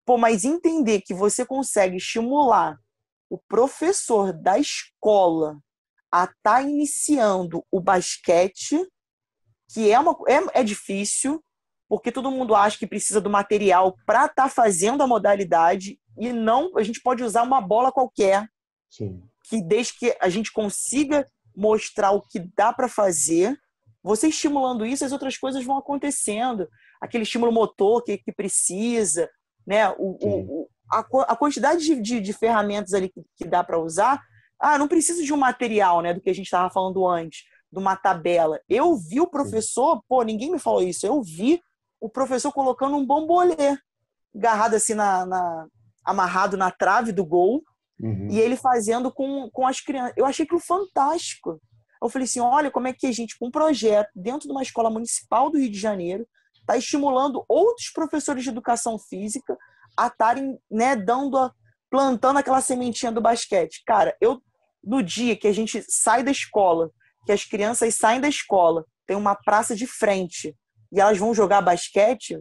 Pô, 0.05 0.17
mas 0.17 0.43
entender 0.43 1.01
que 1.01 1.13
você 1.13 1.45
consegue 1.45 1.97
estimular 1.97 2.77
o 3.29 3.39
professor 3.47 4.33
da 4.33 4.59
escola 4.59 5.57
a 6.21 6.23
estar 6.25 6.33
tá 6.43 6.61
iniciando 6.61 7.63
o 7.71 7.79
basquete, 7.79 8.77
que 9.71 9.91
é 9.91 9.99
uma 9.99 10.15
é, 10.27 10.61
é 10.61 10.63
difícil, 10.63 11.43
porque 11.87 12.11
todo 12.11 12.31
mundo 12.31 12.55
acha 12.55 12.77
que 12.77 12.87
precisa 12.87 13.21
do 13.21 13.29
material 13.29 13.95
para 14.05 14.25
estar 14.25 14.43
tá 14.43 14.49
fazendo 14.49 15.01
a 15.01 15.07
modalidade 15.07 15.99
e 16.17 16.31
não 16.31 16.77
a 16.77 16.83
gente 16.83 17.01
pode 17.01 17.23
usar 17.23 17.43
uma 17.43 17.61
bola 17.61 17.91
qualquer 17.91 18.47
Sim. 18.89 19.21
que 19.43 19.61
desde 19.61 19.97
que 19.97 20.17
a 20.19 20.29
gente 20.29 20.51
consiga 20.51 21.29
mostrar 21.55 22.11
o 22.11 22.21
que 22.21 22.39
dá 22.55 22.71
para 22.73 22.87
fazer 22.87 23.57
você 24.01 24.27
estimulando 24.27 24.85
isso 24.85 25.03
as 25.03 25.11
outras 25.11 25.35
coisas 25.37 25.63
vão 25.65 25.77
acontecendo. 25.77 26.69
Aquele 27.01 27.23
estímulo 27.23 27.51
motor 27.51 28.03
que, 28.03 28.17
que 28.19 28.31
precisa 28.31 29.29
né? 29.65 29.89
O, 29.97 30.17
o 30.21 30.69
a, 30.91 30.99
a, 30.99 31.35
quantidade 31.35 31.83
de, 31.83 31.99
de, 31.99 32.21
de, 32.21 32.33
ferramentas 32.33 32.93
ali 32.93 33.09
que, 33.09 33.23
que 33.35 33.45
dá 33.45 33.63
para 33.63 33.79
usar 33.79 34.21
ah 34.59 34.77
não 34.77 34.87
precisa 34.87 35.23
de 35.23 35.33
um 35.33 35.37
material 35.37 36.01
né 36.01 36.13
do 36.13 36.21
que 36.21 36.29
a 36.29 36.35
gente 36.35 36.45
estava 36.45 36.69
falando 36.69 37.07
antes 37.07 37.43
de 37.71 37.79
uma 37.79 37.95
tabela 37.95 38.59
eu 38.69 38.95
vi 38.95 39.19
o 39.19 39.27
professor 39.27 40.01
pô 40.07 40.23
ninguém 40.23 40.51
me 40.51 40.59
falou 40.59 40.81
isso 40.81 41.05
eu 41.05 41.21
vi 41.21 41.61
o 41.99 42.09
professor 42.09 42.51
colocando 42.51 42.95
um 42.95 43.05
bombolê 43.05 43.77
agarrado 44.35 44.75
assim 44.75 44.93
na, 44.93 45.25
na 45.25 45.67
amarrado 46.05 46.55
na 46.55 46.69
trave 46.69 47.11
do 47.11 47.25
gol 47.25 47.63
uhum. 47.99 48.27
e 48.29 48.39
ele 48.39 48.55
fazendo 48.55 49.11
com, 49.11 49.49
com 49.51 49.65
as 49.65 49.81
crianças. 49.81 50.13
Eu 50.15 50.25
achei 50.25 50.45
aquilo 50.45 50.59
fantástico. 50.59 51.59
Eu 52.01 52.09
falei 52.09 52.25
assim, 52.25 52.39
olha 52.39 52.69
como 52.69 52.87
é 52.87 52.93
que 52.93 53.07
a 53.07 53.11
gente, 53.11 53.37
com 53.37 53.47
um 53.47 53.51
projeto 53.51 54.09
dentro 54.15 54.47
de 54.47 54.51
uma 54.51 54.61
escola 54.61 54.89
municipal 54.89 55.49
do 55.49 55.57
Rio 55.57 55.71
de 55.71 55.79
Janeiro, 55.79 56.27
está 56.59 56.77
estimulando 56.77 57.43
outros 57.47 57.89
professores 57.89 58.43
de 58.43 58.49
educação 58.49 58.99
física 58.99 59.57
a 59.97 60.07
estarem 60.07 60.59
né, 60.69 60.95
dando 60.95 61.37
a, 61.37 61.51
plantando 61.89 62.37
aquela 62.37 62.61
sementinha 62.61 63.11
do 63.11 63.21
basquete. 63.21 63.81
Cara, 63.85 64.15
eu 64.21 64.41
no 64.85 65.01
dia 65.01 65.35
que 65.35 65.47
a 65.47 65.51
gente 65.51 65.83
sai 65.89 66.23
da 66.23 66.31
escola, 66.31 66.91
que 67.25 67.31
as 67.31 67.43
crianças 67.43 67.95
saem 67.95 68.21
da 68.21 68.27
escola, 68.27 68.85
tem 69.07 69.17
uma 69.17 69.35
praça 69.35 69.75
de 69.75 69.87
frente 69.87 70.55
e 70.91 70.99
elas 70.99 71.17
vão 71.17 71.33
jogar 71.33 71.61
basquete, 71.61 72.39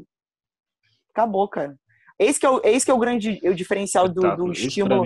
acabou, 1.10 1.48
cara. 1.48 1.76
Esse 2.18 2.38
que 2.38 2.46
é 2.46 2.50
o, 2.50 2.60
esse 2.62 2.84
que 2.84 2.90
é 2.90 2.94
o 2.94 2.98
grande 2.98 3.40
o 3.42 3.54
diferencial 3.54 4.08
do, 4.08 4.36
do 4.36 4.52
estímulo. 4.52 5.04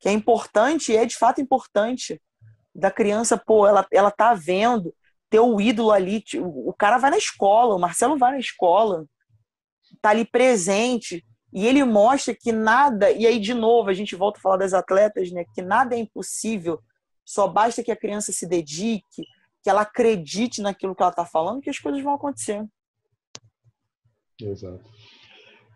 Que 0.00 0.08
é 0.08 0.12
importante, 0.12 0.96
é 0.96 1.06
de 1.06 1.16
fato 1.16 1.40
importante. 1.40 2.20
Da 2.74 2.90
criança, 2.90 3.36
pô, 3.36 3.66
ela, 3.66 3.86
ela 3.92 4.10
tá 4.10 4.34
vendo, 4.34 4.94
ter 5.30 5.38
o 5.38 5.60
ídolo 5.60 5.92
ali. 5.92 6.24
O 6.40 6.72
cara 6.72 6.98
vai 6.98 7.10
na 7.10 7.18
escola, 7.18 7.74
o 7.74 7.78
Marcelo 7.78 8.18
vai 8.18 8.32
na 8.32 8.38
escola, 8.38 9.06
tá 10.00 10.10
ali 10.10 10.24
presente. 10.24 11.24
E 11.52 11.66
ele 11.66 11.84
mostra 11.84 12.34
que 12.34 12.50
nada, 12.50 13.10
e 13.10 13.26
aí 13.26 13.38
de 13.38 13.52
novo 13.52 13.90
a 13.90 13.92
gente 13.92 14.16
volta 14.16 14.38
a 14.38 14.42
falar 14.42 14.56
das 14.56 14.72
atletas, 14.72 15.30
né? 15.30 15.44
Que 15.54 15.60
nada 15.60 15.94
é 15.94 15.98
impossível, 15.98 16.80
só 17.24 17.46
basta 17.46 17.82
que 17.82 17.92
a 17.92 17.96
criança 17.96 18.32
se 18.32 18.46
dedique, 18.46 19.24
que 19.62 19.70
ela 19.70 19.82
acredite 19.82 20.62
naquilo 20.62 20.94
que 20.94 21.02
ela 21.02 21.10
está 21.10 21.24
falando, 21.24 21.60
que 21.60 21.70
as 21.70 21.78
coisas 21.78 22.02
vão 22.02 22.14
acontecer. 22.14 22.64
Exato. 24.40 24.82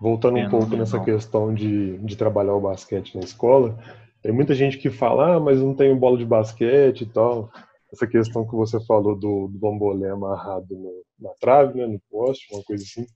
Voltando 0.00 0.38
um 0.38 0.50
pouco 0.50 0.76
nessa 0.76 0.98
questão 1.02 1.54
de, 1.54 1.98
de 1.98 2.16
trabalhar 2.16 2.54
o 2.54 2.60
basquete 2.60 3.14
na 3.14 3.22
escola, 3.22 3.78
tem 4.22 4.32
muita 4.32 4.54
gente 4.54 4.78
que 4.78 4.90
fala, 4.90 5.36
ah, 5.36 5.40
mas 5.40 5.60
não 5.60 5.74
tenho 5.74 5.96
bola 5.96 6.18
de 6.18 6.24
basquete 6.24 7.02
e 7.02 7.06
tal. 7.06 7.50
Essa 7.92 8.06
questão 8.06 8.46
que 8.46 8.54
você 8.54 8.84
falou 8.84 9.14
do, 9.14 9.48
do 9.48 9.58
bambolé 9.58 10.10
amarrado 10.10 10.66
no, 10.70 11.02
na 11.18 11.30
trave, 11.40 11.78
né, 11.78 11.86
no 11.86 12.00
poste, 12.10 12.52
uma 12.52 12.62
coisa 12.64 12.82
assim 12.82 13.06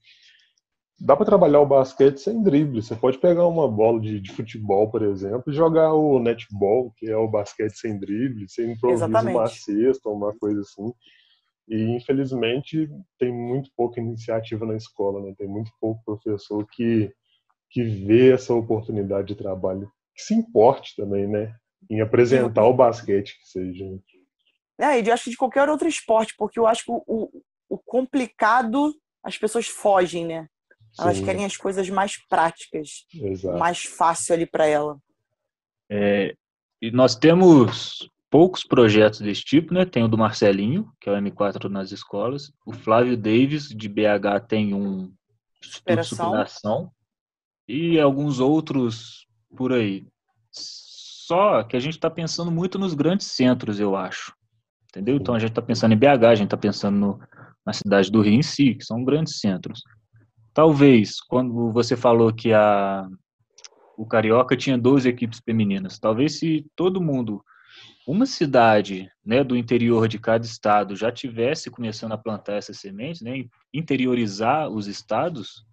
dá 1.01 1.15
para 1.15 1.25
trabalhar 1.25 1.59
o 1.59 1.65
basquete 1.65 2.19
sem 2.19 2.43
drible. 2.43 2.81
Você 2.81 2.95
pode 2.95 3.17
pegar 3.17 3.47
uma 3.47 3.67
bola 3.67 3.99
de, 3.99 4.19
de, 4.19 4.31
futebol, 4.31 4.89
por 4.89 5.01
exemplo, 5.01 5.51
e 5.51 5.55
jogar 5.55 5.93
o 5.93 6.19
netball, 6.19 6.93
que 6.95 7.09
é 7.09 7.17
o 7.17 7.27
basquete 7.27 7.73
sem 7.73 7.99
drible, 7.99 8.47
sem 8.47 8.71
improvisa 8.71 9.05
Exatamente. 9.05 9.35
uma 9.35 9.47
cesta, 9.47 10.09
uma 10.09 10.33
coisa 10.37 10.61
assim. 10.61 10.93
E 11.67 11.95
infelizmente 11.95 12.87
tem 13.17 13.33
muito 13.33 13.71
pouca 13.75 13.99
iniciativa 13.99 14.65
na 14.65 14.75
escola, 14.75 15.21
né? 15.21 15.33
Tem 15.37 15.47
muito 15.47 15.71
pouco 15.79 16.03
professor 16.05 16.65
que 16.71 17.11
que 17.71 17.83
vê 17.83 18.33
essa 18.33 18.53
oportunidade 18.53 19.29
de 19.29 19.35
trabalho, 19.35 19.89
que 20.13 20.21
se 20.21 20.33
importe 20.33 20.93
também, 20.93 21.25
né? 21.25 21.55
Em 21.89 22.01
apresentar 22.01 22.65
o 22.65 22.73
basquete 22.73 23.39
que 23.39 23.47
seja. 23.47 23.85
Né? 23.85 23.97
É, 24.77 24.99
e 24.99 25.07
eu 25.07 25.13
acho 25.13 25.23
que 25.23 25.29
de 25.29 25.37
qualquer 25.37 25.69
outro 25.69 25.87
esporte, 25.87 26.35
porque 26.37 26.59
eu 26.59 26.67
acho 26.67 26.83
que 26.83 26.91
o, 26.91 27.29
o 27.69 27.77
complicado 27.77 28.93
as 29.23 29.37
pessoas 29.37 29.67
fogem, 29.67 30.25
né? 30.25 30.49
Elas 30.99 31.17
Sim. 31.17 31.25
querem 31.25 31.45
as 31.45 31.57
coisas 31.57 31.89
mais 31.89 32.17
práticas, 32.27 33.05
Exato. 33.13 33.57
mais 33.57 33.83
fácil 33.83 34.35
ali 34.35 34.45
para 34.45 34.65
ela. 34.65 34.97
É, 35.89 36.35
e 36.81 36.91
nós 36.91 37.15
temos 37.15 38.09
poucos 38.29 38.63
projetos 38.63 39.19
desse 39.19 39.43
tipo, 39.43 39.73
né? 39.73 39.85
Tem 39.85 40.03
o 40.03 40.07
do 40.07 40.17
Marcelinho, 40.17 40.91
que 40.99 41.09
é 41.09 41.13
o 41.13 41.15
M4 41.15 41.69
nas 41.69 41.91
escolas. 41.91 42.51
O 42.65 42.73
Flávio 42.73 43.17
Davis, 43.17 43.67
de 43.67 43.89
BH, 43.89 44.47
tem 44.47 44.73
um 44.73 45.11
de 45.61 45.69
superação. 45.69 46.91
E 47.67 47.99
alguns 47.99 48.39
outros 48.39 49.27
por 49.55 49.71
aí. 49.73 50.07
Só 50.51 51.63
que 51.63 51.77
a 51.77 51.79
gente 51.79 51.93
está 51.93 52.09
pensando 52.09 52.51
muito 52.51 52.79
nos 52.79 52.93
grandes 52.93 53.27
centros, 53.27 53.79
eu 53.79 53.95
acho. 53.95 54.33
Entendeu? 54.89 55.15
Então 55.15 55.35
a 55.35 55.39
gente 55.39 55.51
está 55.51 55.61
pensando 55.61 55.93
em 55.93 55.97
BH, 55.97 56.25
a 56.25 56.35
gente 56.35 56.47
está 56.47 56.57
pensando 56.57 56.97
no, 56.97 57.19
na 57.65 57.71
cidade 57.73 58.11
do 58.11 58.21
Rio 58.21 58.33
em 58.33 58.41
si, 58.41 58.75
que 58.75 58.83
são 58.83 59.03
grandes 59.03 59.39
centros. 59.39 59.81
Talvez, 60.53 61.21
quando 61.21 61.71
você 61.71 61.95
falou 61.95 62.33
que 62.33 62.53
a, 62.53 63.07
o 63.97 64.05
Carioca 64.05 64.57
tinha 64.57 64.77
12 64.77 65.07
equipes 65.07 65.39
femininas, 65.39 65.97
talvez 65.97 66.39
se 66.39 66.65
todo 66.75 67.01
mundo 67.01 67.43
uma 68.05 68.25
cidade 68.25 69.09
né, 69.23 69.43
do 69.43 69.55
interior 69.55 70.07
de 70.07 70.19
cada 70.19 70.45
estado 70.45 70.95
já 70.95 71.11
tivesse 71.11 71.69
começando 71.69 72.11
a 72.11 72.17
plantar 72.17 72.55
essas 72.55 72.79
sementes, 72.79 73.21
né, 73.21 73.45
interiorizar 73.73 74.69
os 74.69 74.87
estados, 74.87 75.65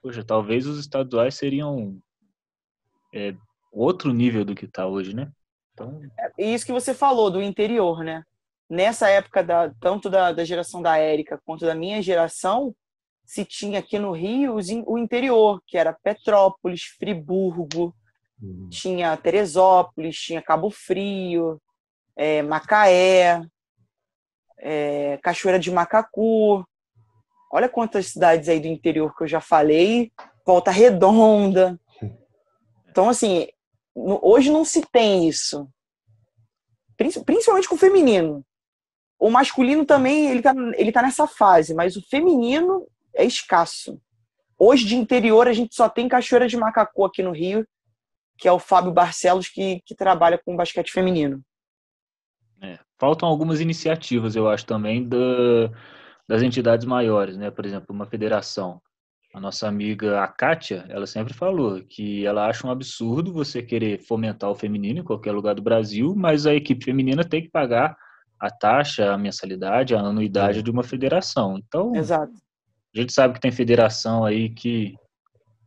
poxa, 0.00 0.24
talvez 0.24 0.66
os 0.66 0.78
estaduais 0.78 1.34
seriam 1.34 1.98
é, 3.12 3.34
outro 3.72 4.12
nível 4.12 4.44
do 4.44 4.54
que 4.54 4.64
está 4.64 4.86
hoje, 4.86 5.14
né? 5.14 5.30
Então... 5.74 6.00
É 6.38 6.44
isso 6.44 6.64
que 6.64 6.72
você 6.72 6.94
falou 6.94 7.30
do 7.30 7.42
interior, 7.42 8.02
né? 8.02 8.22
Nessa 8.70 9.08
época, 9.08 9.42
da, 9.42 9.70
tanto 9.80 10.08
da, 10.08 10.32
da 10.32 10.44
geração 10.44 10.80
da 10.80 10.96
Érica 10.96 11.40
quanto 11.44 11.64
da 11.64 11.74
minha 11.74 12.00
geração, 12.02 12.74
se 13.28 13.44
tinha 13.44 13.80
aqui 13.80 13.98
no 13.98 14.12
Rio 14.12 14.56
o 14.86 14.96
interior, 14.96 15.60
que 15.66 15.76
era 15.76 15.92
Petrópolis, 15.92 16.84
Friburgo, 16.98 17.94
uhum. 18.40 18.70
tinha 18.70 19.14
Teresópolis, 19.18 20.16
tinha 20.16 20.40
Cabo 20.40 20.70
Frio, 20.70 21.60
é, 22.16 22.40
Macaé, 22.40 23.42
é, 24.60 25.18
Cachoeira 25.22 25.58
de 25.58 25.70
Macacu. 25.70 26.66
Olha 27.52 27.68
quantas 27.68 28.06
cidades 28.06 28.48
aí 28.48 28.60
do 28.60 28.66
interior 28.66 29.14
que 29.14 29.24
eu 29.24 29.28
já 29.28 29.42
falei. 29.42 30.10
Volta 30.44 30.70
Redonda. 30.70 31.78
Então, 32.90 33.08
assim, 33.08 33.46
hoje 33.94 34.50
não 34.50 34.64
se 34.64 34.80
tem 34.90 35.28
isso. 35.28 35.68
Principalmente 36.96 37.68
com 37.68 37.76
o 37.76 37.78
feminino. 37.78 38.44
O 39.20 39.30
masculino 39.30 39.84
também, 39.84 40.28
ele 40.28 40.42
tá, 40.42 40.52
ele 40.74 40.90
tá 40.90 41.00
nessa 41.00 41.28
fase, 41.28 41.74
mas 41.74 41.94
o 41.94 42.02
feminino 42.08 42.88
é 43.18 43.24
escasso. 43.24 44.00
Hoje, 44.56 44.86
de 44.86 44.94
interior, 44.94 45.48
a 45.48 45.52
gente 45.52 45.74
só 45.74 45.88
tem 45.88 46.08
Cachoeira 46.08 46.48
de 46.48 46.56
Macacu 46.56 47.04
aqui 47.04 47.22
no 47.22 47.32
Rio, 47.32 47.66
que 48.38 48.46
é 48.46 48.52
o 48.52 48.58
Fábio 48.58 48.92
Barcelos, 48.92 49.48
que, 49.48 49.82
que 49.84 49.94
trabalha 49.94 50.40
com 50.42 50.56
basquete 50.56 50.92
feminino. 50.92 51.42
É, 52.62 52.78
faltam 52.98 53.28
algumas 53.28 53.60
iniciativas, 53.60 54.36
eu 54.36 54.48
acho, 54.48 54.64
também 54.64 55.06
da, 55.06 55.16
das 56.28 56.42
entidades 56.42 56.86
maiores, 56.86 57.36
né? 57.36 57.50
Por 57.50 57.66
exemplo, 57.66 57.94
uma 57.94 58.06
federação. 58.06 58.80
A 59.34 59.40
nossa 59.40 59.68
amiga 59.68 60.22
a 60.22 60.28
Kátia, 60.28 60.86
ela 60.88 61.06
sempre 61.06 61.34
falou 61.34 61.82
que 61.84 62.24
ela 62.24 62.48
acha 62.48 62.66
um 62.66 62.70
absurdo 62.70 63.32
você 63.32 63.62
querer 63.62 63.98
fomentar 63.98 64.50
o 64.50 64.54
feminino 64.54 65.00
em 65.00 65.04
qualquer 65.04 65.32
lugar 65.32 65.54
do 65.54 65.62
Brasil, 65.62 66.14
mas 66.16 66.46
a 66.46 66.54
equipe 66.54 66.84
feminina 66.84 67.22
tem 67.22 67.42
que 67.42 67.50
pagar 67.50 67.96
a 68.40 68.50
taxa, 68.50 69.12
a 69.12 69.18
mensalidade, 69.18 69.94
a 69.94 70.00
anuidade 70.00 70.60
é. 70.60 70.62
de 70.62 70.70
uma 70.70 70.82
federação. 70.82 71.58
Então, 71.58 71.94
Exato. 71.94 72.32
A 72.98 73.00
gente 73.00 73.12
sabe 73.12 73.34
que 73.34 73.40
tem 73.40 73.52
federação 73.52 74.24
aí 74.24 74.50
que 74.50 74.96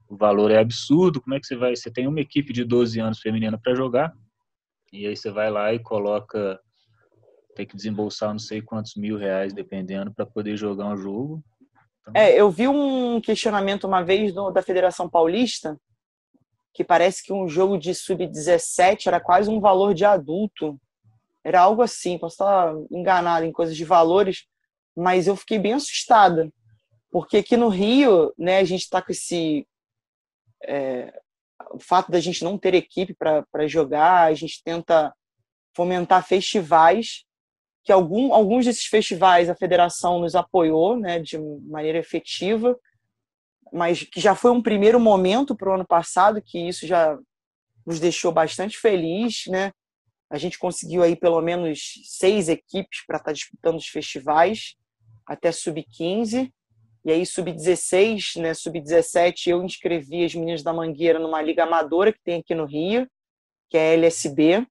o 0.10 0.18
valor 0.18 0.52
é 0.52 0.58
absurdo. 0.58 1.22
Como 1.22 1.34
é 1.34 1.40
que 1.40 1.48
você 1.48 1.56
vai? 1.56 1.74
Você 1.74 1.90
tem 1.90 2.06
uma 2.06 2.20
equipe 2.20 2.52
de 2.52 2.66
12 2.66 3.00
anos 3.00 3.20
feminina 3.20 3.58
para 3.58 3.74
jogar, 3.74 4.12
e 4.92 5.08
aí 5.08 5.16
você 5.16 5.32
vai 5.32 5.50
lá 5.50 5.74
e 5.74 5.80
coloca. 5.80 6.60
Tem 7.56 7.66
que 7.66 7.76
desembolsar 7.76 8.32
não 8.32 8.40
sei 8.40 8.62
quantos 8.62 8.96
mil 8.96 9.18
reais, 9.18 9.54
dependendo, 9.54 10.14
para 10.14 10.26
poder 10.26 10.58
jogar 10.58 10.88
um 10.88 10.98
jogo. 10.98 11.42
Então... 12.02 12.14
É, 12.14 12.34
eu 12.34 12.52
vi 12.52 12.68
um 12.68 13.22
questionamento 13.22 13.86
uma 13.86 14.04
vez 14.04 14.34
do, 14.34 14.52
da 14.52 14.62
Federação 14.62 15.10
Paulista, 15.10 15.80
que 16.74 16.84
parece 16.84 17.24
que 17.24 17.32
um 17.32 17.48
jogo 17.48 17.78
de 17.78 17.96
sub-17 17.96 19.08
era 19.08 19.22
quase 19.22 19.50
um 19.50 19.62
valor 19.62 19.94
de 19.94 20.04
adulto. 20.04 20.78
Era 21.46 21.62
algo 21.62 21.82
assim, 21.82 22.18
posso 22.18 22.36
estar 22.36 22.74
enganado 22.92 23.46
em 23.46 23.54
coisas 23.54 23.76
de 23.76 23.86
valores, 23.86 24.48
mas 24.96 25.28
eu 25.28 25.36
fiquei 25.38 25.60
bem 25.60 25.74
assustada 25.74 26.52
porque 27.12 27.38
aqui 27.38 27.58
no 27.58 27.68
Rio, 27.68 28.34
né, 28.38 28.60
a 28.60 28.64
gente 28.64 28.82
está 28.82 29.02
com 29.02 29.12
esse. 29.12 29.68
É, 30.64 31.14
o 31.72 31.80
fato 31.80 32.12
da 32.12 32.20
gente 32.20 32.44
não 32.44 32.58
ter 32.58 32.74
equipe 32.74 33.14
para 33.14 33.68
jogar, 33.68 34.24
a 34.24 34.34
gente 34.34 34.64
tenta 34.64 35.14
fomentar 35.76 36.26
festivais, 36.26 37.24
que 37.84 37.92
algum, 37.92 38.34
alguns 38.34 38.66
desses 38.66 38.86
festivais 38.86 39.50
a 39.50 39.56
federação 39.56 40.20
nos 40.20 40.36
apoiou 40.36 40.98
né, 40.98 41.20
de 41.20 41.38
maneira 41.38 41.98
efetiva, 41.98 42.78
mas 43.72 44.04
que 44.04 44.20
já 44.20 44.36
foi 44.36 44.52
um 44.52 44.62
primeiro 44.62 45.00
momento 45.00 45.56
para 45.56 45.70
o 45.70 45.74
ano 45.74 45.86
passado, 45.86 46.42
que 46.42 46.60
isso 46.60 46.86
já 46.86 47.18
nos 47.86 48.00
deixou 48.00 48.32
bastante 48.32 48.78
feliz. 48.78 49.44
Né? 49.48 49.72
A 50.30 50.38
gente 50.38 50.60
conseguiu 50.60 51.04
aí 51.04 51.16
pelo 51.16 51.42
menos 51.42 51.94
seis 52.06 52.50
equipes 52.50 53.06
para 53.06 53.18
estar 53.18 53.30
tá 53.30 53.34
disputando 53.34 53.78
os 53.78 53.88
festivais, 53.88 54.76
até 55.26 55.52
sub-15. 55.52 56.52
E 57.04 57.12
aí, 57.12 57.26
sub-16, 57.26 58.40
né, 58.40 58.54
sub-17, 58.54 59.48
eu 59.48 59.64
inscrevi 59.64 60.24
as 60.24 60.36
meninas 60.36 60.62
da 60.62 60.72
Mangueira 60.72 61.18
numa 61.18 61.42
liga 61.42 61.64
amadora 61.64 62.14
que 62.14 62.22
tem 62.24 62.40
aqui 62.40 62.54
no 62.54 62.66
Rio, 62.66 63.08
que 63.70 63.78
é 63.78 63.92
a 63.92 63.94
LSB. 63.94 64.68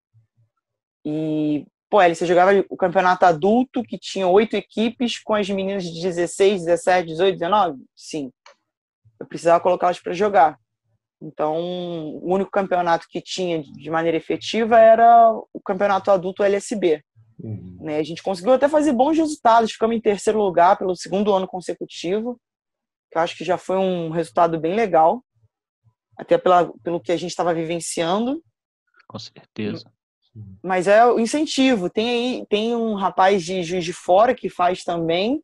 E, 1.05 1.67
pô, 1.89 1.99
você 2.03 2.25
jogava 2.25 2.65
o 2.69 2.77
campeonato 2.77 3.25
adulto, 3.25 3.83
que 3.83 3.99
tinha 3.99 4.29
oito 4.29 4.55
equipes, 4.55 5.19
com 5.19 5.35
as 5.35 5.51
meninas 5.51 5.83
de 5.83 6.01
16, 6.01 6.65
17, 6.65 7.09
18, 7.09 7.39
19? 7.39 7.79
Sim. 7.97 8.31
Eu 9.19 9.27
precisava 9.27 9.61
colocá-las 9.61 9.99
para 9.99 10.13
jogar. 10.13 10.57
Então, 11.21 11.59
o 11.59 12.33
único 12.33 12.51
campeonato 12.51 13.07
que 13.11 13.21
tinha 13.21 13.63
de 13.63 13.91
maneira 13.91 14.17
efetiva 14.17 14.79
era 14.79 15.33
o 15.53 15.61
campeonato 15.61 16.11
adulto 16.11 16.43
LSB. 16.43 17.03
Uhum. 17.43 17.79
Né? 17.81 17.99
A 17.99 18.03
gente 18.03 18.23
conseguiu 18.23 18.53
até 18.53 18.69
fazer 18.69 18.93
bons 18.93 19.17
resultados, 19.17 19.73
ficamos 19.73 19.97
em 19.97 20.01
terceiro 20.01 20.39
lugar 20.39 20.77
pelo 20.77 20.95
segundo 20.97 21.33
ano 21.33 21.47
consecutivo, 21.47 22.41
que 23.11 23.19
eu 23.19 23.23
acho 23.23 23.37
que 23.37 23.45
já 23.45 23.57
foi 23.57 23.77
um 23.77 24.11
resultado 24.11 24.59
bem 24.59 24.75
legal, 24.75 25.25
até 26.17 26.37
pela, 26.37 26.73
pelo 26.83 27.01
que 27.01 27.13
a 27.13 27.17
gente 27.17 27.31
estava 27.31 27.55
vivenciando. 27.55 28.43
Com 29.09 29.19
certeza. 29.19 29.91
Mas 30.63 30.87
é 30.87 31.05
o 31.05 31.19
incentivo. 31.19 31.91
Tem 31.91 32.09
aí, 32.09 32.47
tem 32.49 32.77
um 32.77 32.95
rapaz 32.95 33.43
de 33.43 33.63
Juiz 33.63 33.85
de 33.85 33.93
Fora 33.93 34.35
que 34.35 34.49
faz 34.49 34.85
também, 34.85 35.43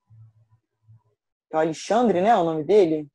é 1.53 1.57
o 1.57 1.61
Alexandre, 1.61 2.21
né? 2.21 2.37
O 2.37 2.45
nome 2.45 2.65
dele? 2.65 3.09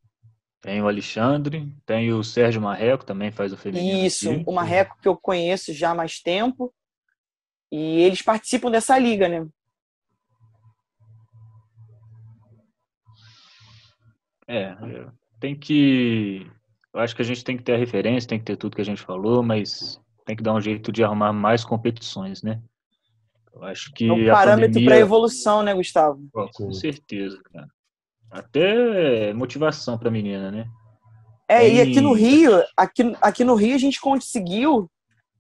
Tem 0.62 0.82
o 0.82 0.88
Alexandre, 0.88 1.74
tem 1.86 2.14
o 2.14 2.24
Sérgio 2.24 2.62
Marreco, 2.62 3.06
também 3.06 3.32
faz 3.32 3.52
o 3.52 3.58
feminino. 3.58 4.06
Isso, 4.06 4.30
aqui. 4.30 4.44
o 4.46 4.52
Marreco 4.52 4.98
que 5.02 5.08
eu 5.08 5.18
conheço 5.18 5.74
já 5.74 5.92
há 5.92 5.96
mais 5.96 6.20
tempo. 6.20 6.74
E 7.72 8.02
eles 8.02 8.22
participam 8.22 8.70
dessa 8.70 8.98
liga, 8.98 9.30
né? 9.30 9.48
É, 14.48 14.76
tem 15.40 15.56
que. 15.56 16.46
Eu 16.94 17.00
acho 17.00 17.16
que 17.16 17.22
a 17.22 17.26
gente 17.26 17.44
tem 17.44 17.56
que 17.56 17.64
ter 17.64 17.74
a 17.74 17.78
referência, 17.78 18.28
tem 18.28 18.38
que 18.38 18.44
ter 18.44 18.58
tudo 18.58 18.76
que 18.76 18.82
a 18.82 18.86
gente 18.86 19.02
falou, 19.02 19.42
mas 19.42 19.98
tem 20.26 20.36
que 20.36 20.44
dar 20.44 20.54
um 20.54 20.60
jeito 20.60 20.92
de 20.92 21.04
arrumar 21.04 21.32
mais 21.32 21.64
competições, 21.64 22.44
né? 22.44 22.62
Eu 23.54 23.64
acho 23.64 23.94
que. 23.94 24.10
É 24.10 24.12
um 24.12 24.26
parâmetro 24.26 24.74
pandemia... 24.74 24.90
para 24.90 25.00
evolução, 25.00 25.64
né, 25.64 25.74
Gustavo? 25.74 26.22
com 26.54 26.74
certeza, 26.74 27.42
cara. 27.52 27.68
Até 28.30 29.34
motivação 29.34 29.98
para 29.98 30.10
a 30.10 30.12
menina, 30.12 30.52
né? 30.52 30.66
É, 31.48 31.60
tem... 31.60 31.76
e 31.76 31.82
aqui 31.82 32.02
no 32.02 32.12
Rio, 32.14 32.64
aqui, 32.76 33.16
aqui 33.22 33.44
no 33.46 33.56
Rio 33.56 33.76
a 33.76 33.80
gente 33.80 34.00
conseguiu 34.02 34.90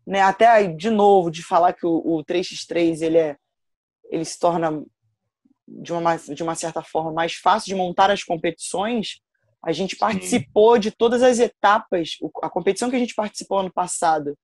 né? 0.06 0.22
Até 0.22 0.68
de 0.68 0.90
novo 0.90 1.32
de 1.32 1.44
falar 1.44 1.74
que 1.74 1.86
o, 1.86 2.02
o 2.04 2.24
3x3 2.24 3.02
ele 3.02 3.18
é 3.18 3.38
ele 4.10 4.26
se 4.26 4.38
torna 4.38 4.84
de 5.68 5.94
uma 5.94 6.18
de 6.18 6.44
uma 6.44 6.56
certa 6.56 6.82
forma 6.82 7.12
mais 7.12 7.34
fácil 7.34 7.68
de 7.68 7.76
montar 7.76 8.12
as 8.12 8.24
competições. 8.24 9.22
A 9.64 9.72
gente 9.72 9.96
participou 9.96 10.76
Sim. 10.76 10.82
de 10.82 10.92
todas 10.92 11.22
as 11.22 11.40
etapas, 11.40 12.18
a 12.42 12.50
competição 12.50 12.90
que 12.90 12.96
a 12.96 13.00
gente 13.00 13.14
participou 13.14 13.60
ano 13.60 13.72
passado 13.72 14.38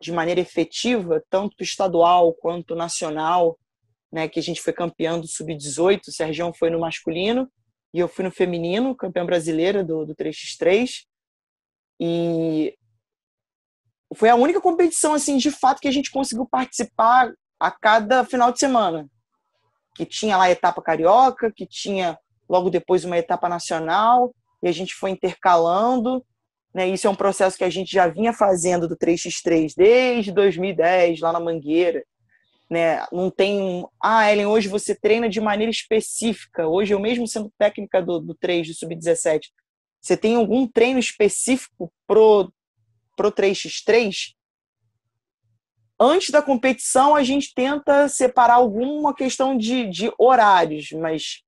de 0.00 0.12
maneira 0.12 0.40
efetiva, 0.40 1.22
tanto 1.28 1.62
estadual 1.62 2.32
quanto 2.32 2.74
nacional, 2.74 3.58
né, 4.10 4.28
que 4.28 4.38
a 4.40 4.42
gente 4.42 4.60
foi 4.60 4.72
campeão 4.72 5.20
do 5.20 5.28
sub-18, 5.28 6.08
o 6.08 6.12
Sérgio 6.12 6.52
foi 6.54 6.70
no 6.70 6.80
masculino 6.80 7.50
e 7.92 7.98
eu 7.98 8.08
fui 8.08 8.24
no 8.24 8.30
feminino, 8.30 8.94
campeão 8.94 9.26
brasileiro 9.26 9.84
do, 9.84 10.06
do 10.06 10.14
3x3. 10.14 11.04
E 12.00 12.74
foi 14.14 14.28
a 14.28 14.34
única 14.34 14.60
competição 14.60 15.14
assim 15.14 15.36
de 15.36 15.50
fato 15.50 15.80
que 15.80 15.88
a 15.88 15.92
gente 15.92 16.10
conseguiu 16.10 16.46
participar 16.46 17.32
a 17.58 17.70
cada 17.70 18.24
final 18.24 18.52
de 18.52 18.58
semana. 18.58 19.06
Que 19.94 20.04
tinha 20.06 20.36
lá 20.36 20.44
a 20.44 20.50
etapa 20.50 20.82
carioca 20.82 21.52
que 21.54 21.66
tinha 21.66 22.18
logo 22.48 22.70
depois 22.70 23.04
uma 23.04 23.18
etapa 23.18 23.48
nacional 23.48 24.34
e 24.62 24.68
a 24.68 24.72
gente 24.72 24.94
foi 24.94 25.10
intercalando 25.10 26.24
né? 26.74 26.88
Isso 26.88 27.06
é 27.06 27.10
um 27.10 27.16
processo 27.16 27.58
que 27.58 27.64
a 27.64 27.70
gente 27.70 27.90
já 27.90 28.06
vinha 28.06 28.32
fazendo 28.32 28.88
do 28.88 28.96
3x3 28.96 29.72
desde 29.76 30.32
2010 30.32 31.20
lá 31.20 31.32
na 31.32 31.40
Mangueira 31.40 32.04
né? 32.70 33.04
Não 33.10 33.30
tem 33.30 33.84
ah 34.00 34.30
Ellen 34.30 34.46
hoje 34.46 34.68
você 34.68 34.94
treina 34.94 35.28
de 35.28 35.40
maneira 35.40 35.70
específica 35.70 36.68
hoje 36.68 36.94
eu 36.94 37.00
mesmo 37.00 37.26
sendo 37.26 37.52
técnica 37.58 38.00
do, 38.00 38.20
do 38.20 38.34
3 38.34 38.68
do 38.68 38.74
sub-17 38.74 39.40
você 40.00 40.16
tem 40.16 40.36
algum 40.36 40.66
treino 40.66 40.98
específico 40.98 41.92
pro 42.06 42.52
pro 43.20 43.30
3x3, 43.30 44.32
antes 46.00 46.30
da 46.30 46.40
competição 46.40 47.14
a 47.14 47.22
gente 47.22 47.52
tenta 47.54 48.08
separar 48.08 48.54
alguma 48.54 49.14
questão 49.14 49.58
de, 49.58 49.86
de 49.90 50.10
horários, 50.18 50.90
mas 50.92 51.42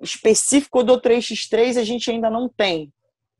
específico 0.00 0.84
do 0.84 1.00
3x3 1.00 1.76
a 1.76 1.82
gente 1.82 2.08
ainda 2.08 2.30
não 2.30 2.48
tem. 2.48 2.92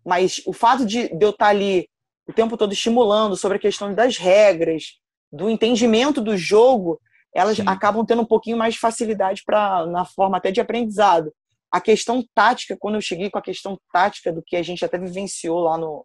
Mas 0.05 0.42
o 0.44 0.53
fato 0.53 0.84
de, 0.84 1.09
de 1.16 1.24
eu 1.24 1.30
estar 1.30 1.47
ali 1.47 1.88
o 2.28 2.32
tempo 2.32 2.57
todo 2.57 2.72
estimulando 2.72 3.36
sobre 3.36 3.59
a 3.59 3.61
questão 3.61 3.94
das 3.94 4.16
regras, 4.16 4.99
do 5.30 5.49
entendimento 5.49 6.20
do 6.20 6.36
jogo, 6.36 7.01
elas 7.32 7.59
Sim. 7.59 7.64
acabam 7.64 8.05
tendo 8.05 8.22
um 8.22 8.26
pouquinho 8.26 8.57
mais 8.57 8.74
de 8.74 8.80
facilidade 8.80 9.42
para 9.47 9.86
na 9.86 10.05
forma 10.05 10.38
até 10.38 10.51
de 10.51 10.61
aprendizado. 10.61 11.32
A 11.70 11.80
questão 11.80 12.26
tática, 12.34 12.76
quando 12.76 12.97
eu 12.97 13.01
cheguei 13.01 13.30
com 13.30 13.38
a 13.38 13.42
questão 13.42 13.78
tática 13.92 14.32
do 14.32 14.42
que 14.42 14.57
a 14.57 14.62
gente 14.64 14.84
até 14.84 14.99
vivenciou 14.99 15.61
lá 15.61 15.78
no, 15.78 16.05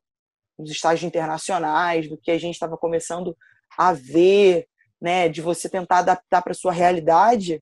nos 0.61 0.71
estágios 0.71 1.03
internacionais, 1.03 2.07
do 2.07 2.17
que 2.17 2.31
a 2.31 2.37
gente 2.37 2.53
estava 2.53 2.77
começando 2.77 3.35
a 3.77 3.93
ver, 3.93 4.67
né, 5.01 5.27
de 5.27 5.41
você 5.41 5.67
tentar 5.67 5.99
adaptar 5.99 6.41
para 6.41 6.53
sua 6.53 6.71
realidade, 6.71 7.61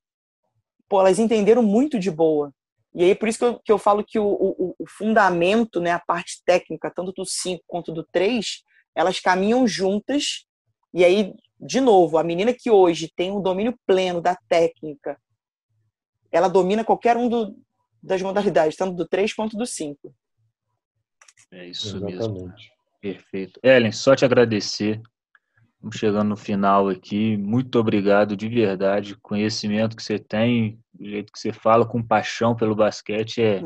pô, 0.88 1.00
elas 1.00 1.20
entenderam 1.20 1.64
muito 1.64 1.98
de 1.98 2.12
boa. 2.12 2.54
E 2.94 3.04
aí, 3.04 3.16
por 3.16 3.30
isso 3.30 3.40
que 3.40 3.46
eu, 3.46 3.60
que 3.60 3.72
eu 3.72 3.78
falo 3.78 4.04
que 4.04 4.20
o, 4.20 4.26
o, 4.26 4.76
o 4.78 4.86
fundamento, 4.88 5.80
né, 5.80 5.92
a 5.92 6.00
parte 6.00 6.42
técnica, 6.44 6.92
tanto 6.94 7.12
do 7.12 7.26
5 7.26 7.64
quanto 7.68 7.92
do 7.94 8.04
3, 8.04 8.64
elas 8.96 9.20
caminham 9.20 9.68
juntas. 9.68 10.46
E 10.94 11.06
aí, 11.06 11.34
de 11.60 11.80
novo, 11.80 12.18
a 12.18 12.24
menina 12.24 12.54
que 12.54 12.72
hoje 12.72 13.12
tem 13.16 13.32
o 13.32 13.40
domínio 13.40 13.78
pleno 13.86 14.20
da 14.20 14.36
técnica, 14.48 15.18
ela 16.32 16.48
domina 16.48 16.84
qualquer 16.84 17.16
um 17.16 17.30
do, 17.30 17.56
das 18.02 18.22
modalidades, 18.22 18.76
tanto 18.76 18.96
do 18.96 19.08
3 19.08 19.34
quanto 19.34 19.56
do 19.56 19.66
5. 19.66 20.14
É 21.52 21.68
isso 21.68 21.98
Exatamente. 21.98 22.18
mesmo. 22.18 22.79
Perfeito. 23.02 23.60
Ellen, 23.64 23.92
só 23.92 24.16
te 24.16 24.26
agradecer. 24.26 25.02
Estamos 25.76 25.96
chegando 25.96 26.30
no 26.30 26.36
final 26.36 26.90
aqui. 26.90 27.38
Muito 27.38 27.80
obrigado 27.80 28.36
de 28.36 28.50
verdade. 28.50 29.14
O 29.14 29.20
conhecimento 29.22 29.96
que 29.96 30.04
você 30.04 30.20
tem, 30.20 30.80
o 31.00 31.06
jeito 31.06 31.32
que 31.32 31.40
você 31.40 31.54
fala 31.54 31.86
com 31.86 32.04
paixão 32.04 32.56
pelo 32.56 32.76
basquete 32.76 33.42
é 33.42 33.64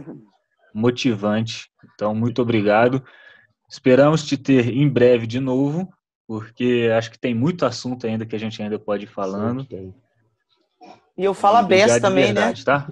motivante. 0.74 1.70
Então, 1.94 2.14
muito 2.14 2.42
obrigado. 2.42 3.04
Esperamos 3.68 4.24
te 4.26 4.38
ter 4.38 4.70
em 4.70 4.88
breve 4.88 5.26
de 5.26 5.40
novo, 5.40 5.92
porque 6.28 6.90
acho 6.96 7.10
que 7.10 7.20
tem 7.20 7.34
muito 7.34 7.66
assunto 7.66 8.06
ainda 8.06 8.26
que 8.26 8.36
a 8.36 8.40
gente 8.40 8.62
ainda 8.62 8.78
pode 8.78 9.06
ir 9.06 9.08
falando. 9.08 9.66
Sim, 9.66 9.94
e 11.18 11.24
eu 11.24 11.34
falo 11.34 11.58
a 11.58 11.64
beça 11.64 12.02
também, 12.02 12.34
né? 12.34 12.54
verdade, 12.54 12.60
né? 12.60 12.66
Tá? 12.66 12.88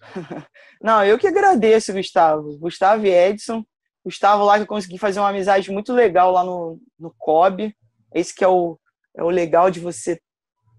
Não, 0.80 1.04
eu 1.04 1.18
que 1.18 1.26
agradeço, 1.26 1.92
Gustavo. 1.92 2.56
Gustavo 2.58 3.04
e 3.06 3.10
Edson. 3.10 3.64
Gustavo 4.04 4.44
lá 4.44 4.56
que 4.56 4.62
eu 4.62 4.66
consegui 4.66 4.98
fazer 4.98 5.18
uma 5.18 5.30
amizade 5.30 5.70
muito 5.70 5.92
legal 5.92 6.30
lá 6.30 6.44
no, 6.44 6.78
no 6.98 7.14
COB. 7.18 7.74
Esse 8.14 8.34
que 8.34 8.44
é 8.44 8.48
o, 8.48 8.78
é 9.16 9.22
o 9.22 9.30
legal 9.30 9.70
de 9.70 9.80
você 9.80 10.12
estar 10.12 10.22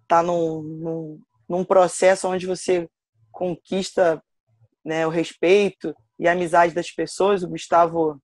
tá 0.08 0.24
num, 0.24 0.62
num, 0.62 1.20
num, 1.50 1.64
processo 1.66 2.28
onde 2.28 2.46
você 2.46 2.88
conquista 3.32 4.22
né, 4.84 5.06
o 5.08 5.10
respeito 5.10 5.94
e 6.20 6.28
a 6.28 6.34
amizade 6.34 6.74
das 6.74 6.92
pessoas. 6.92 7.44
O 7.44 7.50
Gustavo 7.50 8.22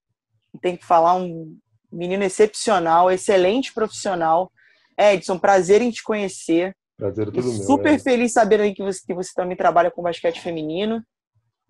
tem 0.62 0.78
que 0.78 0.86
falar 0.86 1.16
um 1.16 1.58
menino 1.92 2.24
excepcional, 2.24 3.12
excelente 3.12 3.74
profissional. 3.74 4.52
Edson, 4.98 5.40
prazer 5.40 5.82
em 5.82 5.90
te 5.90 6.04
conhecer. 6.04 6.76
Prazer 6.96 7.28
é 7.28 7.32
todo 7.32 7.44
meu. 7.44 7.64
Super 7.64 7.94
é. 7.94 8.00
feliz 8.00 8.34
sabendo 8.34 8.74
que 8.74 8.84
você, 8.84 9.02
que 9.06 9.14
você 9.14 9.32
também 9.34 9.58
trabalha 9.58 9.90
com 9.90 10.04
basquete 10.04 10.40
feminino. 10.40 11.04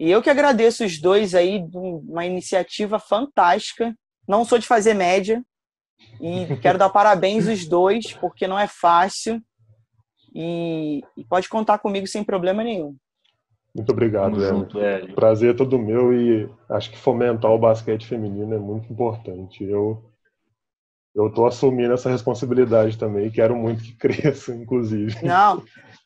E 0.01 0.09
eu 0.09 0.19
que 0.19 0.31
agradeço 0.31 0.83
os 0.83 0.99
dois 0.99 1.35
aí, 1.35 1.63
uma 1.75 2.25
iniciativa 2.25 2.97
fantástica. 2.97 3.95
Não 4.27 4.43
sou 4.43 4.57
de 4.57 4.65
fazer 4.65 4.95
média. 4.95 5.45
E 6.19 6.47
quero 6.59 6.79
dar 6.79 6.89
parabéns 6.89 7.47
os 7.47 7.67
dois, 7.67 8.11
porque 8.13 8.47
não 8.47 8.57
é 8.57 8.65
fácil. 8.65 9.39
E, 10.33 11.03
e 11.15 11.23
pode 11.23 11.47
contar 11.47 11.77
comigo 11.77 12.07
sem 12.07 12.23
problema 12.23 12.63
nenhum. 12.63 12.95
Muito 13.75 13.91
obrigado, 13.91 14.41
junto, 14.41 14.79
Prazer 15.13 15.51
é 15.51 15.57
todo 15.57 15.77
meu 15.77 16.11
e 16.11 16.49
acho 16.67 16.89
que 16.89 16.97
fomentar 16.97 17.51
o 17.51 17.59
basquete 17.59 18.07
feminino 18.07 18.55
é 18.55 18.57
muito 18.57 18.91
importante. 18.91 19.63
Eu 19.63 20.03
eu 21.13 21.27
estou 21.27 21.45
assumindo 21.45 21.93
essa 21.93 22.09
responsabilidade 22.09 22.97
também 22.97 23.27
e 23.27 23.31
quero 23.31 23.55
muito 23.55 23.83
que 23.83 23.95
cresça, 23.97 24.55
inclusive. 24.55 25.23
Não, 25.23 25.61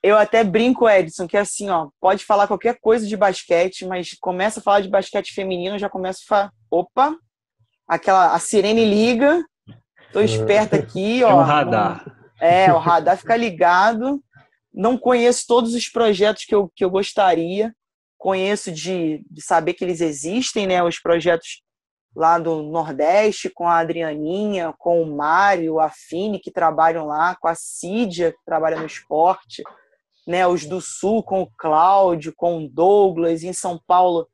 eu 0.06 0.18
até 0.18 0.44
brinco, 0.44 0.88
Edson, 0.88 1.28
que 1.28 1.36
assim, 1.36 1.68
ó, 1.70 1.90
pode 2.00 2.24
falar 2.24 2.48
qualquer 2.48 2.78
coisa 2.80 3.08
de 3.08 3.18
basquete, 3.18 3.86
mas 3.88 4.16
começa 4.22 4.60
a 4.60 4.64
falar 4.64 4.82
de 4.82 4.88
basquete 4.88 5.34
feminino, 5.34 5.80
já 5.80 5.90
começa 5.90 6.20
a 6.24 6.28
falar, 6.28 6.52
opa, 6.70 7.18
aquela, 7.88 8.36
a 8.36 8.38
sirene 8.38 8.86
liga, 8.86 9.44
tô 10.14 10.20
é. 10.20 10.26
esperta 10.26 10.76
aqui, 10.76 11.24
ó. 11.26 11.32
É 11.32 11.34
um 11.34 11.42
radar. 11.42 12.18
é, 12.40 12.72
o 12.72 12.78
radar 12.78 13.18
fica 13.18 13.36
ligado. 13.36 14.22
Não 14.72 14.96
conheço 14.96 15.46
todos 15.48 15.74
os 15.74 15.90
projetos 15.90 16.46
que 16.46 16.54
eu, 16.54 16.72
que 16.76 16.86
eu 16.86 16.90
gostaria, 16.92 17.74
conheço 18.16 18.72
de, 18.72 19.26
de 19.32 19.42
saber 19.42 19.74
que 19.74 19.84
eles 19.84 20.02
existem, 20.02 20.68
né, 20.68 20.84
os 20.84 21.00
projetos 21.00 21.64
lá 22.16 22.38
do 22.38 22.62
Nordeste, 22.62 23.50
com 23.50 23.68
a 23.68 23.80
Adrianinha, 23.80 24.72
com 24.78 25.02
o 25.02 25.16
Mário, 25.18 25.80
a 25.80 25.90
Fini, 25.90 26.40
que 26.40 26.52
trabalham 26.52 27.08
lá, 27.08 27.36
com 27.36 27.48
a 27.48 27.56
Cídia, 27.56 28.32
que 28.32 28.46
trabalha 28.46 28.78
no 28.78 28.86
esporte, 28.86 29.64
né, 30.26 30.48
os 30.48 30.66
do 30.66 30.82
Sul, 30.82 31.22
com 31.24 31.44
o 31.44 31.52
Cláudio, 31.58 32.34
com 32.36 32.64
o 32.64 32.70
Douglas, 32.70 33.44
em 33.44 33.54
São 33.54 33.80
Paulo, 33.86 34.28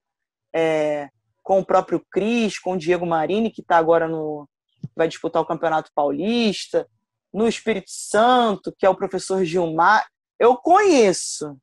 é, 0.56 1.10
com 1.44 1.60
o 1.60 1.66
próprio 1.66 2.04
Cris, 2.12 2.58
com 2.58 2.74
o 2.74 2.78
Diego 2.78 3.06
Marini, 3.06 3.52
que 3.52 3.62
está 3.62 3.78
agora 3.78 4.08
no. 4.08 4.48
vai 4.96 5.08
disputar 5.08 5.42
o 5.42 5.46
Campeonato 5.46 5.92
Paulista, 5.94 6.88
no 7.34 7.48
Espírito 7.48 7.90
Santo, 7.90 8.74
que 8.78 8.86
é 8.86 8.90
o 8.90 8.96
professor 8.96 9.44
Gilmar. 9.44 10.08
Eu 10.40 10.56
conheço. 10.56 11.58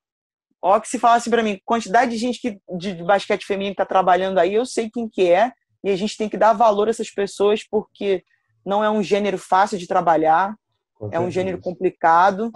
Ó, 0.61 0.79
que 0.81 0.89
se 0.89 0.99
falasse 0.99 1.31
para 1.31 1.43
mim, 1.43 1.61
quantidade 1.65 2.11
de 2.11 2.17
gente 2.17 2.41
que, 2.41 2.61
de, 2.77 2.95
de 2.95 3.05
basquete 3.05 3.47
feminino 3.47 3.77
que 3.77 3.83
está 3.83 3.87
trabalhando 3.87 4.39
aí, 4.39 4.55
eu 4.55 4.67
sei 4.67 4.91
quem 4.91 5.09
que 5.09 5.31
é, 5.31 5.53
e 5.85 5.91
a 5.91 5.97
gente 5.97 6.17
tem 6.17 6.29
que 6.29 6.37
dar 6.37 6.53
valor 6.53 6.89
a 6.89 6.91
essas 6.91 7.11
pessoas 7.11 7.63
porque 7.63 8.25
não 8.67 8.83
é 8.83 8.91
um 8.91 9.01
gênero 9.01 9.39
fácil 9.39 9.79
de 9.79 9.87
trabalhar, 9.87 10.57
é 11.13 11.21
um 11.21 11.31
gênero 11.31 11.61
complicado, 11.61 12.51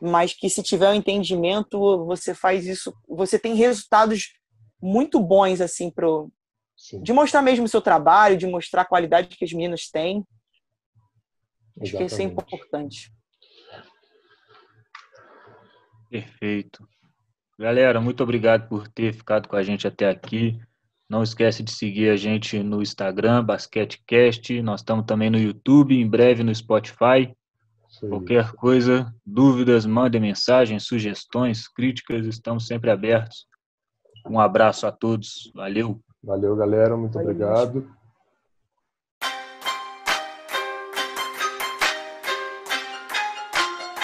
mas 0.00 0.34
que 0.34 0.48
se 0.48 0.62
tiver 0.62 0.88
o 0.88 0.92
um 0.92 0.94
entendimento, 0.94 2.04
você 2.04 2.34
faz 2.34 2.66
isso, 2.66 2.94
você 3.08 3.38
tem 3.38 3.54
resultados 3.54 4.32
muito 4.80 5.20
bons 5.20 5.60
assim 5.60 5.90
pro 5.90 6.30
Sim. 6.76 7.02
de 7.02 7.12
mostrar 7.12 7.42
mesmo 7.42 7.64
o 7.64 7.68
seu 7.68 7.80
trabalho, 7.80 8.36
de 8.36 8.46
mostrar 8.46 8.82
a 8.82 8.86
qualidade 8.86 9.36
que 9.36 9.44
as 9.44 9.52
meninas 9.52 9.88
têm. 9.90 10.24
Acho 11.80 11.96
que 11.96 12.04
isso 12.04 12.20
é 12.20 12.24
importante. 12.24 13.12
Perfeito. 16.10 16.88
Galera, 17.58 18.00
muito 18.00 18.22
obrigado 18.22 18.68
por 18.68 18.88
ter 18.88 19.12
ficado 19.12 19.48
com 19.48 19.56
a 19.56 19.62
gente 19.62 19.86
até 19.86 20.08
aqui. 20.08 20.60
Não 21.08 21.22
esquece 21.22 21.62
de 21.62 21.72
seguir 21.72 22.10
a 22.10 22.16
gente 22.16 22.62
no 22.62 22.82
Instagram, 22.82 23.44
BasqueteCast. 23.44 24.62
Nós 24.62 24.80
estamos 24.80 25.06
também 25.06 25.30
no 25.30 25.38
YouTube, 25.38 25.98
em 25.98 26.08
breve 26.08 26.42
no 26.42 26.54
Spotify. 26.54 27.34
Qualquer 28.00 28.52
coisa, 28.52 29.12
dúvidas, 29.24 29.84
mandem 29.86 30.20
mensagens, 30.20 30.84
sugestões, 30.84 31.66
críticas, 31.68 32.26
estamos 32.26 32.66
sempre 32.66 32.90
abertos. 32.90 33.46
Um 34.28 34.38
abraço 34.38 34.86
a 34.86 34.92
todos. 34.92 35.50
Valeu. 35.54 36.00
Valeu, 36.22 36.54
galera. 36.56 36.96
Muito 36.96 37.14
Valeu. 37.14 37.30
obrigado. 37.30 37.97